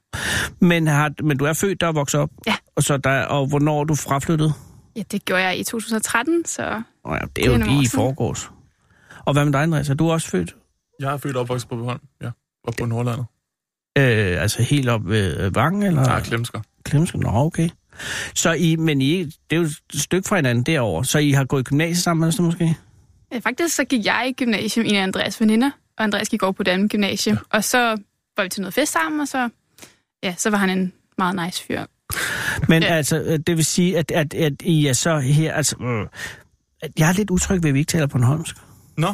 Men, 0.60 0.86
har, 0.86 1.22
men 1.22 1.38
du 1.38 1.44
er 1.44 1.52
født 1.52 1.80
der 1.80 1.86
og 1.86 1.94
vokset 1.94 2.20
op? 2.20 2.30
Ja. 2.46 2.54
Og, 2.76 2.82
så 2.82 2.96
der, 2.96 3.22
og 3.24 3.46
hvornår 3.46 3.80
er 3.80 3.84
du 3.84 3.94
fraflyttet? 3.94 4.52
Ja, 4.96 5.02
det 5.10 5.24
gjorde 5.24 5.42
jeg 5.42 5.58
i 5.58 5.64
2013, 5.64 6.44
så... 6.44 6.82
Oh 7.04 7.18
ja, 7.20 7.26
det 7.36 7.46
er 7.46 7.52
jo 7.52 7.58
lige 7.58 7.82
i 7.82 7.88
forgårs. 7.94 8.50
Og 9.26 9.32
hvad 9.32 9.44
med 9.44 9.52
dig, 9.52 9.62
Andreas? 9.62 9.88
Er 9.88 9.94
du 9.94 10.10
også 10.10 10.28
født? 10.28 10.56
Jeg 11.00 11.12
er 11.12 11.16
født 11.16 11.36
og 11.36 11.42
opvokset 11.42 11.68
på 11.68 11.76
Bornholm, 11.76 12.00
ja. 12.22 12.30
Og 12.64 12.74
på 12.78 12.86
Nordlandet. 12.86 13.26
Øh, 13.98 14.42
altså 14.42 14.62
helt 14.62 14.88
op 14.88 15.09
ved 15.09 15.37
øh, 15.40 15.54
Vangen? 15.54 15.82
Eller? 15.82 16.02
Er 16.02 16.20
Klemsker. 16.20 16.61
Klemsker? 16.85 17.18
Nå, 17.18 17.28
okay. 17.32 17.68
Så 18.35 18.52
I, 18.52 18.76
men 18.76 19.00
I, 19.00 19.24
det 19.24 19.32
er 19.50 19.56
jo 19.56 19.62
et 19.62 19.76
stykke 19.94 20.28
fra 20.28 20.37
hinanden 20.37 20.64
derovre, 20.64 21.04
så 21.04 21.18
I 21.18 21.30
har 21.30 21.44
gået 21.44 21.61
i 21.61 21.64
gymnasiet 21.64 21.98
sammen, 22.04 22.24
eller 22.24 22.32
sådan 22.32 22.44
måske? 22.46 22.76
Ja, 23.32 23.38
faktisk 23.38 23.76
så 23.76 23.85
gik 23.85 24.06
jeg 24.06 24.26
i 24.28 24.32
gymnasium, 24.32 24.87
en 24.87 24.94
af 24.94 25.02
Andreas 25.02 25.40
veninder, 25.40 25.70
og 25.98 26.04
Andreas 26.04 26.28
gik 26.28 26.42
over 26.42 26.52
på 26.52 26.62
et 26.62 26.68
andet 26.68 26.90
gymnasium. 26.90 27.37
Ja. 27.37 27.56
Og 27.56 27.64
så 27.64 27.96
var 28.37 28.42
vi 28.42 28.48
til 28.48 28.61
noget 28.61 28.74
fest 28.74 28.92
sammen, 28.92 29.20
og 29.20 29.28
så, 29.28 29.48
ja, 30.22 30.35
så 30.38 30.50
var 30.50 30.59
han 30.59 30.70
en 30.70 30.92
meget 31.18 31.37
nice 31.44 31.64
fyr. 31.64 31.85
Men 32.68 32.82
Ja. 32.82 32.88
altså, 32.88 33.20
øh, 33.20 33.38
det 33.46 33.56
vil 33.56 33.64
sige, 33.64 33.98
at, 33.98 34.11
at, 34.11 34.35
at 34.35 34.52
I 34.62 34.87
er 34.87 34.92
så 34.92 35.18
her, 35.18 35.54
altså... 35.54 35.76
Øh, 35.80 36.06
at 36.82 36.90
jeg 36.98 37.09
er 37.09 37.12
lidt 37.12 37.30
utryg 37.30 37.62
ved, 37.62 37.70
at 37.70 37.74
vi 37.74 37.78
ikke 37.78 37.90
taler 37.90 38.06
Bornholmsk. 38.06 38.56
Nå, 38.96 39.12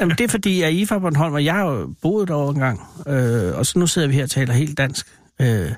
Jamen, 0.00 0.16
det 0.18 0.24
er 0.24 0.28
fordi, 0.28 0.62
at 0.62 0.72
I 0.72 0.82
er 0.82 0.86
fra 0.86 0.98
Bornholm, 0.98 1.34
og 1.34 1.44
jeg 1.44 1.54
har 1.54 1.64
jo 1.64 1.94
boet 2.02 2.28
derovre 2.28 2.54
engang, 2.54 2.80
øh, 3.06 3.58
og 3.58 3.66
så 3.66 3.78
nu 3.78 3.86
sidder 3.86 4.08
vi 4.08 4.14
her 4.14 4.22
og 4.22 4.30
taler 4.30 4.52
helt 4.54 4.78
dansk. 4.78 5.06
Øh, 5.40 5.70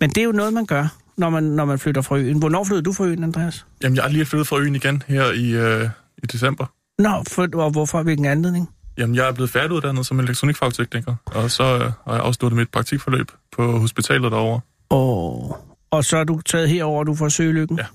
men 0.00 0.10
det 0.10 0.18
er 0.18 0.24
jo 0.24 0.32
noget, 0.32 0.52
man 0.52 0.66
gør, 0.66 0.96
når 1.16 1.30
man, 1.30 1.42
når 1.42 1.64
man 1.64 1.78
flytter 1.78 2.02
fra 2.02 2.16
øen. 2.16 2.38
Hvornår 2.38 2.64
flyttede 2.64 2.84
du 2.84 2.92
fra 2.92 3.04
øen, 3.04 3.24
Andreas? 3.24 3.66
jamen 3.82 3.96
jeg 3.96 4.04
er 4.04 4.08
lige 4.08 4.26
flyttet 4.26 4.46
fra 4.46 4.58
øen 4.58 4.74
igen 4.74 5.02
her 5.06 5.32
i, 5.32 5.50
øh, 5.50 5.88
i 6.22 6.26
december. 6.26 6.66
Nå, 6.98 7.22
for, 7.28 7.48
og 7.54 7.70
hvorfor? 7.70 8.02
Hvilken 8.02 8.24
anledning? 8.24 8.68
Jamen, 8.98 9.16
jeg 9.16 9.28
er 9.28 9.32
blevet 9.32 9.50
færdiguddannet 9.50 10.06
som 10.06 10.20
elektronikfagtekniker, 10.20 11.14
og 11.26 11.50
så 11.50 11.64
øh, 11.64 11.80
har 11.80 12.14
jeg 12.14 12.22
afsluttet 12.22 12.56
mit 12.56 12.70
praktikforløb 12.70 13.32
på 13.56 13.78
hospitalet 13.78 14.32
derovre. 14.32 14.60
Og, 14.90 15.56
og 15.90 16.04
så 16.04 16.16
er 16.16 16.24
du 16.24 16.40
taget 16.40 16.68
herover, 16.68 16.98
og 16.98 17.06
du 17.06 17.14
får 17.14 17.28
søge 17.28 17.52
lykken? 17.52 17.78
Ja. 17.78 17.86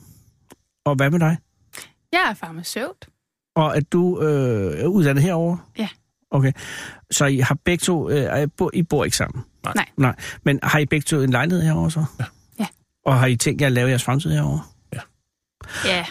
Og 0.85 0.95
hvad 0.95 1.09
med 1.09 1.19
dig? 1.19 1.37
Jeg 2.11 2.27
er 2.29 2.33
farmaceut. 2.33 3.07
Og 3.55 3.77
at 3.77 3.91
du 3.91 4.21
øh, 4.21 4.79
er 4.79 4.85
uddannet 4.87 5.23
herover? 5.23 5.57
Ja. 5.77 5.87
Okay. 6.31 6.51
Så 7.11 7.25
I 7.25 7.37
har 7.39 7.55
begge 7.65 7.81
to, 7.81 8.09
øh, 8.09 8.43
I 8.43 8.45
bor, 8.47 8.71
I 8.73 8.83
bor 8.83 9.03
ikke 9.05 9.17
sammen? 9.17 9.43
Nej. 9.63 9.73
Nej. 9.75 9.85
Nej. 9.97 10.15
Men 10.43 10.59
har 10.63 10.79
I 10.79 10.85
begge 10.85 11.03
to 11.03 11.21
en 11.21 11.29
lejlighed 11.29 11.63
herover 11.63 11.89
så? 11.89 12.05
Ja. 12.19 12.25
Ja. 12.59 12.65
Og 13.05 13.19
har 13.19 13.25
I 13.27 13.35
tænkt 13.35 13.61
jer 13.61 13.67
at 13.67 13.73
lave 13.73 13.89
jeres 13.89 14.03
fremtid 14.03 14.31
herover? 14.31 14.73
Ja, 15.85 16.05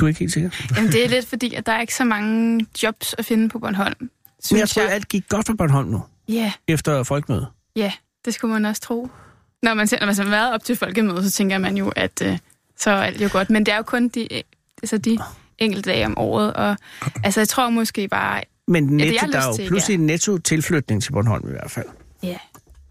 Du 0.00 0.04
er 0.04 0.08
ikke 0.08 0.20
helt 0.20 0.32
sikker? 0.32 0.50
Jamen, 0.76 0.92
det 0.92 1.04
er 1.04 1.08
lidt 1.08 1.26
fordi, 1.26 1.54
at 1.54 1.66
der 1.66 1.72
er 1.72 1.80
ikke 1.80 1.94
så 1.94 2.04
mange 2.04 2.66
jobs 2.82 3.14
at 3.18 3.24
finde 3.24 3.48
på 3.48 3.58
Bornholm. 3.58 3.94
Men 4.00 4.08
jeg 4.30 4.40
Synes 4.42 4.74
tror, 4.74 4.82
at 4.82 4.88
alt 4.92 5.08
gik 5.08 5.28
godt 5.28 5.46
for 5.46 5.54
Bornholm 5.54 5.88
nu, 5.88 6.02
Ja, 6.28 6.52
efter 6.68 7.02
folkemødet. 7.02 7.46
ja, 7.76 7.92
det 8.24 8.34
skulle 8.34 8.52
man 8.52 8.64
også 8.64 8.82
tro. 8.82 9.08
Når 9.62 9.74
man, 9.74 9.86
ser- 9.86 9.98
når 10.00 10.06
man 10.06 10.14
har 10.16 10.24
været 10.24 10.54
op 10.54 10.64
til 10.64 10.76
folkemødet, 10.76 11.24
så 11.24 11.30
tænker 11.30 11.58
man 11.58 11.76
jo, 11.76 11.92
at 11.96 12.22
øh, 12.24 12.38
så 12.76 12.90
er 12.90 13.02
alt 13.02 13.20
jo 13.22 13.28
godt. 13.32 13.50
Men 13.50 13.66
det 13.66 13.72
er 13.72 13.76
jo 13.76 13.82
kun 13.82 14.08
de, 14.08 14.34
øh, 14.34 14.42
altså 14.82 14.98
de 14.98 15.18
enkelte 15.58 15.90
dage 15.90 16.06
om 16.06 16.18
året. 16.18 16.52
Og 16.52 16.76
altså, 17.24 17.40
jeg 17.40 17.48
tror 17.48 17.70
måske 17.70 18.08
bare... 18.08 18.42
Men 18.68 19.00
Ja, 19.00 19.04
netto, 19.04 19.10
det 19.10 19.16
er 19.16 19.26
jeg 19.26 19.32
der 19.32 19.40
er 19.40 19.46
jo 19.46 19.56
til, 19.56 19.68
pludselig 19.68 19.94
en 19.94 20.06
netto 20.06 20.38
tilflytning 20.38 21.02
til 21.02 21.12
Bornholm 21.12 21.48
i 21.48 21.50
hvert 21.50 21.70
fald. 21.70 21.86
Ja. 22.22 22.36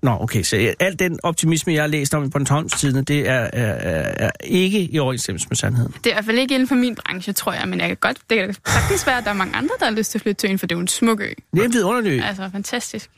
Nå, 0.01 0.17
okay, 0.21 0.43
så 0.43 0.73
al 0.79 0.99
den 0.99 1.19
optimisme, 1.23 1.73
jeg 1.73 1.83
har 1.83 1.87
læst 1.87 2.13
om 2.13 2.23
i 2.23 2.29
Bornholms 2.29 2.73
Tidene, 2.73 3.01
det 3.01 3.29
er, 3.29 3.49
er, 3.53 4.25
er, 4.25 4.31
ikke 4.43 4.81
i 4.81 4.99
overensstemmelse 4.99 5.47
med 5.49 5.57
sandheden. 5.57 5.93
Det 6.03 6.05
er 6.05 6.09
i 6.09 6.13
hvert 6.13 6.25
fald 6.25 6.37
ikke 6.37 6.53
inden 6.53 6.67
for 6.67 6.75
min 6.75 6.95
branche, 6.95 7.33
tror 7.33 7.53
jeg, 7.53 7.67
men 7.67 7.79
jeg 7.79 7.87
kan 7.87 7.97
godt, 7.97 8.17
det 8.29 8.37
kan 8.37 8.55
sagtens 8.65 9.07
være, 9.07 9.17
at 9.17 9.23
der 9.23 9.29
er 9.29 9.35
mange 9.35 9.55
andre, 9.55 9.75
der 9.79 9.85
har 9.85 9.91
lyst 9.91 10.11
til 10.11 10.17
at 10.17 10.21
flytte 10.21 10.39
til 10.39 10.49
øen, 10.49 10.59
for 10.59 10.67
det 10.67 10.75
er 10.75 10.77
jo 10.77 10.81
en 10.81 10.87
smuk 10.87 11.21
ø. 11.21 11.29
Det 11.53 11.61
er 11.61 11.65
en 11.65 11.73
vidunderlig 11.73 12.19
ø. 12.19 12.23
Altså, 12.23 12.49
fantastisk. 12.51 13.09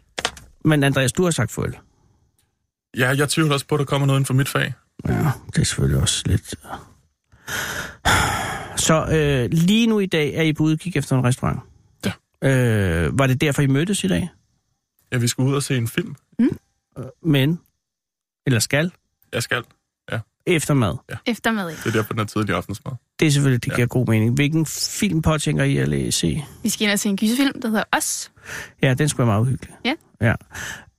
Men 0.66 0.84
Andreas, 0.84 1.12
du 1.12 1.24
har 1.24 1.32
sagt 1.32 1.52
farvel. 1.52 1.76
Ja, 2.98 3.10
jeg 3.10 3.30
tvivler 3.30 3.54
også 3.54 3.66
på, 3.66 3.76
at 3.76 3.80
der 3.80 3.86
kommer 3.86 4.08
noget 4.08 4.18
inden 4.20 4.26
for 4.26 4.34
mit 4.34 4.50
fag. 4.50 4.74
Ja, 5.08 5.14
det 5.48 5.62
er 5.62 5.64
selvfølgelig 5.64 6.02
også 6.02 6.24
lidt... 6.26 6.54
Så 8.80 9.06
øh, 9.12 9.50
lige 9.52 9.88
nu 9.88 10.00
i 10.00 10.06
dag 10.06 10.34
er 10.34 10.42
I 10.42 10.54
på 10.54 10.64
udkig 10.64 10.98
efter 10.98 11.18
en 11.18 11.24
restaurant. 11.24 11.60
Ja. 12.06 12.12
Øh, 12.50 13.20
var 13.20 13.28
det 13.28 13.42
derfor, 13.42 13.62
I 13.62 13.68
mødtes 13.68 14.04
i 14.04 14.08
dag? 14.08 14.30
Ja, 15.12 15.18
vi 15.18 15.28
skal 15.28 15.42
ud 15.42 15.54
og 15.54 15.64
se 15.64 15.78
en 15.78 15.88
film. 15.88 16.16
Men, 17.24 17.60
eller 18.46 18.60
skal, 18.60 18.92
Jeg 19.34 19.44
skal. 19.44 19.64
efter 20.46 20.74
mad. 20.74 20.96
Eftermad. 21.26 21.70
Det 21.70 21.86
er 21.86 21.92
derfor, 21.92 22.14
den 22.14 22.20
er 22.20 22.26
tidlig 22.26 22.56
aftensmad. 22.56 22.94
Det 23.20 23.28
er 23.28 23.32
selvfølgelig, 23.32 23.66
det 23.66 23.72
Ja. 23.72 23.76
giver 23.76 23.88
god 23.88 24.08
mening. 24.08 24.34
Hvilken 24.36 24.66
film 25.00 25.22
påtænker 25.22 25.64
I 25.64 25.78
at 25.78 25.88
læ- 25.88 26.10
se? 26.12 26.44
Vi 26.64 26.70
skal 26.70 26.86
ind 26.86 26.92
og 26.94 27.00
se 27.00 27.10
en 27.10 27.18
gyserfilm, 27.18 27.62
der 27.62 27.68
hedder 27.68 27.84
Os. 27.98 28.32
Ja, 28.82 28.94
den 28.94 29.10
skulle 29.10 29.28
være 29.28 29.34
meget 29.36 29.42
uhyggelig. 29.42 29.76
Ja. 29.86 29.94
ja. 30.22 30.34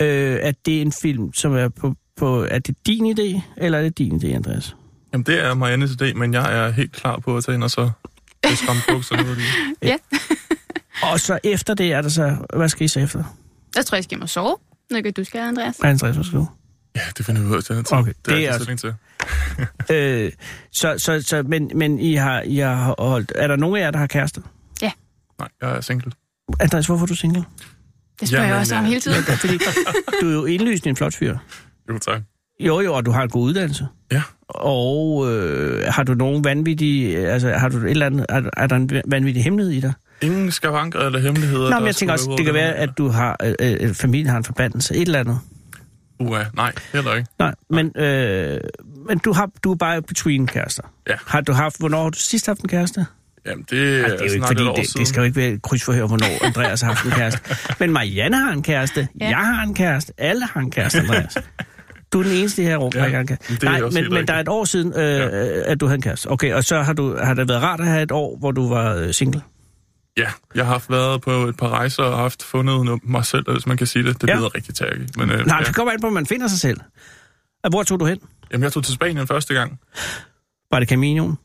Øh, 0.02 0.38
er 0.42 0.52
det 0.66 0.82
en 0.82 0.92
film, 1.02 1.32
som 1.32 1.52
er 1.52 1.68
på, 1.68 1.94
på... 2.16 2.42
Er 2.44 2.58
det 2.58 2.86
din 2.86 3.18
idé, 3.18 3.40
eller 3.56 3.78
er 3.78 3.82
det 3.82 3.98
din 3.98 4.16
idé, 4.16 4.26
Andreas? 4.26 4.76
Jamen, 5.12 5.24
det 5.24 5.44
er 5.44 5.54
Mariannes 5.54 5.90
idé, 5.90 6.14
men 6.14 6.34
jeg 6.34 6.58
er 6.58 6.70
helt 6.70 6.92
klar 6.92 7.18
på 7.18 7.36
at 7.36 7.44
tage 7.44 7.54
ind 7.54 7.64
og 7.64 7.70
så 7.70 7.90
få 8.48 8.56
skræmt 8.56 8.84
bukserne 8.88 9.22
ud. 9.22 9.36
Ja. 9.82 9.96
Og 11.12 11.20
så 11.20 11.38
efter 11.44 11.74
det 11.74 11.92
er 11.92 12.02
der 12.02 12.08
så... 12.08 12.36
Hvad 12.56 12.68
skal 12.68 12.84
I 12.84 12.88
så 12.88 13.00
efter? 13.00 13.24
Jeg 13.76 13.86
tror, 13.86 13.96
jeg 13.96 14.04
skal 14.04 14.14
hjem 14.14 14.22
og 14.22 14.28
sove. 14.28 14.56
Nå, 14.90 15.00
kan 15.02 15.12
du 15.12 15.24
skal, 15.24 15.40
Andreas. 15.40 15.80
Andreas, 15.82 16.14
hvad 16.14 16.24
skal 16.24 16.38
du? 16.38 16.48
Ja, 16.96 17.00
det 17.18 17.26
finder 17.26 17.42
vi 17.42 17.48
ud 17.48 17.56
af 17.56 17.62
til 17.62 17.76
den 17.76 17.84
tid. 17.84 17.96
Okay, 17.96 18.12
det 18.26 18.32
er 18.32 18.36
det 18.36 18.48
er 18.48 18.52
jeg 18.52 18.70
ikke 18.70 18.76
til. 18.76 18.94
Øh, 19.96 20.32
så, 20.72 20.98
så, 20.98 21.22
så, 21.22 21.42
men, 21.42 21.70
men 21.74 21.98
I 21.98 22.14
har, 22.14 22.40
I 22.40 22.56
har 22.56 22.94
holdt... 22.98 23.32
Er 23.34 23.46
der 23.46 23.56
nogen 23.56 23.76
af 23.76 23.80
jer, 23.80 23.90
der 23.90 23.98
har 23.98 24.06
kærester? 24.06 24.42
Nej, 25.40 25.48
jeg 25.60 25.76
er 25.76 25.80
single. 25.80 26.12
Andreas, 26.60 26.86
hvorfor 26.86 27.04
er 27.04 27.06
du 27.06 27.14
single? 27.14 27.44
Det 28.20 28.28
spørger 28.28 28.44
jeg 28.44 28.50
Jamen, 28.50 28.60
også 28.60 28.74
om 28.74 28.84
øh, 28.84 28.88
hele 28.88 29.00
tiden. 29.00 29.24
Ja, 29.28 29.34
fordi 29.34 29.58
du 30.20 30.28
er 30.28 30.32
jo 30.32 30.44
indlysende 30.44 30.90
en 30.90 30.96
flot 30.96 31.14
fyr. 31.14 31.38
Jo, 31.88 31.98
tak. 31.98 32.22
Jo, 32.60 32.80
jo, 32.80 32.94
og 32.94 33.06
du 33.06 33.10
har 33.10 33.22
en 33.22 33.28
god 33.28 33.42
uddannelse. 33.42 33.86
Ja. 34.12 34.22
Og 34.48 35.32
øh, 35.32 35.84
har 35.88 36.02
du 36.02 36.14
nogen 36.14 36.44
vanvittige... 36.44 37.18
Altså, 37.28 37.50
har 37.52 37.68
du 37.68 37.76
et 37.76 37.90
eller 37.90 38.06
andet... 38.06 38.26
Er, 38.28 38.42
er 38.56 38.66
der 38.66 38.76
en 38.76 38.90
vanvittig 39.06 39.44
hemmelighed 39.44 39.72
i 39.72 39.80
dig? 39.80 39.92
Ingen 40.20 40.50
skavanker 40.50 40.98
eller 41.00 41.18
hemmeligheder. 41.18 41.70
Nå, 41.70 41.78
men 41.78 41.86
jeg 41.86 41.96
tænker 41.96 42.12
også, 42.12 42.34
det 42.38 42.44
kan 42.44 42.54
være, 42.54 42.74
at 42.74 42.90
du 42.98 43.08
har... 43.08 43.36
Øh, 43.44 43.54
øh, 43.80 43.94
familien 43.94 44.26
har 44.30 44.36
en 44.36 44.44
forbandelse. 44.44 44.94
Et 44.94 45.02
eller 45.02 45.20
andet. 45.20 45.38
Uha, 46.20 46.44
nej, 46.54 46.72
heller 46.92 47.14
ikke. 47.14 47.28
Nej, 47.38 47.54
men, 47.70 47.92
øh, 47.96 48.60
men 49.08 49.18
du, 49.18 49.32
har, 49.32 49.50
du 49.64 49.72
er 49.72 49.76
bare 49.76 50.02
between 50.02 50.46
kærester. 50.46 50.82
Ja. 51.08 51.14
Har 51.26 51.40
du 51.40 51.52
haft... 51.52 51.78
Hvornår 51.78 52.02
har 52.02 52.10
du 52.10 52.18
sidst 52.18 52.46
haft 52.46 52.60
en 52.60 52.68
kæreste? 52.68 53.06
Jamen, 53.46 53.64
det 53.70 53.98
er, 53.98 54.04
Altså, 54.04 54.16
det 54.16 54.22
er 54.22 54.26
jo 54.26 54.32
ikke 54.32 54.46
fordi, 54.46 54.64
det, 54.64 54.86
siden. 54.86 55.00
det 55.00 55.08
skal 55.08 55.20
jo 55.20 55.24
ikke 55.24 55.36
være 55.36 55.58
krydsforhør, 55.58 56.06
hvornår 56.06 56.44
Andreas 56.46 56.80
har 56.80 56.88
haft 56.88 57.04
en 57.04 57.10
kæreste. 57.10 57.40
Men 57.80 57.92
Marianne 57.92 58.36
har 58.36 58.52
en 58.52 58.62
kæreste, 58.62 59.08
ja. 59.20 59.28
jeg 59.28 59.36
har 59.36 59.62
en 59.62 59.74
kæreste, 59.74 60.12
alle 60.18 60.46
har 60.46 60.60
en 60.60 60.70
kæreste, 60.70 60.98
Andreas. 60.98 61.36
Du 62.12 62.18
er 62.18 62.22
den 62.22 62.32
eneste 62.32 62.62
her 62.62 62.76
rum, 62.76 62.92
der 62.92 62.98
Ja, 62.98 63.04
ikke 63.04 63.14
har 63.16 63.20
en 63.20 63.26
kæreste. 63.26 63.64
Nej, 63.64 63.80
men, 63.80 64.12
men 64.14 64.28
der 64.28 64.34
er 64.34 64.40
et 64.40 64.48
år 64.48 64.64
siden, 64.64 64.92
øh, 64.96 65.00
Ja. 65.02 65.28
at 65.72 65.80
du 65.80 65.86
havde 65.86 65.94
en 65.96 66.02
kæreste. 66.02 66.30
Okay, 66.30 66.54
og 66.54 66.64
så 66.64 66.82
har, 66.82 66.92
du, 66.92 67.16
har 67.22 67.34
det 67.34 67.48
været 67.48 67.62
rart 67.62 67.80
at 67.80 67.86
have 67.86 68.02
et 68.02 68.12
år, 68.12 68.36
hvor 68.38 68.50
du 68.52 68.68
var 68.68 68.94
øh, 68.94 69.14
single? 69.14 69.42
Ja, 70.16 70.26
jeg 70.54 70.64
har 70.64 70.72
haft 70.72 70.90
været 70.90 71.20
på 71.20 71.30
et 71.30 71.56
par 71.56 71.68
rejser 71.68 72.02
og 72.02 72.18
haft 72.18 72.42
fundet 72.42 72.84
noget, 72.84 73.00
mig 73.04 73.24
selv, 73.24 73.52
hvis 73.52 73.66
man 73.66 73.76
kan 73.76 73.86
sige 73.86 74.02
det. 74.04 74.20
Det 74.22 74.28
Ja. 74.28 74.36
lyder 74.36 74.54
rigtig 74.54 74.74
tacky. 74.74 75.00
Men, 75.16 75.30
øh, 75.30 75.46
Nej, 75.46 75.56
ja. 75.58 75.64
det 75.64 75.74
kommer 75.74 75.92
an 75.92 76.00
på, 76.00 76.06
at 76.06 76.12
man 76.12 76.26
finder 76.26 76.48
sig 76.48 76.60
selv. 76.60 76.80
Hvor 77.70 77.82
tog 77.82 78.00
du 78.00 78.04
hen? 78.04 78.18
Jamen, 78.52 78.64
jeg 78.64 78.72
tog 78.72 78.84
til 78.84 78.94
Spanien 78.94 79.26
første 79.26 79.54
gang. 79.54 79.80
Var 80.70 80.78
det 80.78 80.88
Caminoen? 80.88 81.38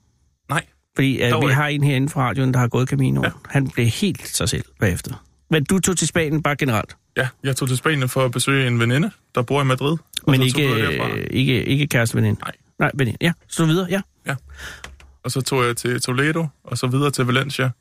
Nej. 0.49 0.66
Fordi 0.95 1.13
øh, 1.22 1.22
vi 1.41 1.45
ikke. 1.45 1.53
har 1.53 1.68
en 1.68 1.84
herinde 1.84 2.09
fra 2.09 2.28
radioen, 2.30 2.53
der 2.53 2.59
har 2.59 2.68
gået 2.68 2.89
Caminoen. 2.89 3.26
Ja. 3.26 3.32
Han 3.49 3.70
blev 3.70 3.86
helt 3.86 4.28
sig 4.28 4.49
selv 4.49 4.63
bagefter. 4.80 5.24
Men 5.52 5.64
du 5.64 5.80
tog 5.80 5.98
til 5.98 6.08
Spanien 6.08 6.43
bare 6.43 6.56
generelt, 6.56 6.98
Ja, 7.18 7.28
jeg 7.43 7.56
tog 7.56 7.68
til 7.68 7.78
Spanien 7.78 8.10
for 8.10 8.26
at 8.26 8.32
besøge 8.32 8.68
en 8.68 8.80
veninde, 8.80 9.12
der 9.36 9.41
bor 9.41 9.62
i 9.62 9.66
Madrid. 9.66 9.98
Men 10.28 10.41
ikke, 10.41 10.88
øh, 10.88 11.28
ikke, 11.32 11.66
ikke 11.66 11.88
kæresteveninde? 11.88 12.39
Nej. 12.39 12.52
Nej, 12.80 12.91
veninde. 12.93 13.18
Ja, 13.22 13.34
så 13.48 13.66
videre, 13.66 13.88
ja. 13.89 14.02
Og 15.24 15.32
så 15.32 15.41
tog 15.41 15.66
jeg 15.66 15.78
til 15.78 16.02
Toledo, 16.02 16.48
og 16.64 16.78
så 16.78 16.88
videre 16.88 17.12
til 17.12 17.26
Valencia. 17.26 17.72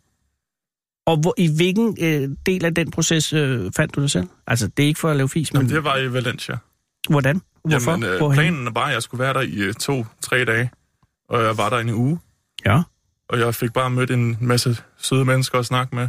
Og 1.07 1.17
hvor, 1.17 1.35
i 1.39 1.57
hvilken 1.57 1.97
øh, 2.01 2.37
del 2.47 2.65
af 2.65 2.75
den 2.75 2.91
proces 2.91 3.33
øh, 3.33 3.73
fandt 3.77 3.95
du 3.95 4.01
dig 4.01 4.11
selv? 4.11 4.29
Altså, 4.47 4.67
det 4.77 4.83
er 4.83 4.87
ikke 4.87 5.01
for 5.01 5.11
at 5.11 5.17
lave 5.17 5.29
fis, 5.29 5.53
men 5.53 5.63
Jamen, 5.63 5.75
det 5.77 5.85
var 5.85 5.97
i 5.97 6.13
Valencia. 6.13 6.57
hvordan? 7.11 7.43
Hvorfor? 7.65 7.91
Jamen, 7.91 8.09
øh, 8.09 8.17
Hvorhen? 8.19 8.37
planen 8.37 8.75
var, 8.75 8.85
at 8.87 8.95
jeg 8.95 9.03
skulle 9.03 9.19
være 9.25 9.35
der 9.35 9.41
i 9.41 9.55
øh, 9.55 9.75
to-tre 9.75 10.45
dage. 10.45 10.71
Og 11.29 11.43
jeg 11.43 11.59
var 11.59 11.71
der 11.71 11.79
en 11.79 11.91
uge. 11.91 12.19
Ja. 12.67 12.83
Og 13.29 13.39
jeg 13.39 13.55
fik 13.55 13.73
bare 13.73 13.91
mødt 13.91 14.11
en 14.11 14.37
masse 14.41 14.77
søde 14.97 15.25
mennesker 15.25 15.59
at 15.59 15.67
snakke 15.67 15.95
med. 15.97 16.09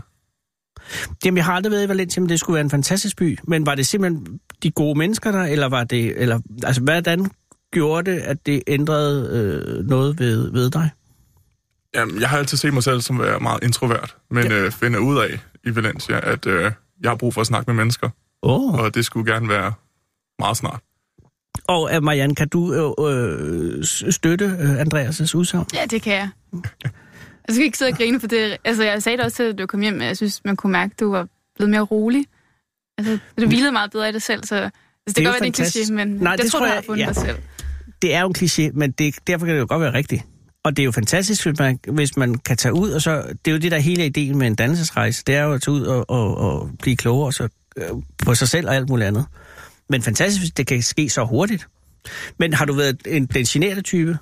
Jamen, 1.26 1.38
jeg 1.38 1.46
har 1.46 1.54
aldrig 1.54 1.72
været 1.72 1.86
i 1.86 1.90
Valencia, 1.90 2.22
men 2.22 2.30
det 2.30 2.40
skulle 2.40 2.56
være 2.56 2.64
en 2.64 2.70
fantastisk 2.70 3.18
by. 3.18 3.38
Men 3.44 3.66
var 3.66 3.76
det 3.76 3.88
simpelthen 3.88 4.40
de 4.64 4.72
gode 4.72 4.98
mennesker 4.98 5.32
der, 5.32 5.44
eller 5.44 5.70
var 5.70 5.84
det... 5.84 6.22
Eller, 6.22 6.40
altså, 6.64 6.82
hvordan 6.82 7.32
gjorde 7.72 8.12
det, 8.12 8.20
at 8.20 8.46
det 8.46 8.64
ændrede 8.68 9.30
øh, 9.32 9.86
noget 9.86 10.20
ved, 10.20 10.52
ved 10.52 10.70
dig? 10.72 10.90
Jamen, 11.96 12.22
jeg 12.22 12.30
har 12.30 12.38
altid 12.38 12.58
set 12.58 12.74
mig 12.74 12.84
selv 12.84 13.02
som 13.02 13.20
være 13.20 13.40
meget 13.40 13.64
introvert, 13.64 14.16
men 14.32 14.44
ja. 14.44 14.54
øh, 14.54 14.72
finder 14.72 15.00
ud 15.00 15.18
af 15.20 15.40
i 15.64 15.76
Valencia, 15.76 16.32
at 16.32 16.46
øh, 16.46 16.72
jeg 17.02 17.12
har 17.12 17.16
brug 17.16 17.34
for 17.34 17.42
at 17.42 17.48
snakke 17.48 17.72
med 17.72 17.76
mennesker, 17.76 18.10
Oh. 18.42 18.74
og 18.74 18.96
det 18.96 19.06
skulle 19.06 19.34
gerne 19.34 19.50
være 19.50 19.74
meget 20.40 20.58
snart. 20.58 20.80
Og 21.68 21.96
øh, 21.96 22.04
Marianne, 22.04 22.36
kan 22.36 22.50
du 22.50 22.74
øh, 22.74 23.78
øh, 23.78 23.84
støtte 24.12 24.46
øh, 24.46 24.82
Andreas' 24.82 25.36
udsagn? 25.36 25.66
Ja, 25.74 25.86
det 25.86 26.02
kan 26.02 26.14
jeg. 26.14 26.30
Jeg 27.48 27.56
skal 27.56 27.66
ikke 27.66 27.78
sidde 27.78 27.92
og 27.92 27.98
grine 27.98 28.20
for 28.20 28.28
det. 28.28 28.58
Altså, 28.64 28.84
jeg 28.84 29.04
sagde 29.04 29.18
det 29.18 29.26
også 29.26 29.36
til, 29.36 29.44
at 29.44 29.58
du 29.58 29.66
kom 29.66 29.82
hjem, 29.82 29.94
men 29.94 30.08
jeg 30.08 30.18
synes, 30.18 30.42
man 30.46 30.56
kunne 30.56 30.72
mærke, 30.72 30.92
at 30.94 31.00
du 31.00 31.12
var 31.12 31.28
blevet 31.56 31.70
mere 31.72 31.82
rolig. 31.82 32.26
Altså, 32.98 33.18
du 33.42 33.48
hvilede 33.48 33.72
meget 33.72 33.92
bedre 33.92 34.10
i 34.10 34.12
dig 34.12 34.22
selv, 34.22 34.44
så... 34.44 34.56
Altså, 34.56 34.72
det, 35.08 35.16
Det 35.16 35.18
er 35.18 35.22
det 35.22 35.24
kan 35.24 35.32
godt 35.32 35.42
være, 35.42 35.50
det 35.52 35.60
er 35.60 35.82
en 35.82 35.90
kliché, 35.90 35.94
men 35.94 36.08
Nej, 36.08 36.32
jeg 36.32 36.38
det 36.42 36.52
tror, 36.52 36.60
tror 36.60 36.66
du 36.66 36.70
jeg- 36.70 36.76
har 36.78 36.82
fundet 36.86 37.02
ja. 37.04 37.08
dig 37.08 37.16
selv. 37.16 37.38
Det 38.02 38.14
er 38.14 38.22
jo 38.22 38.28
en 38.28 38.36
kliché, 38.38 38.72
men 38.74 38.92
det, 38.92 39.16
derfor 39.28 39.46
kan 39.46 39.56
det 39.56 39.62
jo 39.62 39.66
godt 39.70 39.82
være 39.82 39.94
rigtigt. 39.94 40.24
Og 40.64 40.78
det 40.78 40.84
er 40.84 40.86
jo 40.86 40.92
fantastisk, 40.92 41.46
hvis 41.46 41.60
man, 41.60 41.80
hvis 41.92 42.18
man 42.18 42.36
kan 42.36 42.58
tage 42.58 42.74
ud, 42.74 42.92
og 42.92 43.02
så... 43.02 43.24
Det 43.46 43.52
er 43.52 43.56
jo 43.56 43.58
det, 43.62 43.72
der 43.72 43.78
er 43.78 43.82
hele 43.82 44.06
ideen 44.06 44.38
med 44.38 44.48
en 44.48 44.56
dannelsesrejse. 44.56 45.24
Det 45.28 45.36
er 45.36 45.44
jo 45.44 45.54
at 45.54 45.62
tage 45.62 45.76
ud 45.76 45.82
og, 45.82 46.10
og, 46.10 46.38
og 46.38 46.70
blive 46.82 46.96
klogere 46.98 47.34
så, 47.34 47.48
øh, 47.78 47.84
på 48.26 48.36
sig 48.36 48.48
selv 48.50 48.68
og 48.68 48.76
alt 48.76 48.90
muligt 48.90 49.08
andet. 49.08 49.26
Men 49.90 50.02
fantastisk, 50.02 50.42
hvis 50.42 50.52
det 50.52 50.68
kan 50.68 50.82
ske 50.82 51.10
så 51.10 51.24
hurtigt. 51.26 51.68
Men 52.40 52.54
har 52.54 52.66
du 52.66 52.74
været 52.74 52.98
en, 53.08 53.26
den 53.26 53.44
generte 53.44 53.82
type? 53.82 54.18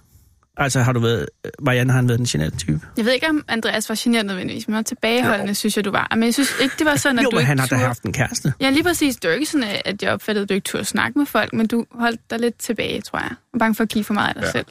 Altså 0.58 0.82
har 0.82 0.92
du 0.94 1.00
været... 1.00 1.30
Marianne 1.62 1.92
har 1.94 1.98
han 1.98 2.08
været 2.08 2.18
den 2.20 2.26
generte 2.28 2.58
type? 2.58 2.80
Jeg 2.98 3.06
ved 3.06 3.14
ikke, 3.14 3.30
om 3.30 3.46
Andreas 3.48 3.90
var 3.90 3.96
generet 4.04 4.26
nødvendigvis, 4.26 4.68
men 4.68 4.84
tilbageholdende, 4.84 5.56
synes 5.56 5.78
jeg, 5.78 5.86
du 5.86 5.92
var. 5.92 6.08
Men 6.12 6.24
jeg 6.24 6.34
synes 6.34 6.54
ikke, 6.62 6.76
det 6.80 6.86
var 6.86 6.96
sådan, 6.96 7.20
at 7.20 7.24
Jo, 7.26 7.30
du 7.30 7.36
men 7.36 7.46
han 7.46 7.60
har 7.60 7.66
da 7.68 7.76
turde- 7.76 7.86
haft 7.86 8.04
en 8.04 8.14
kæreste. 8.14 8.54
Ja, 8.60 8.70
lige 8.70 8.84
præcis. 8.84 9.16
Det 9.16 9.30
jo 9.30 9.34
ikke 9.34 9.46
sådan, 9.46 9.68
at 9.86 10.04
jeg 10.04 10.12
opfattede, 10.12 10.44
at 10.44 10.50
du 10.50 10.54
ikke 10.54 10.66
turde 10.66 10.86
snakke 10.86 11.20
med 11.20 11.26
folk, 11.26 11.54
men 11.54 11.68
du 11.68 11.86
holdt 11.92 12.22
dig 12.30 12.40
lidt 12.40 12.60
tilbage, 12.60 13.02
tror 13.02 13.20
jeg. 13.20 13.32
Og 13.54 13.60
bange 13.60 13.76
for 13.76 13.84
at 13.84 13.90
give 13.90 14.04
for 14.04 14.14
meget 14.14 14.28
af 14.28 14.34
dig 14.34 14.42
Ja. 14.42 14.48
ja. 14.48 14.52
selv. 14.52 14.66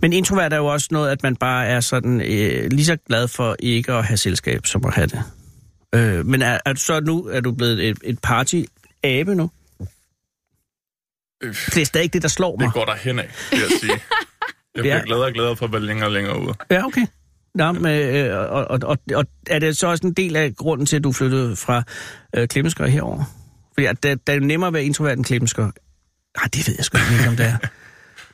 Men 0.00 0.12
introvert 0.12 0.52
er 0.52 0.56
jo 0.56 0.66
også 0.66 0.88
noget, 0.90 1.10
at 1.10 1.22
man 1.22 1.36
bare 1.36 1.66
er 1.66 1.80
sådan 1.80 2.20
øh, 2.20 2.70
lige 2.72 2.84
så 2.84 2.96
glad 3.06 3.28
for 3.28 3.56
ikke 3.58 3.92
at 3.92 4.04
have 4.04 4.16
selskab, 4.16 4.66
som 4.66 4.84
at 4.86 4.94
have 4.94 5.06
det. 5.06 5.22
Øh, 5.94 6.26
men 6.26 6.42
er, 6.42 6.58
er 6.66 6.72
du 6.72 6.80
så 6.80 7.00
nu 7.00 7.24
er 7.24 7.40
du 7.40 7.52
blevet 7.52 7.88
et, 7.88 7.98
et 8.04 8.18
party-abe 8.22 9.34
nu? 9.34 9.50
Øh, 11.42 11.54
Det 11.74 11.76
er 11.82 11.84
stadig 11.86 12.12
det, 12.12 12.22
der 12.22 12.28
slår 12.28 12.56
mig. 12.56 12.64
det 12.66 12.74
går 12.74 12.84
der 12.84 12.94
hen 12.94 13.18
af, 13.18 13.30
vil 13.50 13.58
jeg 13.60 13.68
sige. 13.80 13.92
Jeg 14.78 14.82
bliver 14.82 14.96
Ja. 14.96 15.02
gladere 15.06 15.26
og 15.26 15.32
gladere 15.32 15.56
for 15.56 15.66
at 15.66 15.72
være 15.72 15.82
længere 15.82 16.08
og 16.08 16.12
længere 16.12 16.40
ude. 16.42 16.54
Ja, 16.70 16.84
okay. 16.86 17.06
Nå, 17.54 17.72
men, 17.72 17.86
øh, 18.16 18.38
og, 18.38 18.64
og, 18.70 18.78
og, 18.82 18.98
og 19.14 19.24
er 19.46 19.58
det 19.58 19.76
så 19.76 19.86
også 19.86 20.06
en 20.06 20.12
del 20.12 20.36
af 20.36 20.54
grunden 20.56 20.86
til, 20.86 20.96
at 20.96 21.04
du 21.04 21.12
flyttede 21.12 21.56
fra 21.56 21.82
øh, 22.36 22.48
Klemmenskør 22.48 22.86
herover? 22.86 23.24
Fordi 23.74 23.86
at 23.86 24.02
det, 24.02 24.26
det 24.26 24.32
er 24.32 24.36
jo 24.36 24.44
nemmere 24.46 24.66
at 24.68 24.74
være 24.74 24.84
introvert 24.84 25.16
end 25.16 25.24
Klemmenskør. 25.24 25.70
Ah, 26.38 26.48
det 26.54 26.68
ved 26.68 26.74
jeg 26.78 26.84
sgu 26.84 26.98
ikke, 27.18 27.28
om 27.28 27.36
det 27.36 27.46
er. 27.46 27.56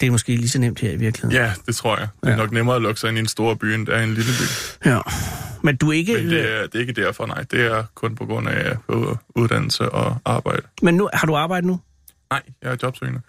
Det 0.00 0.06
er 0.06 0.10
måske 0.10 0.36
lige 0.36 0.48
så 0.48 0.58
nemt 0.58 0.80
her 0.80 0.90
i 0.90 0.96
virkeligheden. 0.96 1.36
Ja, 1.44 1.52
det 1.66 1.76
tror 1.76 1.98
jeg. 1.98 2.08
Det 2.20 2.26
er 2.28 2.30
Ja. 2.32 2.36
nok 2.36 2.52
nemmere 2.52 2.76
at 2.76 2.82
lukke 2.82 3.00
sig 3.00 3.08
ind 3.08 3.16
i 3.16 3.20
en 3.20 3.26
stor 3.28 3.54
by, 3.54 3.64
end 3.64 3.86
det 3.86 3.94
er 3.94 4.00
i 4.00 4.04
en 4.04 4.14
lille 4.14 4.30
by. 4.40 4.44
ja. 4.88 4.98
Men 5.62 5.76
du 5.76 5.88
er 5.88 5.92
ikke... 5.92 6.12
Men 6.14 6.30
det 6.30 6.50
er, 6.54 6.62
det 6.62 6.74
er 6.74 6.80
ikke 6.80 6.92
derfor, 6.92 7.26
nej. 7.26 7.44
Det 7.50 7.60
er 7.60 7.84
kun 7.94 8.14
på 8.14 8.26
grund 8.26 8.48
af 8.48 8.76
uddannelse 9.36 9.88
og 9.90 10.16
arbejde. 10.24 10.62
men 10.82 10.94
nu, 10.94 11.08
har 11.14 11.26
du 11.26 11.36
arbejde 11.36 11.66
nu? 11.66 11.80
Nej, 12.30 12.42
jeg 12.62 12.72
er 12.72 12.76
jobsøgende. 12.82 13.20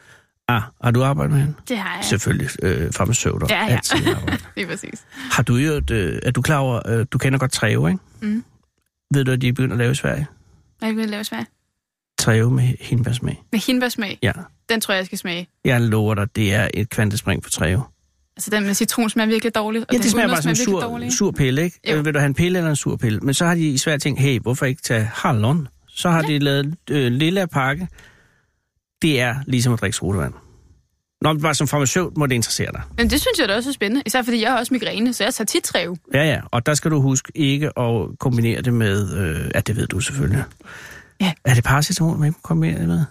Ah, 0.48 0.62
har 0.84 0.92
du 0.92 1.04
arbejdet 1.04 1.32
med 1.32 1.42
hende? 1.42 1.54
Det 1.70 1.78
har 1.78 1.96
jeg. 1.96 2.06
Selvfølgelig. 2.06 2.50
Øh, 2.64 2.92
farmaceuter. 2.94 3.48
Ja, 3.50 3.62
arbejdet. 3.62 4.46
Lige 4.58 4.68
præcis. 4.68 5.04
har 5.32 5.44
du 5.44 5.56
jo, 5.56 5.82
øh, 5.92 6.20
er 6.24 6.32
du 6.32 6.42
klar 6.42 6.58
over, 6.58 6.90
øh, 6.90 7.06
du 7.12 7.18
kender 7.18 7.40
godt 7.40 7.52
Treve, 7.52 7.90
ikke? 7.90 8.00
Mm. 8.22 8.44
Ved 9.14 9.26
du, 9.26 9.32
at 9.32 9.42
de 9.42 9.48
er 9.48 9.54
begyndt 9.54 9.72
at 9.72 9.78
lave 9.78 9.92
i 9.92 9.96
Sverige? 9.96 10.28
Hvad 10.80 10.94
vil 10.94 11.00
jeg 11.02 11.10
lave 11.10 11.24
smag? 11.24 11.46
Treve 12.18 12.52
med 12.52 12.64
hindbærsmag. 12.82 13.44
Med 13.52 13.60
hindbærsmag? 13.60 14.20
Ja. 14.24 14.32
Den 14.70 14.82
tror 14.82 14.94
jeg, 14.94 15.00
jeg 15.00 15.06
skal 15.06 15.18
smage. 15.18 15.48
Jeg 15.66 15.82
lover 15.82 16.16
dig, 16.16 16.36
det 16.36 16.54
er 16.54 16.68
et 16.74 16.90
kvantespring 16.90 17.44
for 17.44 17.50
Treve. 17.50 17.84
Altså 18.38 18.50
den 18.50 18.64
med 18.64 18.74
citron 18.74 19.10
smager 19.10 19.28
virkelig 19.28 19.56
dårligt. 19.56 19.86
Og 19.86 19.88
Ja, 19.92 19.98
den 19.98 20.04
det 20.04 20.12
smager 20.12 20.28
bare 20.28 20.38
at 20.38 20.44
som 20.44 20.56
smage 20.56 21.10
sur, 21.10 21.10
sur 21.10 21.32
pille, 21.32 21.64
ikke? 21.64 21.80
Jo. 21.90 21.96
Øh, 21.96 22.06
vil 22.06 22.14
du 22.14 22.20
have 22.20 22.28
en 22.28 22.34
pille 22.34 22.58
eller 22.58 22.70
en 22.70 22.76
sur 22.76 22.96
pille? 22.96 23.20
Men 23.20 23.34
så 23.34 23.46
har 23.46 23.56
de 23.56 23.70
i 23.70 23.78
svært 23.78 24.02
tænkt, 24.02 24.20
hey, 24.20 24.40
hvorfor 24.40 24.66
ikke 24.66 24.82
tage 24.82 25.10
hallon? 25.14 25.68
Så 25.88 26.10
har 26.10 26.22
ja. 26.22 26.28
de 26.28 26.40
lavet 26.40 26.76
øh, 26.90 27.12
lille 27.12 27.48
pakke. 27.48 27.88
Det 29.02 29.22
er 29.22 29.36
ligesom 29.48 29.74
at 29.74 29.82
drikke 29.82 29.98
sodavand. 29.98 30.34
Nå, 31.22 31.34
men 31.34 31.42
bare 31.42 31.56
som 31.56 31.68
farmaceut 31.68 32.18
må 32.18 32.26
det 32.26 32.36
interessere 32.36 32.72
dig. 32.72 32.82
Men 32.98 33.10
det 33.10 33.22
synes 33.22 33.40
jeg 33.40 33.48
da 33.50 33.56
også 33.56 33.70
er 33.70 33.74
spændende. 33.74 34.04
Især 34.06 34.22
fordi 34.24 34.42
jeg 34.42 34.52
har 34.52 34.60
også 34.60 34.74
migræne, 34.74 35.14
så 35.14 35.24
jeg 35.24 35.34
tager 35.34 35.46
tit 35.46 35.64
træve. 35.64 35.98
Ja, 36.14 36.24
ja, 36.24 36.42
og 36.52 36.66
der 36.66 36.74
skal 36.74 36.92
du 36.92 37.02
huske 37.02 37.32
ikke 37.36 37.80
at 37.80 38.20
kombinere 38.20 38.62
det 38.62 38.74
med, 38.74 39.18
øh, 39.18 39.52
ja, 39.56 39.60
det 39.60 39.76
ved 39.76 39.88
du 39.88 40.00
selvfølgelig. 40.00 40.44
Ja. 41.22 41.32
Er 41.46 41.54
det 41.54 41.64
paracetamol, 41.64 42.18
man 42.18 42.34
kan 42.34 42.42
kombinere 42.44 42.80
det 42.80 42.88
med? 42.88 43.06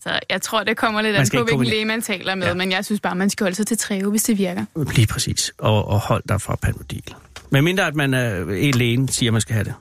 Så 0.00 0.18
jeg 0.30 0.42
tror, 0.42 0.64
det 0.64 0.76
kommer 0.76 1.02
lidt 1.02 1.16
an 1.16 1.26
på, 1.30 1.36
ikke 1.36 1.44
hvilken 1.44 1.66
læge 1.66 1.84
man 1.84 2.02
taler 2.02 2.34
med. 2.34 2.46
Ja. 2.46 2.54
Men 2.54 2.72
jeg 2.72 2.84
synes 2.84 3.00
bare, 3.00 3.14
man 3.14 3.30
skal 3.30 3.44
holde 3.44 3.56
sig 3.56 3.66
til 3.66 3.78
træve, 3.78 4.10
hvis 4.10 4.22
det 4.22 4.38
virker. 4.38 4.64
Lige 4.94 5.06
præcis. 5.06 5.52
Og, 5.58 5.88
og 5.88 6.00
hold 6.00 6.22
dig 6.28 6.40
fra 6.40 6.56
panodil. 6.56 7.14
Men 7.50 7.64
mindre, 7.64 7.86
at 7.86 7.94
man 7.94 8.14
er 8.14 8.44
en 8.50 8.74
lægen 8.74 9.08
siger, 9.08 9.30
at 9.30 9.32
man 9.32 9.40
skal 9.40 9.54
have 9.54 9.64
det. 9.64 9.74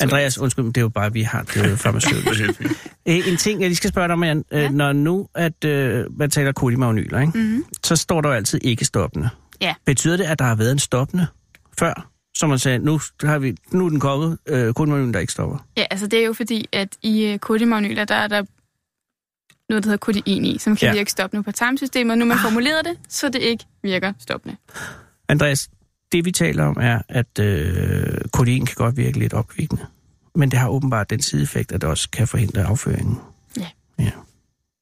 Andreas, 0.00 0.38
undskyld, 0.38 0.64
det 0.64 0.76
er 0.76 0.80
jo 0.80 0.88
bare, 0.88 1.06
at 1.06 1.14
vi 1.14 1.22
har 1.22 1.42
det 1.42 1.70
jo 1.70 1.76
farmaceut. 1.76 2.60
Øh, 3.08 3.28
en 3.28 3.36
ting, 3.36 3.60
jeg 3.60 3.68
lige 3.68 3.76
skal 3.76 3.90
spørge 3.90 4.08
dig 4.08 4.12
om, 4.12 4.24
Jan. 4.24 4.44
Ja. 4.52 4.68
Når 4.70 4.92
nu, 4.92 5.28
at 5.34 5.64
øh, 5.64 6.18
man 6.18 6.30
taler 6.30 6.52
kodimagnyler, 6.52 7.20
ikke? 7.20 7.38
Mm-hmm. 7.38 7.64
så 7.84 7.96
står 7.96 8.20
der 8.20 8.28
jo 8.28 8.34
altid 8.34 8.60
ikke 8.62 8.84
stoppende. 8.84 9.28
Ja. 9.60 9.74
Betyder 9.86 10.16
det, 10.16 10.24
at 10.24 10.38
der 10.38 10.44
har 10.44 10.54
været 10.54 10.72
en 10.72 10.78
stoppende 10.78 11.26
før? 11.78 12.10
Så 12.36 12.46
man 12.46 12.58
sagde, 12.58 12.78
nu, 12.78 13.00
har 13.22 13.38
vi, 13.38 13.56
nu 13.72 13.86
er 13.86 13.90
den 13.90 14.00
kommet, 14.00 14.38
øh, 14.48 14.74
kodimagnylen, 14.74 15.14
der 15.14 15.20
ikke 15.20 15.32
stopper. 15.32 15.66
Ja, 15.76 15.84
altså 15.90 16.06
det 16.06 16.18
er 16.18 16.24
jo 16.24 16.32
fordi, 16.32 16.68
at 16.72 16.88
i 17.02 17.32
uh, 17.32 17.38
kodimagnyler, 17.38 18.04
der 18.04 18.14
er 18.14 18.28
der 18.28 18.42
noget, 19.68 19.84
der 19.84 19.88
hedder 19.90 19.96
kodein 19.96 20.44
i, 20.44 20.58
som 20.58 20.76
kan 20.76 20.88
Ja. 20.88 20.92
virke 20.94 21.10
stoppende 21.10 21.42
på 21.42 21.52
tarmsystemet. 21.52 22.12
Og 22.12 22.18
nu 22.18 22.24
man 22.24 22.38
formuleret 22.38 22.84
det, 22.84 22.96
så 23.08 23.28
det 23.28 23.42
ikke 23.42 23.64
virker 23.82 24.12
stoppende. 24.18 24.56
Andreas, 25.28 25.70
det 26.14 26.24
vi 26.24 26.32
taler 26.32 26.64
om 26.64 26.76
er, 26.80 26.98
at 27.08 27.38
øh, 27.40 28.06
kodein 28.32 28.66
kan 28.66 28.74
godt 28.76 28.96
virke 28.96 29.18
lidt 29.18 29.32
opkvikkende. 29.32 29.86
Men 30.34 30.50
det 30.50 30.58
har 30.58 30.68
åbenbart 30.68 31.10
den 31.10 31.22
sideeffekt, 31.22 31.72
at 31.72 31.80
det 31.80 31.90
også 31.90 32.10
kan 32.10 32.28
forhindre 32.28 32.62
afføringen. 32.64 33.16
Ja. 33.60 33.66
ja. 33.98 34.10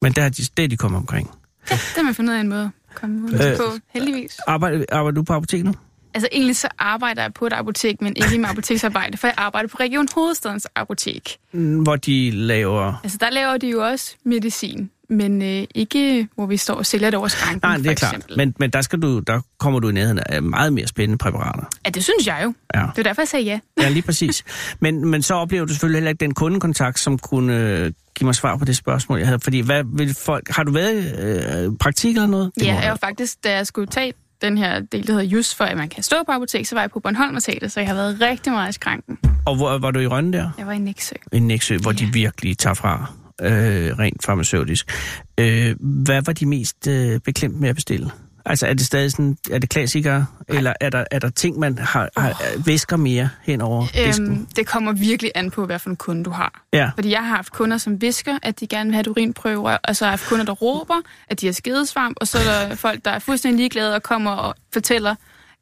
Men 0.02 0.12
der 0.12 0.22
er 0.22 0.28
de, 0.28 0.42
det 0.56 0.70
de 0.70 0.76
kommet 0.76 0.98
omkring. 0.98 1.30
Ja, 1.70 1.74
det 1.74 1.96
har 1.96 2.02
man 2.02 2.14
fundet 2.14 2.34
af 2.34 2.40
en 2.40 2.48
måde 2.48 2.70
at 2.90 2.94
komme 2.94 3.22
ud 3.22 3.32
Øh. 3.32 3.56
på, 3.56 3.62
heldigvis. 3.94 4.38
Arbejder, 4.38 4.84
arbejder 4.92 5.14
du 5.14 5.22
på 5.22 5.32
apoteket 5.32 5.64
nu? 5.66 5.74
Altså 6.14 6.28
egentlig 6.32 6.56
så 6.56 6.68
arbejder 6.78 7.22
jeg 7.22 7.34
på 7.34 7.46
et 7.46 7.52
apotek, 7.52 8.00
men 8.02 8.16
ikke 8.16 8.38
med 8.38 8.48
apoteksarbejde, 8.48 9.16
for 9.16 9.26
jeg 9.26 9.34
arbejder 9.36 9.68
på 9.68 9.76
Region 9.80 10.08
Hovedstadens 10.14 10.66
apotek. 10.74 11.36
Hvor 11.52 11.96
de 11.96 12.30
laver... 12.30 13.00
Altså 13.02 13.18
der 13.20 13.30
laver 13.30 13.56
de 13.56 13.68
jo 13.68 13.84
også 13.86 14.16
medicin, 14.24 14.90
men 15.12 15.42
øh, 15.42 15.64
ikke 15.74 16.28
hvor 16.34 16.46
vi 16.46 16.56
står 16.56 16.74
og 16.74 16.86
sælger 16.86 17.10
det 17.10 17.18
over 17.18 17.28
skranken, 17.28 17.60
Nej, 17.62 17.76
det 17.76 17.86
er 17.86 17.90
for 17.90 17.94
klart. 17.94 18.12
eksempel. 18.14 18.36
Men, 18.36 18.54
men 18.58 18.70
der, 18.70 18.82
skal 18.82 18.98
du, 19.02 19.18
der 19.18 19.40
kommer 19.58 19.80
du 19.80 19.88
i 19.88 19.92
nærheden 19.92 20.20
af 20.26 20.42
meget 20.42 20.72
mere 20.72 20.86
spændende 20.86 21.18
præparater. 21.18 21.64
Ja, 21.84 21.90
det 21.90 22.04
synes 22.04 22.26
jeg 22.26 22.40
jo. 22.44 22.54
Ja. 22.74 22.80
Det 22.80 22.98
er 22.98 23.02
derfor, 23.02 23.22
jeg 23.22 23.28
sagde 23.28 23.44
ja. 23.44 23.58
Ja, 23.80 23.88
lige 23.88 24.02
præcis. 24.02 24.44
Men, 24.80 25.06
men 25.08 25.22
så 25.22 25.34
oplever 25.34 25.64
du 25.64 25.72
selvfølgelig 25.72 25.96
heller 25.96 26.10
ikke 26.10 26.20
den 26.20 26.34
kundekontakt, 26.34 26.98
som 26.98 27.18
kunne 27.18 27.56
øh, 27.56 27.92
give 28.18 28.26
mig 28.26 28.34
svar 28.34 28.56
på 28.56 28.64
det 28.64 28.76
spørgsmål, 28.76 29.18
jeg 29.18 29.26
havde. 29.28 29.40
Fordi 29.40 29.60
hvad 29.60 29.84
vil 29.96 30.14
folk... 30.14 30.48
Har 30.50 30.62
du 30.62 30.72
været 30.72 31.04
i 31.04 31.64
øh, 31.66 31.72
praktik 31.80 32.14
eller 32.16 32.26
noget? 32.26 32.50
Det 32.54 32.66
Ja, 32.66 32.80
jeg 32.80 32.90
var 32.90 32.96
faktisk, 32.96 33.44
da 33.44 33.52
jeg 33.56 33.66
skulle 33.66 33.86
tage 33.86 34.12
den 34.42 34.58
her 34.58 34.80
del, 34.80 35.06
der 35.06 35.12
hedder 35.12 35.26
Just, 35.26 35.56
for 35.56 35.64
at 35.64 35.76
man 35.76 35.88
kan 35.88 36.02
stå 36.02 36.16
på 36.26 36.32
apotek, 36.32 36.66
så 36.66 36.74
var 36.74 36.82
jeg 36.82 36.90
på 36.90 37.00
Bornholm 37.00 37.36
og 37.36 37.42
det, 37.46 37.72
så 37.72 37.80
jeg 37.80 37.88
har 37.88 37.94
været 37.94 38.18
rigtig 38.20 38.52
meget 38.52 38.68
i 38.68 38.72
skranken. 38.72 39.18
Og 39.46 39.56
hvor 39.56 39.78
var 39.78 39.90
du 39.90 40.00
i 40.00 40.06
Rønne 40.06 40.32
der? 40.38 40.50
Jeg 40.58 40.66
var 40.66 40.72
i 40.72 40.78
Nexø. 40.78 41.14
I 41.32 41.38
Nexø, 41.38 41.76
hvor 41.78 41.92
de 41.92 42.06
virkelig 42.12 42.58
tager 42.58 42.74
fra 42.74 43.12
øh, 43.42 43.98
rent 43.98 44.24
farmaceutisk. 44.24 44.90
Øh, 45.38 45.76
hvad 45.80 46.22
var 46.26 46.32
de 46.32 46.46
mest 46.46 46.86
øh, 46.88 47.20
beklemt 47.20 47.60
med 47.60 47.68
at 47.68 47.74
bestille? 47.74 48.10
Altså 48.44 48.66
er 48.66 48.74
det 48.74 48.86
stadig 48.86 49.10
sådan, 49.10 49.36
er 49.50 49.58
det 49.58 49.70
klassikere, 49.70 50.26
eller 50.48 50.72
er 50.80 50.90
der, 50.90 51.04
er 51.10 51.18
der 51.18 51.30
ting, 51.30 51.58
man 51.58 51.78
har, 51.78 52.08
har 52.16 52.42
væsker 52.66 52.96
mere 52.96 53.28
hen 53.42 53.60
over 53.60 53.86
disken? 54.06 54.26
Øhm, 54.26 54.46
det 54.56 54.66
kommer 54.66 54.92
virkelig 54.92 55.32
an 55.34 55.50
på, 55.50 55.66
hvad 55.66 55.78
for 55.78 55.90
en 55.90 55.96
kunde 55.96 56.24
du 56.24 56.30
har. 56.30 56.64
Ja. 56.72 56.90
Fordi 56.94 57.10
jeg 57.10 57.20
har 57.26 57.36
haft 57.36 57.52
kunder, 57.52 57.78
som 57.78 58.00
visker, 58.00 58.38
at 58.42 58.60
de 58.60 58.66
gerne 58.66 58.90
vil 58.90 58.94
have 58.94 59.10
urinprøver, 59.10 59.78
og 59.84 59.96
så 59.96 60.04
har 60.04 60.10
jeg 60.10 60.12
haft 60.12 60.28
kunder, 60.28 60.44
der 60.44 60.52
råber, 60.52 60.94
at 61.28 61.40
de 61.40 61.46
har 61.46 61.52
skedesvamp, 61.52 62.16
og 62.20 62.28
så 62.28 62.38
er 62.38 62.68
der 62.68 62.74
folk, 62.74 63.04
der 63.04 63.10
er 63.10 63.18
fuldstændig 63.18 63.58
ligeglade 63.58 63.94
og 63.94 64.02
kommer 64.02 64.30
og 64.30 64.54
fortæller, 64.72 65.14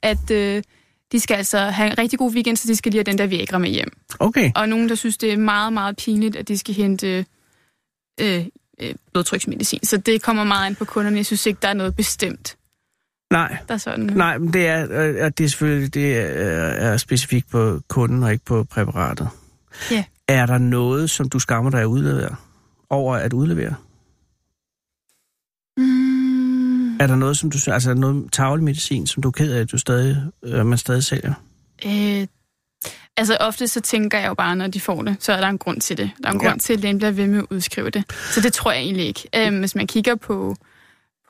at 0.02 0.30
øh, 0.30 0.62
de 1.12 1.20
skal 1.20 1.34
altså 1.34 1.58
have 1.58 1.90
en 1.90 1.98
rigtig 1.98 2.18
god 2.18 2.32
weekend, 2.32 2.56
så 2.56 2.68
de 2.68 2.76
skal 2.76 2.92
lige 2.92 2.98
have 2.98 3.10
den 3.12 3.18
der 3.18 3.26
Viagra 3.26 3.58
med 3.58 3.70
hjem. 3.70 3.92
Okay. 4.18 4.50
Og 4.54 4.68
nogen, 4.68 4.88
der 4.88 4.94
synes, 4.94 5.16
det 5.16 5.32
er 5.32 5.36
meget, 5.36 5.72
meget 5.72 5.96
pinligt, 5.96 6.36
at 6.36 6.48
de 6.48 6.58
skal 6.58 6.74
hente 6.74 7.24
øh, 8.20 8.44
øh, 8.80 8.94
blodtryksmedicin. 9.12 9.84
Så 9.84 9.96
det 9.96 10.22
kommer 10.22 10.44
meget 10.44 10.66
an 10.66 10.74
på 10.74 10.84
kunderne. 10.84 11.16
Jeg 11.16 11.26
synes 11.26 11.46
ikke, 11.46 11.58
der 11.62 11.68
er 11.68 11.74
noget 11.74 11.96
bestemt, 11.96 12.56
Nej, 13.32 13.56
der 13.68 13.74
er 13.74 13.78
sådan. 13.78 14.06
nej, 14.06 14.38
men 14.38 14.52
det 14.52 14.66
er, 14.66 14.86
øh, 14.90 15.14
at 15.26 15.38
det 15.38 15.44
er 15.44 15.48
selvfølgelig 15.48 15.94
det 15.94 16.16
er, 16.16 16.22
er 16.22 16.96
specifikt 16.96 17.50
på 17.50 17.80
kunden 17.88 18.22
og 18.22 18.32
ikke 18.32 18.44
på 18.44 18.64
præparatet. 18.64 19.28
Ja. 19.90 20.04
Er 20.28 20.46
der 20.46 20.58
noget, 20.58 21.10
som 21.10 21.28
du 21.28 21.38
skammer 21.38 21.70
dig 21.70 21.80
at 21.80 21.84
udlevere? 21.84 22.36
Over 22.90 23.16
at 23.16 23.32
udlevere? 23.32 23.74
Mm, 25.76 26.96
Er 27.00 27.06
der 27.06 27.16
noget, 27.16 27.36
som 27.38 27.50
du 27.50 27.58
altså 27.72 27.94
noget 27.94 28.32
tavlemedicin, 28.32 29.06
som 29.06 29.22
du 29.22 29.28
er 29.28 29.32
ked 29.32 29.52
af, 29.52 29.60
at 29.60 29.72
du 29.72 29.78
stadig, 29.78 30.16
øh, 30.42 30.66
man 30.66 30.78
stadig 30.78 31.04
sælger? 31.04 31.34
øh, 31.86 32.26
altså 33.16 33.36
ofte 33.40 33.68
så 33.68 33.80
tænker 33.80 34.18
jeg 34.18 34.28
jo 34.28 34.34
bare, 34.34 34.56
når 34.56 34.66
de 34.66 34.80
får 34.80 35.02
det, 35.02 35.16
så 35.20 35.32
er 35.32 35.40
der 35.40 35.48
en 35.48 35.58
grund 35.58 35.80
til 35.80 35.96
det. 35.98 36.10
Der 36.22 36.28
er 36.28 36.32
en 36.32 36.40
Ja. 36.42 36.48
grund 36.48 36.60
til, 36.60 36.72
at 36.72 36.80
lægen 36.80 36.98
bliver 36.98 37.10
ved 37.10 37.26
med 37.26 37.38
at 37.38 37.46
udskrive 37.50 37.90
det. 37.90 38.04
Så 38.30 38.40
det 38.40 38.52
tror 38.52 38.72
jeg 38.72 38.80
egentlig 38.80 39.06
ikke. 39.06 39.28
Øh, 39.36 39.58
hvis 39.58 39.74
man 39.74 39.86
kigger 39.86 40.14
på, 40.14 40.56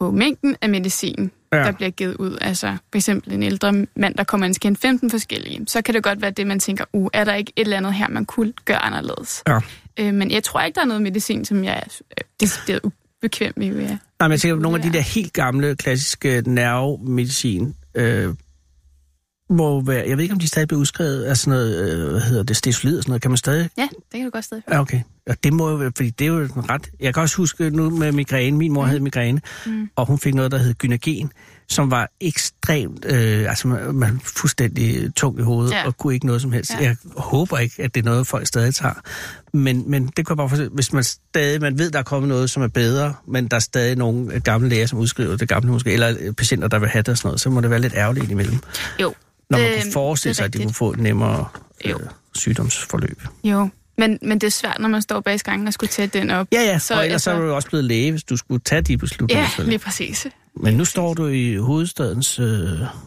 på 0.01 0.11
mængden 0.11 0.57
af 0.61 0.69
medicin, 0.69 1.31
Ja. 1.53 1.59
der 1.59 1.73
bliver 1.73 1.91
givet 1.91 2.15
ud, 2.17 2.39
altså 2.41 2.77
for 2.93 2.97
eksempel 2.97 3.33
en 3.33 3.43
ældre 3.43 3.73
mand, 3.97 4.15
der 4.15 4.25
kommer 4.25 4.47
ind 4.47 4.55
hente 4.63 4.81
15 4.81 5.11
forskellige, 5.11 5.61
så 5.67 5.83
kan 5.83 5.95
det 5.95 6.03
godt 6.03 6.23
være 6.23 6.31
det, 6.31 6.47
man 6.47 6.61
tænker, 6.61 6.85
uh, 6.93 7.09
er 7.13 7.25
der 7.25 7.35
ikke 7.35 7.53
et 7.57 7.61
eller 7.63 7.77
andet 7.77 7.95
her, 7.95 8.09
man 8.09 8.25
kunne 8.25 8.53
gøre 8.65 8.79
anderledes? 8.79 9.43
Ja. 9.49 9.59
Øh, 9.99 10.15
men 10.15 10.31
jeg 10.31 10.43
tror 10.43 10.61
ikke, 10.61 10.75
der 10.75 10.81
er 10.81 10.87
noget 10.87 11.03
medicin, 11.03 11.45
som 11.45 11.65
jeg 11.65 11.73
er 11.73 11.81
øh, 12.19 12.25
decideret 12.41 12.81
ubekvem 12.85 13.53
med. 13.57 13.67
Ja. 13.67 13.73
Nej, 13.83 13.99
men 14.21 14.31
jeg 14.31 14.41
tænker 14.41 14.57
på 14.57 14.63
nogle 14.63 14.79
af 14.79 14.83
de 14.83 14.93
der 14.93 15.01
helt 15.01 15.33
gamle, 15.33 15.77
klassiske 15.77 16.43
nervemedicin, 16.47 17.75
øh, 17.95 18.35
må 19.51 19.81
være, 19.81 20.05
jeg 20.09 20.17
ved 20.17 20.23
ikke, 20.23 20.33
om 20.33 20.39
de 20.39 20.49
stadig 20.49 20.69
bliver 20.69 20.81
udskrevet 20.81 21.23
af 21.25 21.37
sådan 21.37 21.51
noget, 21.59 21.93
øh, 21.93 22.11
hvad 22.11 22.21
hedder 22.21 22.43
det, 22.43 22.57
stesolid 22.57 22.97
og 22.97 23.03
sådan 23.03 23.11
noget. 23.11 23.23
Kan 23.23 23.31
man 23.31 23.39
stadig? 23.39 23.69
ja, 23.79 23.83
det 23.93 24.13
kan 24.13 24.25
du 24.25 24.31
godt 24.31 24.45
stadig. 24.45 24.65
Ja, 24.71 24.81
okay. 24.81 25.01
Og 25.29 25.37
det 25.45 25.53
må 25.53 25.71
jo 25.71 25.77
være, 25.77 25.93
fordi 25.97 26.11
det 26.11 26.25
er 26.25 26.29
jo 26.29 26.49
ret... 26.57 26.91
Jeg 27.01 27.15
kan 27.15 27.23
også 27.23 27.37
huske 27.37 27.71
nu 27.71 27.91
med 27.91 28.13
migræne. 28.13 28.57
Min 28.57 28.73
mor 28.73 28.83
mm. 28.83 28.89
havde 28.89 29.01
migræne, 29.01 29.41
Mm. 29.67 29.89
og 29.97 30.07
hun 30.07 30.19
fik 30.19 30.35
noget, 30.35 30.53
der 30.53 30.59
hed 30.59 30.75
gynagen, 30.75 31.33
som 31.69 31.91
var 31.91 32.11
ekstremt, 32.21 33.05
øh, 33.05 33.49
altså 33.49 33.69
man, 33.69 33.95
man 33.95 34.21
fuldstændig 34.25 35.15
tung 35.17 35.39
i 35.39 35.43
hovedet, 35.43 35.73
ja. 35.73 35.87
Og 35.87 35.97
kunne 35.97 36.15
ikke 36.15 36.27
noget 36.27 36.43
som 36.43 36.53
helst. 36.53 36.71
Ja. 36.71 36.85
Jeg 36.85 36.97
håber 37.17 37.59
ikke, 37.59 37.83
at 37.83 37.95
det 37.95 38.01
er 38.01 38.05
noget, 38.05 38.27
folk 38.27 38.47
stadig 38.47 38.75
tager. 38.75 38.95
Men, 39.53 39.91
men 39.91 40.07
det 40.07 40.15
kan 40.15 40.27
jeg 40.29 40.37
bare 40.37 40.49
forstå, 40.49 40.69
hvis 40.69 40.93
man 40.93 41.05
stadig, 41.05 41.61
man 41.61 41.79
ved, 41.79 41.91
der 41.91 41.99
er 41.99 42.03
kommet 42.03 42.29
noget, 42.29 42.51
som 42.51 42.63
er 42.63 42.69
bedre, 42.69 43.15
men 43.29 43.49
der 43.49 43.57
er 43.57 43.61
stadig 43.61 43.97
nogle 43.97 44.41
gamle 44.41 44.69
læger, 44.69 44.87
som 44.87 44.99
udskriver 44.99 45.37
det 45.37 45.49
gamle 45.49 45.71
måske, 45.73 45.93
eller 45.93 46.33
patienter, 46.33 46.69
der 46.69 46.79
vil 46.79 46.89
have 46.89 47.03
det 47.03 47.09
og 47.09 47.17
sådan 47.19 47.29
noget, 47.29 47.41
så 47.41 47.51
må 47.51 47.61
det 47.61 47.71
være 47.71 47.81
lidt 47.81 47.95
ærgerligt 47.95 48.31
imellem. 48.31 48.59
Jo. 49.01 49.15
Når 49.51 49.59
man 49.59 49.67
Det- 49.73 49.83
kunne 49.83 49.93
forestille 49.93 50.35
sig, 50.35 50.45
at 50.45 50.53
de 50.53 50.59
kunne 50.63 50.75
få 50.75 50.93
et 50.93 50.99
nemmere 50.99 51.49
øh, 51.85 51.91
Jo. 51.91 51.99
sygdomsforløb. 52.35 53.23
Jo, 53.45 53.69
men, 53.99 54.19
men 54.23 54.39
det 54.39 54.47
er 54.47 54.51
svært, 54.51 54.77
når 54.81 54.89
man 54.89 55.03
står 55.03 55.21
bag 55.21 55.41
skranken 55.41 55.67
og 55.67 55.73
skulle 55.73 55.91
tage 55.91 56.07
den 56.09 56.31
op. 56.31 56.47
Ja, 56.53 56.61
ja, 56.63 56.79
Så, 56.79 56.95
og 56.95 57.01
ellers 57.05 57.13
altså... 57.15 57.25
så 57.25 57.37
er 57.37 57.41
du 57.41 57.53
også 57.53 57.69
blevet 57.69 57.85
læge, 57.85 58.11
hvis 58.11 58.25
du 58.25 58.37
skulle 58.37 58.61
tage 58.65 58.83
de 58.83 58.97
beslutninger. 58.99 59.47
Ja, 59.59 59.65
lige 59.65 59.79
præcis. 59.79 60.27
Men 60.57 60.75
nu 60.75 60.85
står 60.85 61.15
du 61.15 61.27
i 61.27 61.57
hovedstadens 61.57 62.39
øh, 62.39 62.47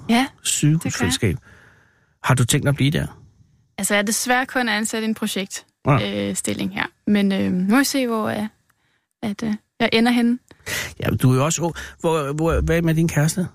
Ja, 0.09 0.25
sygehusfællesskab. 0.43 1.37
Har 2.23 2.33
du 2.35 2.45
tænkt 2.45 2.67
at 2.67 2.75
blive 2.75 2.91
der? 2.91 3.19
altså 3.77 3.93
jeg 3.93 3.99
er 4.01 4.05
desværre 4.05 4.45
kun 4.45 4.69
ansat 4.69 5.01
i 5.01 5.05
en 5.05 5.13
projektstilling 5.13 6.01
Ja. 6.01 6.29
øh, 6.29 6.35
stilling 6.35 6.73
her. 6.73 6.85
Men 7.07 7.31
øh, 7.31 7.51
nu 7.51 7.69
må 7.69 7.77
vi 7.77 7.83
se, 7.83 8.07
hvor 8.07 8.27
øh, 8.29 8.43
at, 9.23 9.43
øh, 9.43 9.53
jeg 9.79 9.89
ender 9.93 10.11
henne. 10.11 10.39
Ja, 10.99 11.09
du 11.09 11.31
er 11.31 11.35
jo 11.35 11.45
også. 11.45 11.61
Hvor, 11.99 12.33
hvor, 12.33 12.61
hvad 12.61 12.81
med 12.81 12.95
din 12.95 13.07
kæreste? 13.07 13.47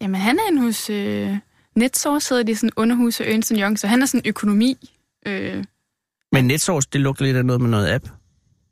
Jamen, 0.00 0.20
han 0.20 0.36
er 0.38 0.50
inde 0.50 0.62
hos 0.62 0.90
øh, 0.90 1.36
Netsource, 1.76 2.26
sidder 2.26 2.42
de 2.42 2.56
sådan 2.56 2.70
underhus 2.76 3.20
og 3.20 3.26
Ernst 3.32 3.52
Young, 3.56 3.78
så 3.78 3.86
han 3.86 4.02
er 4.02 4.06
sådan 4.06 4.22
økonomi. 4.28 4.90
Øh, 5.26 5.64
Men 6.32 6.44
Netsource, 6.44 6.88
det 6.92 7.00
lugter 7.00 7.24
lidt 7.24 7.36
af 7.36 7.44
noget 7.44 7.60
med 7.60 7.70
noget 7.70 7.88
app. 7.94 8.04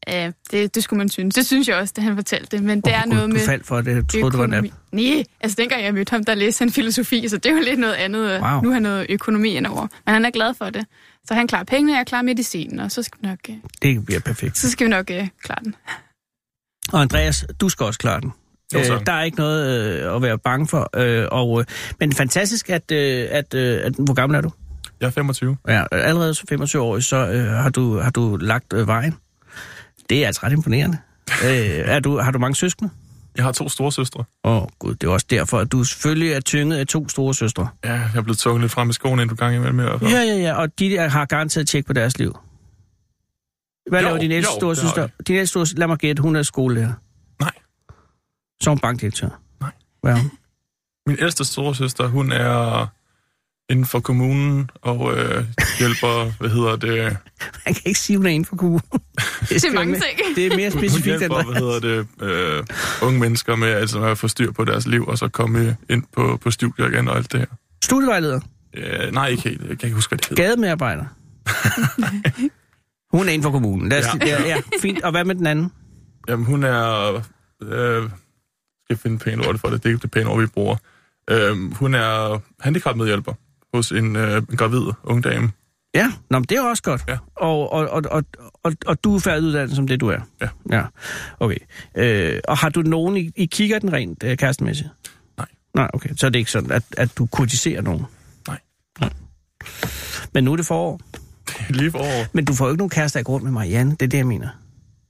ja, 0.09 0.33
det, 0.51 0.75
det 0.75 0.83
skulle 0.85 0.99
man 0.99 1.09
synes. 1.09 1.35
Det 1.35 1.47
synes 1.47 1.69
jeg 1.69 1.77
også, 1.77 1.95
da 1.97 2.01
han 2.03 2.15
fortalte 2.17 2.57
det. 2.57 2.65
Men 2.65 2.81
det 2.81 2.95
er 2.95 3.03
Gud, 3.03 3.11
noget 3.13 3.29
du 3.29 3.33
med 3.33 3.41
faldt 3.47 3.67
for 3.67 3.81
det. 3.81 3.95
Jeg 3.95 4.09
troede, 4.09 4.31
det 4.31 4.39
var 4.39 4.45
en 4.45 4.55
app. 4.55 4.67
Nej, 4.93 5.25
altså 5.41 5.57
dengang 5.61 5.83
jeg 5.85 5.95
mødte 5.95 6.11
ham, 6.11 6.25
der 6.25 6.35
læste 6.35 6.63
han 6.63 6.71
filosofi, 6.71 7.29
så 7.29 7.37
det 7.37 7.47
er 7.47 7.55
jo 7.55 7.61
lidt 7.63 7.81
noget 7.81 7.95
andet. 7.95 8.21
Wow. 8.43 8.61
Nu 8.61 8.69
har 8.69 8.73
han 8.73 8.83
noget 8.83 9.07
økonomi 9.09 9.57
indover. 9.57 9.87
Men 10.07 10.13
han 10.15 10.25
er 10.25 10.31
glad 10.31 10.55
for 10.55 10.71
det. 10.71 10.87
Så 11.29 11.35
han 11.35 11.47
klarer 11.49 11.65
pengene, 11.65 11.93
og 11.93 11.97
jeg 11.99 12.07
klarer 12.07 12.23
medicinen, 12.23 12.81
og 12.81 12.91
så 12.93 13.03
skal 13.03 13.19
vi 13.23 13.27
nok, 13.29 13.39
øh, 13.49 13.57
Det 13.83 14.05
bliver 14.07 14.21
perfekt. 14.21 14.59
så 14.59 14.71
skal 14.71 14.85
vi 14.85 14.91
nok 14.91 15.11
øh, 15.11 15.29
klare 15.43 15.59
den. 15.65 15.75
Og 16.93 17.01
Andreas, 17.03 17.45
du 17.61 17.69
skal 17.69 17.87
også 17.87 17.99
klare 17.99 18.21
den. 18.21 18.33
Jo, 18.75 18.79
tak. 18.83 19.01
Øh, 19.01 19.07
der 19.07 19.13
er 19.13 19.23
ikke 19.23 19.37
noget 19.37 19.91
øh, 20.05 20.17
at 20.17 20.23
være 20.23 20.39
bange 20.39 20.67
for. 20.67 20.91
Øh, 20.97 21.29
og, 21.33 21.61
øh, 21.61 21.67
men 22.01 22.13
fantastisk, 22.13 22.71
at, 22.71 22.91
øh, 22.93 23.27
at, 23.31 23.55
øh, 23.55 23.81
at... 23.83 23.95
Hvor 23.99 24.15
gammel 24.15 24.37
er 24.37 24.41
du? 24.41 24.51
Jeg 25.01 25.07
er 25.07 25.11
25. 25.11 25.57
Ja, 25.69 25.85
allerede 25.93 26.35
som 26.35 26.47
25 26.49 26.83
år, 26.83 27.01
så 27.01 27.17
øh, 27.17 27.47
har, 27.47 27.71
du, 27.71 27.99
har 27.99 28.11
du 28.11 28.37
lagt 28.37 28.73
øh, 28.73 28.87
vejen. 28.87 29.15
Det 30.11 30.23
er 30.23 30.27
altså 30.27 30.41
ret 30.45 30.53
imponerende. 30.53 30.99
øh, 31.45 31.51
er 31.85 32.01
du, 32.01 32.19
har 32.19 32.31
du 32.31 32.39
mange 32.39 32.55
søskende? 32.57 32.91
Jeg 33.37 33.45
har 33.45 33.53
to 33.53 33.69
store 33.69 33.93
søstre. 33.93 34.25
Åh, 34.45 34.63
oh, 34.63 34.69
gud, 34.79 34.95
det 34.95 35.07
er 35.07 35.11
også 35.11 35.27
derfor, 35.31 35.59
at 35.59 35.73
du 35.73 35.85
selvfølgelig 35.85 36.33
er 36.33 36.41
tynget 36.41 36.79
af 36.79 36.87
to 36.87 37.09
store 37.09 37.35
søstre. 37.35 37.69
Ja, 37.85 37.93
jeg 37.93 38.11
er 38.17 38.23
blevet 38.23 38.39
tukket 38.39 38.61
lidt 38.61 38.73
frem 38.73 38.91
i 38.91 38.93
skoene 38.93 39.23
en 39.23 39.29
gang 39.29 39.57
imellem. 39.57 39.81
i 39.81 39.83
hvert 39.83 40.01
fald. 40.01 40.11
Ja, 40.11 40.21
ja, 40.21 40.37
ja, 40.37 40.55
og 40.55 40.79
de 40.79 40.99
har 40.99 41.25
garanteret 41.25 41.69
tjek 41.69 41.87
på 41.87 41.93
deres 41.93 42.19
liv. 42.19 42.39
Hvad 43.91 44.01
Jo, 44.01 44.07
laver 44.07 44.19
din 44.19 44.33
ældste 44.33 44.53
store 44.53 44.77
søster? 44.77 45.09
Din 45.27 45.37
ældste 45.37 45.51
store, 45.51 45.79
lad 45.79 45.87
mig 45.87 45.99
gætte, 45.99 46.23
hun 46.23 46.37
er 46.37 46.43
skolelærer. 46.43 46.93
Nej. 47.41 47.51
Så 48.61 48.71
hun 48.71 48.79
bankdirektør. 48.79 49.29
Nej. 49.61 49.71
Hvad 50.03 50.13
er 50.13 50.17
hun? 50.17 50.31
Min 51.07 51.17
ældste 51.21 51.45
store 51.45 51.75
søster, 51.75 52.07
hun 52.07 52.33
er 52.33 52.87
inden 53.71 53.87
for 53.87 54.01
kommunen 54.01 54.71
og 54.83 55.19
øh, 55.19 55.45
hjælper, 55.79 56.31
hvad 56.41 56.51
hedder 56.51 56.77
det? 56.77 57.17
Man 57.67 57.75
kan 57.75 57.83
ikke 57.85 58.01
sige, 58.01 58.17
hun 58.17 58.27
er 58.27 58.31
inden 58.31 58.45
for 58.45 58.57
kommunen. 58.57 58.83
Det 59.49 59.65
er 59.65 59.73
mange 59.73 59.95
ting. 59.95 60.37
Det 60.37 60.47
er 60.47 60.57
mere 60.57 60.71
Hun 60.71 60.81
specifikt, 60.81 61.23
end 61.23 61.33
hvad 61.33 61.55
hedder 61.55 61.81
det, 61.81 62.07
øh, 62.23 62.65
unge 63.03 63.21
mennesker 63.21 63.57
med 63.57 63.69
altså, 63.69 64.03
at 64.05 64.19
få 64.19 64.29
styr 64.29 64.53
på 64.53 64.65
deres 64.65 64.87
liv, 64.87 65.05
og 65.07 65.19
så 65.19 65.29
komme 65.29 65.77
ind 65.91 66.03
på, 66.13 66.39
på 66.43 66.51
studier 66.51 66.87
igen 66.87 67.09
og 67.09 67.17
alt 67.17 67.33
det 67.33 67.41
her. 67.41 67.47
Studievejleder. 67.85 68.41
Øh, 68.75 69.13
nej, 69.13 69.29
ikke 69.29 69.43
helt. 69.43 69.61
Jeg 69.69 69.79
kan 69.79 69.87
ikke 69.87 69.95
huske, 69.95 70.11
hvad 70.11 70.19
det 70.19 70.29
hedder. 70.29 70.43
Gademedarbejder. 70.43 71.05
hun 73.17 73.29
er 73.29 73.33
inden 73.33 73.43
for 73.43 73.51
kommunen. 73.51 73.89
Lad 73.89 73.99
os, 73.99 74.21
Ja. 74.21 74.27
ja. 74.27 74.43
ja, 74.49 74.57
fint. 74.83 75.03
Og 75.03 75.11
hvad 75.11 75.25
med 75.25 75.35
den 75.35 75.47
anden? 75.47 75.73
Jamen, 76.29 76.47
hun 76.47 76.65
er... 76.65 77.13
Øh, 77.63 78.11
skal 78.87 78.97
finde 78.97 79.19
pæne 79.19 79.49
ord 79.49 79.59
for 79.59 79.69
det? 79.69 79.85
Det 79.85 79.93
er 79.93 79.99
det 79.99 80.11
pæne 80.11 80.31
ord, 80.31 80.41
vi 80.41 80.47
bruger. 80.47 80.77
Øh, 81.31 81.75
hun 81.75 81.95
er 81.95 82.39
handicapmedhjælper 82.61 83.33
hos 83.75 83.93
en, 83.93 84.17
øh, 84.17 84.37
en 84.37 84.57
gravid 84.57 84.83
ung 85.05 85.25
dame. 85.25 85.53
Ja, 85.95 86.13
Nå, 86.31 86.39
men 86.39 86.45
det 86.45 86.59
er 86.59 86.63
også 86.63 86.83
godt. 86.83 87.05
Ja. 87.09 87.17
Og, 87.37 87.73
og, 87.73 87.89
og, 87.89 88.03
og, 88.11 88.25
og, 88.63 88.73
og 88.87 89.05
du 89.05 89.15
er 89.15 89.21
færdiguddannet 89.21 89.77
som 89.77 89.87
det, 89.87 90.01
du 90.01 90.09
er? 90.09 90.19
Ja. 90.41 90.49
Ja, 90.71 90.85
okay. 91.41 91.59
Øh, 91.97 92.41
og 92.49 92.57
har 92.57 92.69
du 92.69 92.83
nogen 92.83 93.17
i, 93.17 93.31
i 93.37 93.47
kigger 93.47 93.79
den 93.79 93.93
rent 93.93 94.23
øh, 94.23 94.37
kærestemæssigt? 94.37 94.89
Nej. 95.39 95.47
Nej, 95.75 95.91
okay. 95.93 96.11
Så 96.17 96.27
er 96.27 96.31
det 96.31 96.39
ikke 96.39 96.51
sådan, 96.51 96.73
at, 96.73 96.83
at 96.97 97.19
du 97.19 97.27
kurtiserer 97.27 97.83
nogen? 97.83 98.05
Nej. 98.49 98.59
Nej. 99.01 99.11
Men 100.35 100.45
nu 100.45 100.53
er 100.53 100.57
det 100.57 100.67
forår. 100.67 101.01
Lige 101.71 101.91
for 101.91 101.99
år. 101.99 102.27
Men 102.33 102.45
du 102.45 102.55
får 102.55 102.65
jo 102.65 102.71
ikke 102.71 102.79
nogen 102.79 102.91
kærester, 102.91 103.21
der 103.21 103.25
går 103.25 103.33
rundt 103.33 103.45
med 103.45 103.53
Marianne. 103.53 103.91
Det 103.91 104.03
er 104.03 104.07
det, 104.07 104.19
jeg 104.19 104.27
mener. 104.27 104.49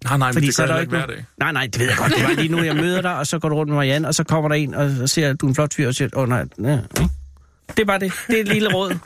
Nej, 0.04 0.18
nej, 0.18 0.28
men 0.28 0.34
Fordi 0.34 0.46
det 0.46 0.54
så 0.54 0.62
gør 0.62 0.68
er 0.68 0.74
jeg 0.74 0.82
ikke 0.82 0.96
hver 0.96 1.06
dag. 1.06 1.24
Nej, 1.38 1.52
nej, 1.52 1.66
det 1.66 1.80
ved 1.80 1.86
jeg 1.86 1.96
godt. 1.96 2.12
Det 2.12 2.22
var 2.22 2.32
lige 2.32 2.48
nu, 2.48 2.62
jeg 2.62 2.76
møder 2.76 3.00
dig, 3.02 3.16
og 3.18 3.26
så 3.26 3.38
går 3.38 3.48
du 3.48 3.54
rundt 3.54 3.68
med 3.68 3.76
Marianne, 3.76 4.08
og 4.08 4.14
så 4.14 4.24
kommer 4.24 4.48
der 4.48 4.56
en 4.56 4.74
og 4.74 5.08
ser, 5.08 5.30
at 5.30 5.40
du 5.40 5.46
er 5.46 5.50
en 5.50 5.54
flot 5.54 5.74
fyr, 5.74 5.88
og 5.88 5.94
siger, 5.94 6.08
åh 6.16 6.22
oh, 6.22 6.28
nej, 6.28 6.44
nej? 6.56 6.78
Det 7.68 7.78
er 7.78 7.84
bare 7.84 7.98
det. 7.98 8.12
Det 8.26 8.36
er 8.36 8.40
et 8.40 8.48
lille 8.48 8.74
råd. 8.74 8.98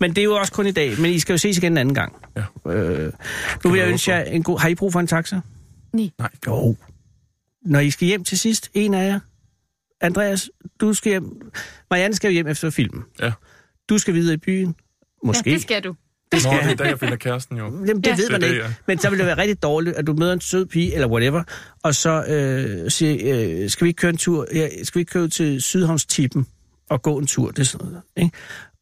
Men 0.00 0.10
det 0.10 0.18
er 0.18 0.24
jo 0.24 0.34
også 0.34 0.52
kun 0.52 0.66
i 0.66 0.72
dag. 0.72 1.00
Men 1.00 1.10
I 1.10 1.18
skal 1.18 1.32
jo 1.32 1.38
ses 1.38 1.58
igen 1.58 1.72
en 1.72 1.78
anden 1.78 1.94
gang. 1.94 2.16
Ja. 2.36 2.72
Øh, 2.72 3.12
nu 3.64 3.70
vil 3.70 3.78
jeg 3.78 3.88
ønske 3.88 4.10
jer 4.10 4.22
en 4.22 4.42
god... 4.42 4.60
Har 4.60 4.68
I 4.68 4.74
brug 4.74 4.92
for 4.92 5.00
en 5.00 5.06
taxa? 5.06 5.40
Nej. 5.92 6.10
Nej. 6.18 6.30
Jo. 6.46 6.76
Når 7.64 7.80
I 7.80 7.90
skal 7.90 8.08
hjem 8.08 8.24
til 8.24 8.38
sidst, 8.38 8.70
en 8.74 8.94
af 8.94 9.06
jer. 9.06 9.20
Andreas, 10.00 10.50
du 10.80 10.94
skal 10.94 11.10
hjem. 11.10 11.52
Marianne 11.90 12.14
skal 12.14 12.28
jo 12.28 12.32
hjem 12.32 12.46
efter 12.46 12.70
filmen. 12.70 13.04
Ja. 13.20 13.32
Du 13.88 13.98
skal 13.98 14.14
videre 14.14 14.34
i 14.34 14.36
byen. 14.36 14.74
Måske. 15.24 15.50
Ja, 15.50 15.54
det 15.54 15.62
skal 15.62 15.84
du. 15.84 15.94
Det 16.32 16.44
Nå, 16.44 16.50
skal 16.50 16.62
det 16.64 16.70
er 16.72 16.74
dag, 16.76 16.86
jeg 16.86 16.98
finder 16.98 17.16
kæresten 17.16 17.56
jo. 17.56 17.64
Jamen, 17.64 17.86
det 17.86 18.06
Ja. 18.06 18.10
ja, 18.10 18.16
ved 18.16 18.24
Det 18.24 18.32
man 18.32 18.40
det, 18.40 18.48
ikke. 18.48 18.62
ja. 18.62 18.72
Men 18.86 18.98
så 18.98 19.10
vil 19.10 19.18
det 19.18 19.26
være 19.26 19.38
rigtig 19.38 19.62
dårligt, 19.62 19.96
at 19.96 20.06
du 20.06 20.12
møder 20.12 20.32
en 20.32 20.40
sød 20.40 20.66
pige, 20.66 20.94
eller 20.94 21.08
whatever, 21.08 21.42
og 21.82 21.94
så 21.94 22.24
øh, 22.24 22.90
siger, 22.90 23.36
øh, 23.62 23.70
skal 23.70 23.84
vi 23.84 23.88
ikke 23.88 23.98
køre 23.98 24.10
en 24.10 24.16
tur, 24.16 24.46
ja, 24.54 24.68
skal 24.84 24.98
vi 24.98 25.00
ikke 25.00 25.10
køre 25.12 25.28
til 25.28 25.62
Sydhavnstippen 25.62 26.46
og 26.90 27.02
gå 27.02 27.18
en 27.18 27.26
tur, 27.26 27.50
det 27.50 27.58
er 27.58 27.64
sådan 27.64 27.86
noget, 27.86 28.02
ikke? 28.16 28.30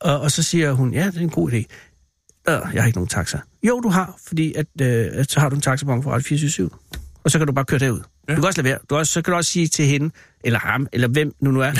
Og, 0.00 0.20
og 0.20 0.30
så 0.30 0.42
siger 0.42 0.72
hun, 0.72 0.94
ja, 0.94 1.06
det 1.06 1.16
er 1.16 1.20
en 1.20 1.30
god 1.30 1.50
idé. 1.52 1.56
Øh, 1.56 1.64
jeg 2.48 2.82
har 2.82 2.86
ikke 2.86 2.98
nogen 2.98 3.08
taxa. 3.08 3.38
Jo, 3.62 3.80
du 3.80 3.88
har, 3.88 4.14
fordi 4.26 4.54
at, 4.54 4.66
øh, 4.82 5.24
så 5.28 5.40
har 5.40 5.48
du 5.48 5.54
en 5.56 5.62
taxabon 5.62 6.02
for 6.02 6.10
Radio 6.10 6.24
24 6.24 6.70
og 7.24 7.30
så 7.30 7.38
kan 7.38 7.46
du 7.46 7.52
bare 7.52 7.64
køre 7.64 7.80
derud. 7.80 8.00
Ja. 8.28 8.34
Du 8.34 8.40
kan 8.40 8.46
også 8.46 8.62
lade 8.62 8.70
være. 8.70 8.78
Du 8.90 8.96
også, 8.96 9.12
så 9.12 9.22
kan 9.22 9.32
du 9.32 9.36
også 9.36 9.50
sige 9.50 9.66
til 9.68 9.84
hende, 9.84 10.10
eller 10.44 10.58
ham, 10.58 10.86
eller 10.92 11.08
hvem 11.08 11.32
nu 11.40 11.50
nu 11.50 11.60
er, 11.60 11.70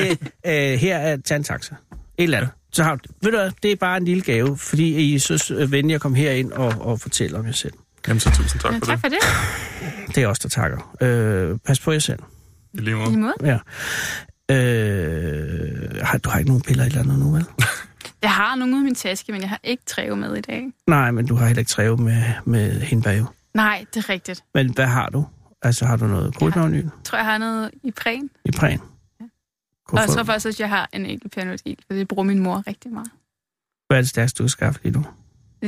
øh, 0.00 0.10
øh, 0.46 0.78
her 0.78 0.96
er 0.98 1.16
tag 1.16 1.36
en 1.36 1.44
taxa. 1.44 1.74
Et 2.18 2.22
eller 2.24 2.38
andet. 2.38 2.50
Så 2.72 2.82
har 2.82 2.98
ved 3.22 3.30
du 3.32 3.36
hvad, 3.38 3.50
det 3.62 3.72
er 3.72 3.76
bare 3.76 3.96
en 3.96 4.04
lille 4.04 4.22
gave, 4.22 4.58
fordi 4.58 4.94
I 4.96 5.14
er 5.14 5.18
så 5.20 5.66
venlige 5.70 5.94
at 5.94 6.00
komme 6.00 6.16
herind 6.16 6.52
og, 6.52 6.74
og 6.80 7.00
fortælle 7.00 7.38
om 7.38 7.46
jer 7.46 7.52
selv. 7.52 7.72
Jamen, 8.08 8.20
så 8.20 8.30
tusind 8.30 8.60
tak 8.60 8.72
Ja, 8.72 8.78
for 8.78 8.84
tak 8.86 8.94
det. 8.94 9.00
for 9.00 9.08
det. 9.08 10.14
Det 10.14 10.22
er 10.22 10.26
os, 10.26 10.38
der 10.38 10.48
takker. 10.48 10.96
Øh, 11.00 11.58
pas 11.66 11.80
på 11.80 11.92
jer 11.92 11.98
selv. 11.98 12.18
I 12.74 12.78
lige 12.78 12.90
I 12.90 12.94
måde. 12.94 13.08
lige 13.10 13.20
måde. 13.20 13.34
Ja. 13.44 13.58
Øh, 14.54 15.96
har, 16.02 16.18
du 16.18 16.30
har 16.30 16.38
ikke 16.38 16.50
nogen 16.50 16.62
piller 16.62 16.84
eller 16.84 17.00
andet 17.00 17.18
nu, 17.18 17.30
vel? 17.30 17.44
Jeg 18.22 18.30
har 18.32 18.54
nogle 18.56 18.76
ud 18.76 18.80
i 18.80 18.84
min 18.84 18.94
taske, 18.94 19.32
men 19.32 19.40
jeg 19.40 19.48
har 19.48 19.60
ikke 19.64 19.82
træve 19.86 20.16
med 20.16 20.36
i 20.36 20.40
dag. 20.40 20.62
Nej, 20.86 21.10
men 21.10 21.26
du 21.26 21.34
har 21.34 21.46
heller 21.46 21.58
ikke 21.58 21.68
træve 21.68 21.96
med, 21.96 22.22
med 22.44 22.80
hindbær 22.80 23.12
jo. 23.12 23.24
Nej, 23.54 23.84
det 23.94 24.04
er 24.04 24.08
rigtigt. 24.10 24.44
Men 24.54 24.74
hvad 24.74 24.86
har 24.86 25.08
du? 25.10 25.26
Altså, 25.62 25.84
har 25.86 25.96
du 25.96 26.06
noget 26.06 26.34
kodnavnyl 26.34 26.82
Jeg 26.82 26.90
tror, 27.04 27.18
jeg 27.18 27.26
har 27.26 27.38
noget 27.38 27.70
i 27.84 27.90
præn. 27.90 28.30
i 28.44 28.50
præn? 28.50 28.80
Og 29.92 29.98
jeg 29.98 30.08
tror 30.08 30.22
faktisk, 30.24 30.46
at 30.46 30.60
jeg 30.60 30.68
har 30.68 30.88
en 30.92 31.06
enkelt 31.06 31.32
Panodil, 31.32 31.76
for 31.86 31.94
det 31.94 32.08
bruger 32.08 32.22
min 32.24 32.38
mor 32.38 32.62
rigtig 32.66 32.92
meget. 32.92 33.10
Hvad 33.88 33.96
er 33.98 34.00
det 34.02 34.08
stærkeste, 34.08 34.38
du 34.38 34.42
kan 34.42 34.48
skaffe 34.48 34.80
lige 34.82 34.92
nu? 34.92 35.04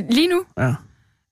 Lige 0.09 0.27
nu, 0.27 0.43
Ja. 0.57 0.73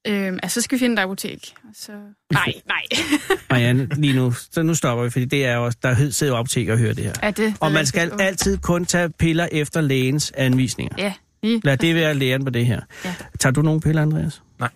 øhm, 0.08 0.40
altså, 0.44 0.54
så 0.54 0.64
skal 0.64 0.76
vi 0.76 0.80
finde 0.80 0.94
et 0.94 1.00
apotek. 1.00 1.54
Så... 1.74 1.92
Nej, 2.32 2.54
nej. 2.68 2.82
Marianne, 3.52 3.86
lige 3.86 4.14
nu, 4.16 4.32
så 4.32 4.64
nu 4.64 4.76
stopper 4.76 5.04
vi, 5.04 5.10
fordi 5.10 5.26
det 5.26 5.46
er 5.46 5.58
også, 5.58 5.78
der 5.84 6.10
sidder 6.12 6.34
jo 6.34 6.40
apoteker 6.40 6.74
og 6.74 6.80
hører 6.80 6.94
det 6.94 7.04
her. 7.04 7.14
Ja, 7.24 7.28
det, 7.28 7.38
det 7.38 7.56
Og 7.60 7.72
man 7.72 7.86
skal 7.86 8.10
godt. 8.10 8.22
altid 8.22 8.58
kun 8.58 8.86
tage 8.86 9.10
piller 9.10 9.48
efter 9.52 9.82
lægens 9.82 10.32
anvisninger. 10.32 10.96
Ja, 10.98 11.14
lige. 11.44 11.62
Lad 11.64 11.78
det 11.78 11.96
være 11.96 12.14
læren 12.14 12.44
på 12.44 12.50
det 12.50 12.66
her. 12.66 12.82
Ja. 13.06 13.16
Tager 13.40 13.54
du 13.54 13.62
nogle 13.62 13.82
piller, 13.82 14.02
Andreas? 14.02 14.42
Nej. 14.60 14.70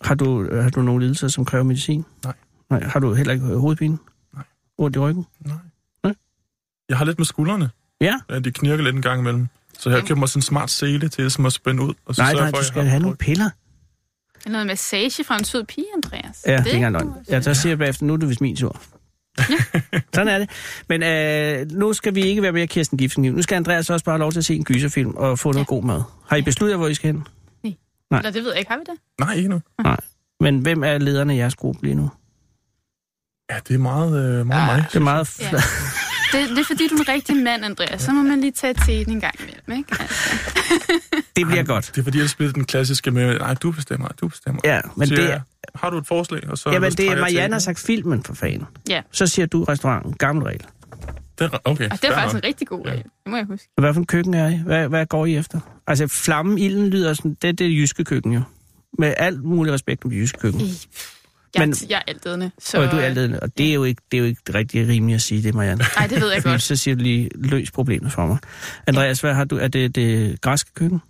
Har 0.00 0.14
du, 0.14 0.54
har 0.62 0.70
du 0.70 0.82
nogle 0.82 1.02
lidelser, 1.04 1.28
som 1.28 1.44
kræver 1.44 1.64
medicin? 1.64 2.04
Nej. 2.24 2.34
Nej. 2.70 2.82
Har 2.84 3.00
du 3.00 3.14
heller 3.14 3.32
ikke 3.32 3.46
hovedpine? 3.46 3.98
Nej. 4.34 4.44
Ondt 4.78 4.96
i 4.96 4.98
ryggen? 4.98 5.26
Jeg 6.88 6.98
har 6.98 7.04
lidt 7.04 7.18
med 7.18 7.26
skuldrene. 7.26 7.70
Ja. 8.00 8.14
Ja, 8.30 8.38
de 8.38 8.50
knirker 8.52 8.84
lidt 8.84 8.96
en 8.96 9.02
gang 9.02 9.20
imellem. 9.20 9.48
Så 9.78 9.90
jeg 9.90 9.98
har 9.98 10.06
købt 10.06 10.18
mig 10.18 10.28
sådan 10.28 10.38
en 10.38 10.42
smart 10.42 10.70
sele 10.70 11.08
til, 11.08 11.30
som 11.30 11.46
at 11.46 11.52
spænde 11.52 11.82
ud. 11.82 11.94
Og 12.06 12.14
så 12.14 12.22
Nej, 12.22 12.32
nej, 12.32 12.50
for, 12.50 12.56
du 12.56 12.64
skal 12.64 12.84
have 12.84 13.02
nogle 13.02 13.16
piller. 13.16 13.50
Det 14.38 14.46
er 14.46 14.50
noget 14.50 14.66
massage 14.66 15.24
fra 15.24 15.36
en 15.38 15.44
sød 15.44 15.64
pige, 15.64 15.86
Andreas. 15.96 16.42
Ja, 16.46 16.52
det 16.56 16.60
er 16.60 16.64
ikke 16.74 16.86
engang 16.86 17.14
Ja, 17.30 17.40
så 17.40 17.54
siger 17.54 17.70
jeg 17.70 17.78
bagefter, 17.78 18.06
nu 18.06 18.12
er 18.12 18.16
det 18.16 18.28
vist 18.28 18.40
min 18.40 18.56
tur. 18.56 18.80
Sådan 20.14 20.28
er 20.28 20.38
det. 20.38 20.50
Men 20.88 21.02
øh, 21.02 21.70
nu 21.78 21.92
skal 21.92 22.14
vi 22.14 22.22
ikke 22.22 22.42
være 22.42 22.52
med 22.52 22.68
Kirsten 22.68 22.98
Giftenkniv. 22.98 23.32
Nu 23.32 23.42
skal 23.42 23.56
Andreas 23.56 23.90
også 23.90 24.04
bare 24.04 24.12
have 24.12 24.20
lov 24.20 24.32
til 24.32 24.38
at 24.38 24.44
se 24.44 24.54
en 24.54 24.64
gyserfilm 24.64 25.14
og 25.16 25.38
få 25.38 25.52
noget 25.52 25.66
god 25.66 25.82
mad. 25.82 26.02
Har 26.28 26.36
I 26.36 26.42
besluttet, 26.42 26.78
hvor 26.78 26.88
I 26.88 26.94
skal 26.94 27.12
hen? 27.12 27.26
Nej. 28.10 28.18
Eller 28.18 28.30
det 28.30 28.44
ved 28.44 28.50
jeg 28.50 28.58
ikke, 28.58 28.70
har 28.70 28.78
vi 28.78 28.84
det? 28.88 28.98
Nej, 29.20 29.34
ikke 29.34 29.48
nu. 29.48 29.60
Nej. 29.82 29.96
Men 30.40 30.58
hvem 30.58 30.84
er 30.84 30.98
lederne 30.98 31.34
i 31.34 31.38
jeres 31.38 31.54
gruppe 31.54 31.82
lige 31.82 31.94
nu? 31.94 32.10
Ja, 33.50 33.58
det 33.68 33.74
er 33.74 33.78
meget, 33.78 34.40
øh, 34.40 34.46
meget 34.46 34.76
mig. 34.76 34.84
Det 34.92 34.96
er 34.96 35.00
meget... 35.00 35.40
Ja. 35.40 35.50
Det, 36.32 36.50
det 36.50 36.58
er 36.58 36.64
fordi, 36.64 36.88
du 36.88 36.94
er 36.94 37.00
en 37.00 37.08
rigtig 37.08 37.36
mand, 37.36 37.64
Andreas. 37.64 38.02
Så 38.02 38.12
må 38.12 38.22
man 38.22 38.40
lige 38.40 38.52
tage 38.52 38.74
til 38.86 39.10
en 39.10 39.20
gang 39.20 39.34
imellem, 39.40 39.78
ikke? 39.78 39.96
Altså. 40.00 40.30
Det 41.36 41.46
bliver 41.46 41.62
godt. 41.64 41.90
Det 41.94 42.00
er 42.00 42.04
fordi, 42.04 42.18
jeg 42.18 42.30
spiller 42.30 42.52
den 42.52 42.64
klassiske 42.64 43.10
med, 43.10 43.38
nej, 43.38 43.54
du 43.54 43.70
bestemmer, 43.70 44.08
du 44.08 44.28
bestemmer. 44.28 44.60
Ja, 44.64 44.80
men 44.96 45.08
Siger 45.08 45.20
det 45.20 45.32
er... 45.32 45.40
Har 45.74 45.90
du 45.90 45.98
et 45.98 46.06
forslag? 46.06 46.50
Og 46.50 46.58
så 46.58 46.70
Jamen, 46.70 46.92
det 46.92 47.06
er 47.06 47.16
Marianne 47.20 47.54
har 47.54 47.60
sagt 47.60 47.78
filmen 47.78 48.22
for 48.22 48.34
fanden. 48.34 48.66
Ja, 48.88 49.00
Så 49.12 49.26
siger 49.26 49.46
du 49.46 49.64
restauranten. 49.64 50.12
Gammel 50.12 50.44
regel. 50.44 50.62
Det 51.38 51.44
er, 51.52 51.58
okay, 51.64 51.90
og 51.90 52.02
det 52.02 52.04
er 52.10 52.14
faktisk 52.14 52.34
nok. 52.34 52.42
en 52.44 52.48
rigtig 52.48 52.68
god 52.68 52.86
regel. 52.86 53.02
Det 53.02 53.10
må 53.26 53.36
jeg 53.36 53.46
huske. 53.46 53.68
Hvad 53.78 53.94
for 53.94 54.00
en 54.00 54.06
køkken 54.06 54.34
er 54.34 54.48
I? 54.48 54.60
Hvad, 54.66 54.88
hvad 54.88 55.06
går 55.06 55.26
I 55.26 55.36
efter? 55.36 55.60
Altså, 55.86 56.06
flammen, 56.06 56.58
ilden 56.58 56.86
lyder 56.88 57.14
sådan... 57.14 57.30
Det, 57.30 57.42
det 57.42 57.50
er 57.50 57.54
det 57.54 57.70
jyske 57.76 58.04
køkken 58.04 58.32
jo. 58.32 58.40
Med 58.98 59.14
alt 59.16 59.44
mulig 59.44 59.72
respekt 59.72 60.04
om 60.04 60.10
det 60.10 60.18
jyske 60.18 60.38
køkken. 60.38 60.60
Jeg, 61.56 61.68
Men, 61.68 61.76
jeg 61.88 61.96
er 61.96 62.02
altædende. 62.10 62.50
Så, 62.58 62.82
og 62.82 62.92
du 62.92 62.96
er 62.96 63.00
altid, 63.00 63.38
og 63.42 63.58
det 63.58 63.68
er 63.70 63.74
jo 63.74 63.84
ikke, 63.84 64.02
det 64.10 64.16
er 64.16 64.20
jo 64.20 64.26
ikke 64.26 64.40
rigtig 64.54 64.88
rimeligt 64.88 65.14
at 65.14 65.22
sige 65.22 65.42
det, 65.42 65.54
Marianne. 65.54 65.84
Nej, 65.96 66.06
det 66.06 66.20
ved 66.20 66.32
jeg 66.32 66.42
godt. 66.42 66.62
så 66.62 66.76
siger 66.76 66.94
du 66.94 67.02
lige, 67.02 67.30
løs 67.34 67.70
problemet 67.70 68.12
for 68.12 68.26
mig. 68.26 68.38
Andreas, 68.86 69.20
hvad 69.20 69.34
har 69.34 69.44
du? 69.44 69.58
Er 69.58 69.68
det 69.68 69.94
det 69.94 70.40
græske 70.40 70.70
køkken? 70.74 71.00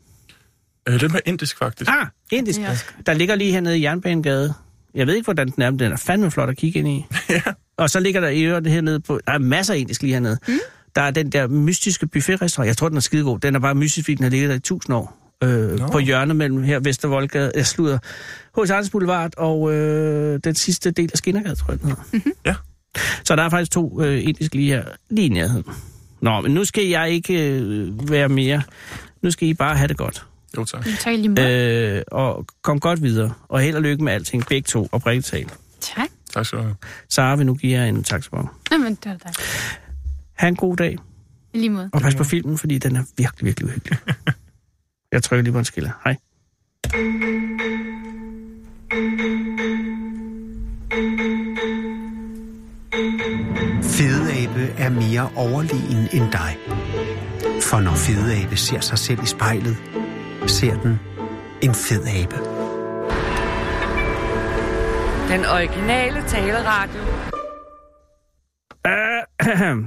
Øh, 0.88 1.01
lidt 1.01 1.12
mere 1.12 1.22
indisk, 1.26 1.59
faktisk. 1.59 1.90
Ah, 1.90 2.07
indisk. 2.32 2.61
Er 2.61 2.70
også 2.70 2.84
Der 3.07 3.12
ligger 3.14 3.34
lige 3.34 3.53
hernede 3.53 3.78
i 3.78 3.82
Jernbanegade. 3.82 4.55
Jeg 4.94 5.07
ved 5.07 5.14
ikke, 5.14 5.24
hvordan 5.24 5.49
den 5.51 5.62
er, 5.62 5.70
men 5.70 5.78
den 5.78 5.92
er 5.92 5.97
fandme 5.97 6.30
flot 6.30 6.49
at 6.49 6.57
kigge 6.57 6.78
ind 6.78 6.88
i. 6.88 7.07
Og 7.78 7.90
så 7.90 8.01
ligger 8.01 8.20
der 8.20 8.28
i 8.28 8.42
øvrigt 8.42 8.68
hernede 8.68 9.01
på... 9.01 9.20
Der 9.26 9.32
er 9.32 9.38
masser 9.38 9.74
af 9.74 9.78
indisk 9.78 10.03
lige 10.03 10.12
hernede. 10.12 10.38
Mm. 10.49 10.59
Der 10.97 11.03
er 11.03 11.11
den 11.11 11.32
der 11.32 11.47
mystiske 11.47 12.07
buffetrestaurant. 12.07 12.68
Jeg 12.68 12.76
tror, 12.76 12.88
den 12.88 12.97
er 12.97 13.01
skidegod. 13.01 13.38
Den 13.38 13.55
er 13.55 13.59
bare 13.61 13.74
mystisk, 13.74 14.05
fordi 14.05 14.14
den 14.14 14.22
har 14.22 14.30
ligget 14.30 14.49
der 14.51 14.57
i 14.57 14.61
tusind 14.61 14.97
år. 14.97 15.22
Øh, 15.44 15.78
Nå. 15.78 15.88
på 15.88 15.99
hjørnet 15.99 16.36
mellem 16.36 16.62
her 16.62 16.80
Vestervoldgade, 16.80 17.53
jeg 17.55 17.66
slutter, 17.66 17.99
H.C. 18.57 18.70
Andersens 18.70 18.90
Boulevard 18.90 19.32
og 19.36 19.74
øh, 19.74 20.40
den 20.44 20.54
sidste 20.54 20.90
del 20.90 21.11
af 21.12 21.18
Skinnergade, 21.18 21.54
tror 21.54 21.72
jeg, 21.72 21.80
den 21.80 21.88
hedder. 21.88 22.02
Mm-hmm. 22.12 22.32
Ja. 22.46 22.54
Så 23.24 23.36
der 23.36 23.42
er 23.42 23.48
faktisk 23.48 23.72
to 23.72 24.02
øh, 24.02 24.24
indiske 24.24 24.57
lige 24.57 24.68
her, 24.68 24.84
lige 25.11 25.26
i 25.26 25.28
nærheden. 25.28 25.64
Nå, 26.20 26.40
men 26.40 26.54
nu 26.54 26.64
skal 26.64 26.86
jeg 26.86 27.11
ikke 27.11 27.50
øh, 27.50 28.11
være 28.11 28.28
mere. 28.28 28.62
Nu 29.22 29.30
skal 29.30 29.48
I 29.48 29.54
bare 29.54 29.76
have 29.76 29.88
det 29.88 29.96
godt. 29.96 30.26
Jo, 30.57 30.64
tak. 30.64 30.86
Tak 31.00 31.14
lige. 31.16 31.96
Øh, 31.96 32.02
og 32.12 32.46
kom 32.62 32.80
godt 32.80 33.02
videre. 33.02 33.32
Og 33.48 33.61
held 33.61 33.76
og 33.76 33.82
lykke 33.82 34.04
med 34.04 34.12
alting, 34.12 34.46
begge 34.46 34.66
to, 34.66 34.88
og 34.92 35.02
talt. 35.02 35.59
Tak. 35.80 36.09
Tak 36.32 36.46
skal 36.46 36.59
du 36.59 36.62
have. 36.62 36.76
Sara 37.09 37.36
vil 37.36 37.46
nu 37.46 37.54
give 37.54 37.78
jer 37.78 37.84
en 37.84 38.04
taxabon. 38.04 38.48
Jamen, 38.72 38.94
det 38.94 39.11
var 39.11 39.16
dig. 39.16 39.32
Ha' 40.34 40.48
en 40.48 40.57
god 40.57 40.76
dag, 40.76 40.96
I 41.54 41.59
lige 41.59 41.70
måde. 41.70 41.90
og 41.92 42.00
pas 42.00 42.14
på 42.14 42.24
filmen, 42.24 42.59
fordi 42.59 42.78
den 42.78 42.96
er 42.96 43.02
virkelig, 43.16 43.44
virkelig 43.46 43.68
uhyggelig. 43.68 43.98
Jeg 45.12 45.22
trykker 45.22 45.42
lige 45.42 45.52
på 45.52 45.59
en 45.59 45.64
skiller. 45.64 45.90
Hej. 46.04 46.16
Fedeabe 53.97 54.64
er 54.78 54.88
mere 54.88 55.30
overlegen 55.36 56.09
end 56.12 56.32
dig. 56.32 56.57
For 57.62 57.80
når 57.80 57.94
fedeabe 57.94 58.57
ser 58.57 58.80
sig 58.80 58.99
selv 58.99 59.22
i 59.22 59.26
spejlet, 59.26 59.76
ser 60.47 60.80
den 60.82 61.01
en 61.62 61.74
fed 61.74 62.03
abe. 62.07 62.36
Den 65.32 65.44
originale 65.44 66.28
taleradio. 66.28 67.01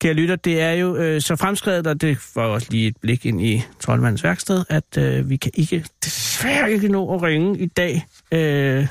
Kære 0.00 0.14
lytter, 0.14 0.36
det 0.36 0.60
er 0.60 0.72
jo 0.72 0.96
øh, 0.96 1.20
så 1.20 1.36
fremskrevet, 1.36 1.86
og 1.86 2.00
det 2.00 2.18
var 2.34 2.42
også 2.42 2.66
lige 2.70 2.88
et 2.88 2.96
blik 3.00 3.26
ind 3.26 3.40
i 3.40 3.62
Troldmandens 3.80 4.24
værksted, 4.24 4.64
at 4.68 4.98
øh, 4.98 5.30
vi 5.30 5.36
kan 5.36 5.50
ikke, 5.54 5.84
desværre 6.04 6.72
ikke 6.72 6.88
nå 6.88 7.14
at 7.14 7.22
ringe 7.22 7.58
i 7.58 7.66
dag 7.66 8.06
øh, 8.32 8.86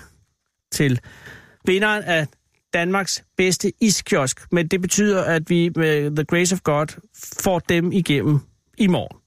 til 0.72 1.00
vinderen 1.66 2.04
af 2.04 2.28
Danmarks 2.74 3.24
bedste 3.38 3.74
iskiosk. 3.82 4.52
Men 4.52 4.68
det 4.68 4.82
betyder, 4.82 5.24
at 5.24 5.50
vi 5.50 5.70
med 5.76 6.16
The 6.16 6.24
Grace 6.24 6.56
of 6.56 6.62
God 6.62 6.88
får 7.42 7.60
dem 7.60 7.92
igennem 7.92 8.40
i 8.78 8.88
morgen. 8.88 9.18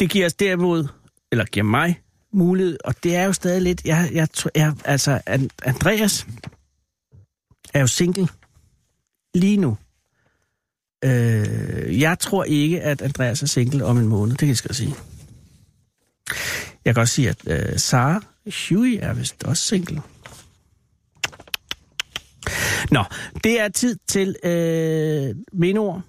Det 0.00 0.10
giver 0.10 0.26
os 0.26 0.34
derimod, 0.34 0.88
eller 1.32 1.44
giver 1.44 1.64
mig 1.66 2.00
mulighed, 2.32 2.78
og 2.84 3.02
det 3.02 3.16
er 3.16 3.24
jo 3.24 3.32
stadig 3.32 3.62
lidt, 3.62 3.84
jeg, 3.84 4.10
jeg, 4.12 4.28
jeg 4.54 4.74
altså, 4.84 5.20
Andreas 5.62 6.26
er 7.74 7.80
jo 7.80 7.86
single 7.86 8.28
lige 9.34 9.56
nu. 9.56 9.76
Øh, 11.04 12.00
jeg 12.00 12.18
tror 12.18 12.44
ikke, 12.44 12.82
at 12.82 13.02
Andreas 13.02 13.42
er 13.42 13.46
single 13.46 13.84
om 13.84 13.98
en 13.98 14.08
måned, 14.08 14.30
det 14.30 14.38
kan 14.38 14.48
jeg 14.48 14.56
skal 14.56 14.74
sige. 14.74 14.94
Jeg 16.84 16.94
kan 16.94 17.00
også 17.00 17.14
sige, 17.14 17.28
at 17.28 17.38
øh, 17.46 17.78
Sara 17.78 18.22
Huey 18.44 18.98
er 19.00 19.14
vist 19.14 19.44
også 19.44 19.62
single. 19.62 20.02
Nå, 22.90 23.04
det 23.44 23.60
er 23.60 23.68
tid 23.68 23.96
til 24.08 24.36
øh, 24.44 25.34
mindeord 25.52 26.02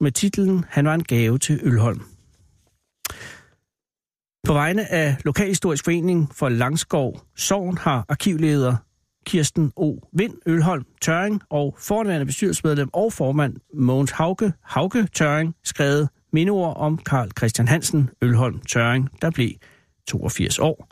med 0.00 0.12
titlen 0.12 0.64
Han 0.68 0.84
var 0.84 0.94
en 0.94 1.04
gave 1.04 1.38
til 1.38 1.60
Ølholm. 1.62 2.02
På 4.44 4.52
vegne 4.52 4.92
af 4.92 5.16
Lokalhistorisk 5.24 5.84
Forening 5.84 6.34
for 6.34 6.48
Langskov 6.48 7.20
Sogn 7.36 7.78
har 7.78 8.04
arkivleder 8.08 8.76
Kirsten 9.26 9.72
O. 9.76 9.96
Vind 10.12 10.34
Ølholm 10.46 10.84
Tøring 11.02 11.42
og 11.50 11.76
fornærende 11.78 12.26
bestyrelsesmedlem 12.26 12.88
og 12.92 13.12
formand 13.12 13.56
Mogens 13.74 14.10
Hauke 14.10 14.52
Hauke 14.62 15.08
Tøring 15.12 15.54
skrevet 15.64 16.08
mindeord 16.32 16.76
om 16.76 16.98
Karl 16.98 17.30
Christian 17.38 17.68
Hansen 17.68 18.10
Ølholm 18.22 18.60
Tøring, 18.60 19.08
der 19.22 19.30
blev 19.30 19.50
82 20.08 20.58
år. 20.58 20.88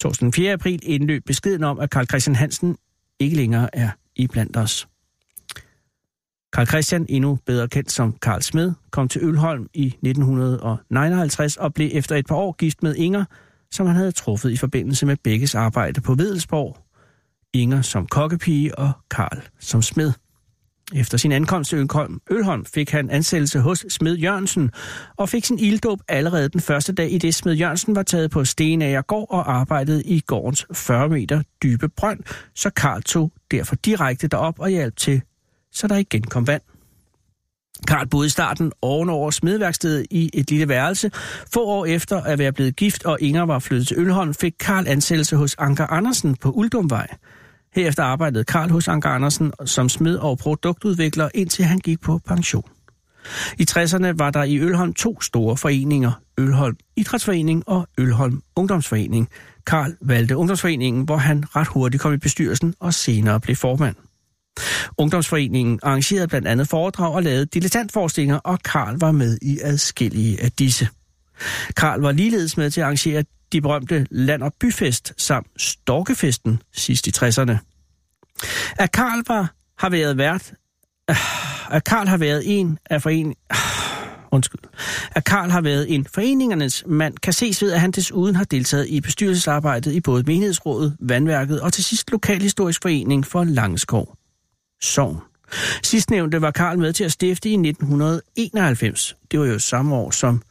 Torsdag 0.00 0.24
den 0.24 0.32
4. 0.32 0.52
april 0.52 0.80
indløb 0.82 1.22
beskeden 1.26 1.64
om, 1.64 1.78
at 1.78 1.90
Karl 1.90 2.06
Christian 2.06 2.36
Hansen 2.36 2.76
ikke 3.20 3.36
længere 3.36 3.76
er 3.76 3.90
iblandt 4.16 4.56
os. 4.56 4.88
Karl 6.52 6.66
Christian, 6.66 7.06
endnu 7.08 7.38
bedre 7.46 7.68
kendt 7.68 7.92
som 7.92 8.12
Karl 8.22 8.40
Smed, 8.40 8.72
kom 8.90 9.08
til 9.08 9.24
Ølholm 9.24 9.68
i 9.74 9.86
1959 9.86 11.56
og 11.56 11.74
blev 11.74 11.90
efter 11.92 12.16
et 12.16 12.26
par 12.26 12.36
år 12.36 12.52
gift 12.52 12.82
med 12.82 12.94
Inger, 12.94 13.24
som 13.70 13.86
han 13.86 13.96
havde 13.96 14.12
truffet 14.12 14.50
i 14.50 14.56
forbindelse 14.56 15.06
med 15.06 15.16
begges 15.24 15.54
arbejde 15.54 16.00
på 16.00 16.14
Vedelsborg. 16.14 16.78
Inger 17.52 17.82
som 17.82 18.06
kokkepige 18.06 18.78
og 18.78 18.92
Karl 19.10 19.42
som 19.60 19.82
smed. 19.82 20.12
Efter 20.94 21.18
sin 21.18 21.32
ankomst 21.32 21.70
til 21.70 21.88
Ølholm, 22.30 22.64
fik 22.64 22.90
han 22.90 23.10
ansættelse 23.10 23.60
hos 23.60 23.86
Smed 23.88 24.16
Jørgensen 24.16 24.70
og 25.16 25.28
fik 25.28 25.44
sin 25.44 25.58
ilddåb 25.58 26.00
allerede 26.08 26.48
den 26.48 26.60
første 26.60 26.92
dag, 26.92 27.12
i 27.12 27.18
det 27.18 27.34
Smed 27.34 27.54
Jørgensen 27.54 27.96
var 27.96 28.02
taget 28.02 28.30
på 28.30 28.44
Stenagergård 28.44 29.26
og 29.30 29.52
arbejdede 29.52 30.02
i 30.04 30.20
gårdens 30.20 30.66
40 30.72 31.08
meter 31.08 31.42
dybe 31.62 31.88
brønd, 31.88 32.20
så 32.54 32.70
Karl 32.70 33.02
tog 33.02 33.32
derfor 33.50 33.76
direkte 33.76 34.28
derop 34.28 34.58
og 34.58 34.68
hjalp 34.68 34.96
til, 34.96 35.22
så 35.72 35.88
der 35.88 35.96
igen 35.96 36.22
kom 36.22 36.46
vand. 36.46 36.62
Karl 37.88 38.08
boede 38.08 38.26
i 38.26 38.30
starten 38.30 38.72
ovenover 38.82 39.30
smedværkstedet 39.30 40.06
i 40.10 40.30
et 40.34 40.50
lille 40.50 40.68
værelse. 40.68 41.10
Få 41.52 41.64
år 41.64 41.86
efter 41.86 42.22
at 42.22 42.38
være 42.38 42.52
blevet 42.52 42.76
gift 42.76 43.04
og 43.04 43.18
Inger 43.20 43.42
var 43.42 43.58
flyttet 43.58 43.88
til 43.88 43.98
Ølholm, 43.98 44.34
fik 44.34 44.54
Karl 44.60 44.88
ansættelse 44.88 45.36
hos 45.36 45.54
Anker 45.58 45.86
Andersen 45.86 46.36
på 46.36 46.50
Uldumvej. 46.50 47.06
Herefter 47.76 48.02
arbejdede 48.02 48.44
Karl 48.44 48.70
hos 48.70 48.88
Anker 48.88 49.10
Andersen 49.10 49.52
som 49.64 49.88
smed 49.88 50.16
og 50.16 50.38
produktudvikler, 50.38 51.28
indtil 51.34 51.64
han 51.64 51.78
gik 51.78 52.00
på 52.00 52.20
pension. 52.26 52.70
I 53.58 53.66
60'erne 53.70 54.12
var 54.16 54.30
der 54.30 54.42
i 54.42 54.58
Ølholm 54.58 54.94
to 54.94 55.20
store 55.20 55.56
foreninger, 55.56 56.12
Ølholm 56.38 56.76
Idrætsforening 56.96 57.68
og 57.68 57.88
Ølholm 57.98 58.42
Ungdomsforening. 58.56 59.28
Karl 59.66 59.96
valgte 60.00 60.36
Ungdomsforeningen, 60.36 61.04
hvor 61.04 61.16
han 61.16 61.44
ret 61.56 61.66
hurtigt 61.66 62.02
kom 62.02 62.12
i 62.12 62.16
bestyrelsen 62.16 62.74
og 62.80 62.94
senere 62.94 63.40
blev 63.40 63.56
formand. 63.56 63.96
Ungdomsforeningen 64.98 65.80
arrangerede 65.82 66.28
blandt 66.28 66.48
andet 66.48 66.68
foredrag 66.68 67.14
og 67.14 67.22
lavede 67.22 67.46
dilettantforestillinger, 67.46 68.36
og 68.36 68.58
Karl 68.62 68.98
var 68.98 69.12
med 69.12 69.38
i 69.42 69.58
adskillige 69.62 70.42
af 70.42 70.52
disse. 70.52 70.88
Karl 71.76 72.00
var 72.00 72.12
ligeledes 72.12 72.56
med 72.56 72.70
til 72.70 72.80
at 72.80 72.84
arrangere 72.84 73.24
de 73.56 73.60
berømte 73.60 74.06
Land- 74.10 74.42
og 74.42 74.52
Byfest 74.60 75.12
samt 75.16 75.46
Storkefesten 75.56 76.62
sidst 76.72 77.06
i 77.06 77.10
60'erne. 77.16 77.56
At 78.78 78.92
Karl 78.92 79.24
var, 79.26 79.54
har 79.78 79.88
været 79.88 80.18
vært, 80.18 80.52
øh, 81.10 81.16
at 81.70 81.84
Karl 81.84 82.06
har 82.06 82.16
været 82.16 82.42
en 82.58 82.78
af 82.90 83.02
forening, 83.02 83.36
øh, 83.52 83.56
undskyld, 84.30 84.60
at 85.10 85.24
Karl 85.24 85.50
har 85.50 85.60
været 85.60 85.94
en 85.94 86.06
foreningernes 86.14 86.84
mand, 86.86 87.14
kan 87.18 87.32
ses 87.32 87.62
ved, 87.62 87.72
at 87.72 87.80
han 87.80 87.90
desuden 87.90 88.36
har 88.36 88.44
deltaget 88.44 88.88
i 88.88 89.00
bestyrelsesarbejdet 89.00 89.92
i 89.92 90.00
både 90.00 90.22
menighedsrådet, 90.22 90.96
vandværket 91.00 91.60
og 91.60 91.72
til 91.72 91.84
sidst 91.84 92.10
Lokalhistorisk 92.10 92.82
Forening 92.82 93.26
for 93.26 93.44
Langeskov. 93.44 94.16
Sogn. 94.82 95.20
Sidstnævnte 95.82 96.42
var 96.42 96.50
Karl 96.50 96.78
med 96.78 96.92
til 96.92 97.04
at 97.04 97.12
stifte 97.12 97.48
i 97.48 97.52
1991. 97.52 99.16
Det 99.30 99.40
var 99.40 99.46
jo 99.46 99.58
samme 99.58 99.94
år 99.94 100.10
som 100.10 100.42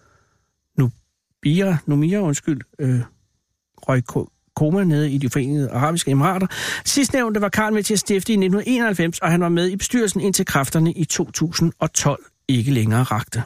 Nubia, 1.45 1.77
Numia, 1.85 2.19
undskyld, 2.19 2.61
øh, 2.79 2.99
røg 3.77 4.03
koma 4.55 4.83
nede 4.83 5.11
i 5.11 5.17
de 5.17 5.29
forenede 5.29 5.71
arabiske 5.71 6.11
emirater. 6.11 6.47
Sidstnævnte 6.85 7.41
var 7.41 7.49
Karl 7.49 7.73
med 7.73 7.83
til 7.83 7.93
at 7.93 7.99
stifte 7.99 8.33
i 8.33 8.35
1991, 8.35 9.19
og 9.19 9.31
han 9.31 9.41
var 9.41 9.49
med 9.49 9.69
i 9.69 9.75
bestyrelsen 9.75 10.21
indtil 10.21 10.45
kræfterne 10.45 10.93
i 10.93 11.05
2012 11.05 12.23
ikke 12.47 12.71
længere 12.71 13.03
rakte. 13.03 13.43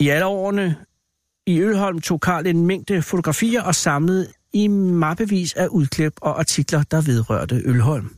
I 0.00 0.08
alle 0.08 0.26
årene 0.26 0.76
i 1.46 1.60
Ølholm 1.60 2.00
tog 2.00 2.20
Karl 2.20 2.46
en 2.46 2.66
mængde 2.66 3.02
fotografier 3.02 3.62
og 3.62 3.74
samlede 3.74 4.28
i 4.52 4.68
mappevis 4.68 5.54
af 5.54 5.66
udklip 5.66 6.12
og 6.20 6.38
artikler, 6.38 6.82
der 6.82 7.00
vedrørte 7.00 7.62
Ølholm. 7.64 8.16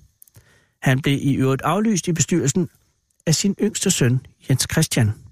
Han 0.83 1.01
blev 1.01 1.19
i 1.23 1.35
øvrigt 1.35 1.63
aflyst 1.63 2.09
i 2.09 2.13
bestyrelsen 2.13 2.69
af 3.27 3.35
sin 3.35 3.55
yngste 3.61 3.91
søn, 3.91 4.21
Jens 4.51 4.67
Christian. 4.73 5.24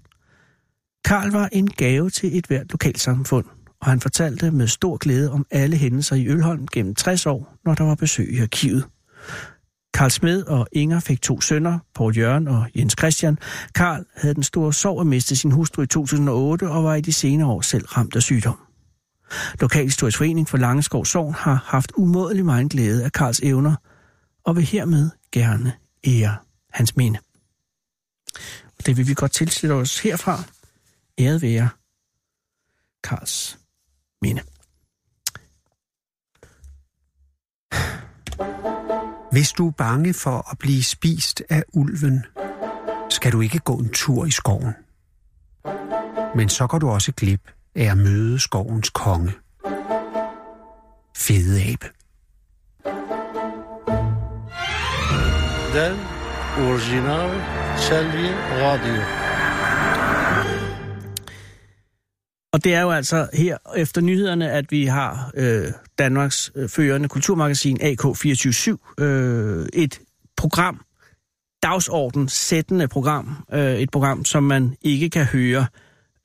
Karl 1.04 1.30
var 1.30 1.48
en 1.52 1.66
gave 1.66 2.10
til 2.10 2.38
et 2.38 2.46
hvert 2.46 2.72
lokalsamfund, 2.72 3.44
og 3.80 3.90
han 3.90 4.00
fortalte 4.00 4.50
med 4.50 4.66
stor 4.66 4.96
glæde 4.96 5.32
om 5.32 5.46
alle 5.50 5.76
hændelser 5.76 6.16
i 6.16 6.28
Ølholm 6.28 6.66
gennem 6.66 6.94
60 6.94 7.26
år, 7.26 7.54
når 7.64 7.74
der 7.74 7.84
var 7.84 7.94
besøg 7.94 8.34
i 8.34 8.38
arkivet. 8.38 8.84
Karl 9.94 10.10
Smed 10.10 10.42
og 10.42 10.66
Inger 10.72 11.00
fik 11.00 11.22
to 11.22 11.40
sønner, 11.40 11.78
Paul 11.94 12.18
Jørgen 12.18 12.48
og 12.48 12.66
Jens 12.76 12.94
Christian. 12.98 13.38
Karl 13.74 14.04
havde 14.16 14.34
den 14.34 14.42
store 14.42 14.72
sorg 14.72 15.00
at 15.00 15.06
miste 15.06 15.36
sin 15.36 15.50
hustru 15.50 15.82
i 15.82 15.86
2008 15.86 16.68
og 16.68 16.84
var 16.84 16.94
i 16.94 17.00
de 17.00 17.12
senere 17.12 17.48
år 17.48 17.60
selv 17.60 17.86
ramt 17.86 18.16
af 18.16 18.22
sygdom. 18.22 18.58
Lokalhistorisk 19.60 20.18
Forening 20.18 20.48
for 20.48 20.58
Langeskov 20.58 21.04
Sogn 21.04 21.34
har 21.34 21.64
haft 21.66 21.92
umådelig 21.96 22.44
meget 22.44 22.70
glæde 22.70 23.04
af 23.04 23.12
Karls 23.12 23.40
evner, 23.40 23.74
og 24.44 24.56
vil 24.56 24.64
hermed 24.64 25.10
gerne 25.32 25.72
ære 26.06 26.36
hans 26.72 26.96
minde. 26.96 27.18
Og 28.78 28.86
det 28.86 28.96
vil 28.96 29.08
vi 29.08 29.14
godt 29.14 29.32
tilslutte 29.32 29.74
os 29.74 29.98
herfra. 29.98 30.44
Æret 31.18 31.42
være 31.42 31.68
Karls 33.04 33.58
minde. 34.22 34.42
Hvis 39.32 39.52
du 39.52 39.68
er 39.68 39.72
bange 39.72 40.14
for 40.14 40.50
at 40.50 40.58
blive 40.58 40.82
spist 40.82 41.42
af 41.50 41.64
ulven, 41.72 42.26
skal 43.10 43.32
du 43.32 43.40
ikke 43.40 43.58
gå 43.58 43.76
en 43.76 43.90
tur 43.90 44.26
i 44.26 44.30
skoven. 44.30 44.74
Men 46.34 46.48
så 46.48 46.66
går 46.66 46.78
du 46.78 46.88
også 46.88 47.12
glip 47.12 47.50
af 47.74 47.84
at 47.84 47.98
møde 47.98 48.38
skovens 48.38 48.90
konge. 48.90 49.32
Fede 51.16 51.62
abe. 51.62 51.86
Den 55.72 55.96
original 56.56 57.30
Selvi 57.78 58.28
Radio. 58.62 59.21
Og 62.52 62.64
det 62.64 62.74
er 62.74 62.80
jo 62.80 62.90
altså 62.90 63.28
her 63.32 63.56
efter 63.76 64.00
nyhederne, 64.00 64.50
at 64.50 64.70
vi 64.70 64.86
har 64.86 65.30
øh, 65.34 65.72
Danmarks 65.98 66.52
øh, 66.54 66.68
førende 66.68 67.08
kulturmagasin 67.08 67.80
AK247, 67.82 69.02
øh, 69.04 69.66
et 69.72 70.00
program, 70.36 70.80
dagsorden 71.62 72.28
sættende 72.28 72.88
program, 72.88 73.46
øh, 73.52 73.74
et 73.74 73.90
program, 73.90 74.24
som 74.24 74.42
man 74.42 74.76
ikke 74.82 75.10
kan 75.10 75.24
høre 75.24 75.66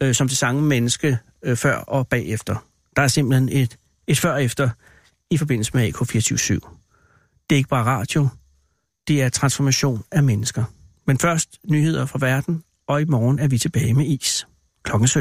øh, 0.03 0.15
som 0.15 0.27
det 0.27 0.37
samme 0.37 0.61
menneske 0.61 1.17
øh, 1.43 1.57
før 1.57 1.75
og 1.75 2.07
bagefter. 2.07 2.55
Der 2.95 3.01
er 3.01 3.07
simpelthen 3.07 3.49
et, 3.49 3.77
et 4.07 4.19
før 4.19 4.31
og 4.31 4.43
efter 4.43 4.69
i 5.31 5.37
forbindelse 5.37 5.71
med 5.73 5.93
AK247. 5.93 6.53
Det 7.49 7.55
er 7.55 7.57
ikke 7.57 7.69
bare 7.69 7.85
radio, 7.85 8.27
det 9.07 9.21
er 9.21 9.29
transformation 9.29 10.03
af 10.11 10.23
mennesker. 10.23 10.63
Men 11.07 11.19
først 11.19 11.59
nyheder 11.69 12.05
fra 12.05 12.19
verden, 12.21 12.63
og 12.87 13.01
i 13.01 13.05
morgen 13.05 13.39
er 13.39 13.47
vi 13.47 13.57
tilbage 13.57 13.93
med 13.93 14.05
is. 14.05 14.47
Klokken 14.83 15.07
17. 15.07 15.15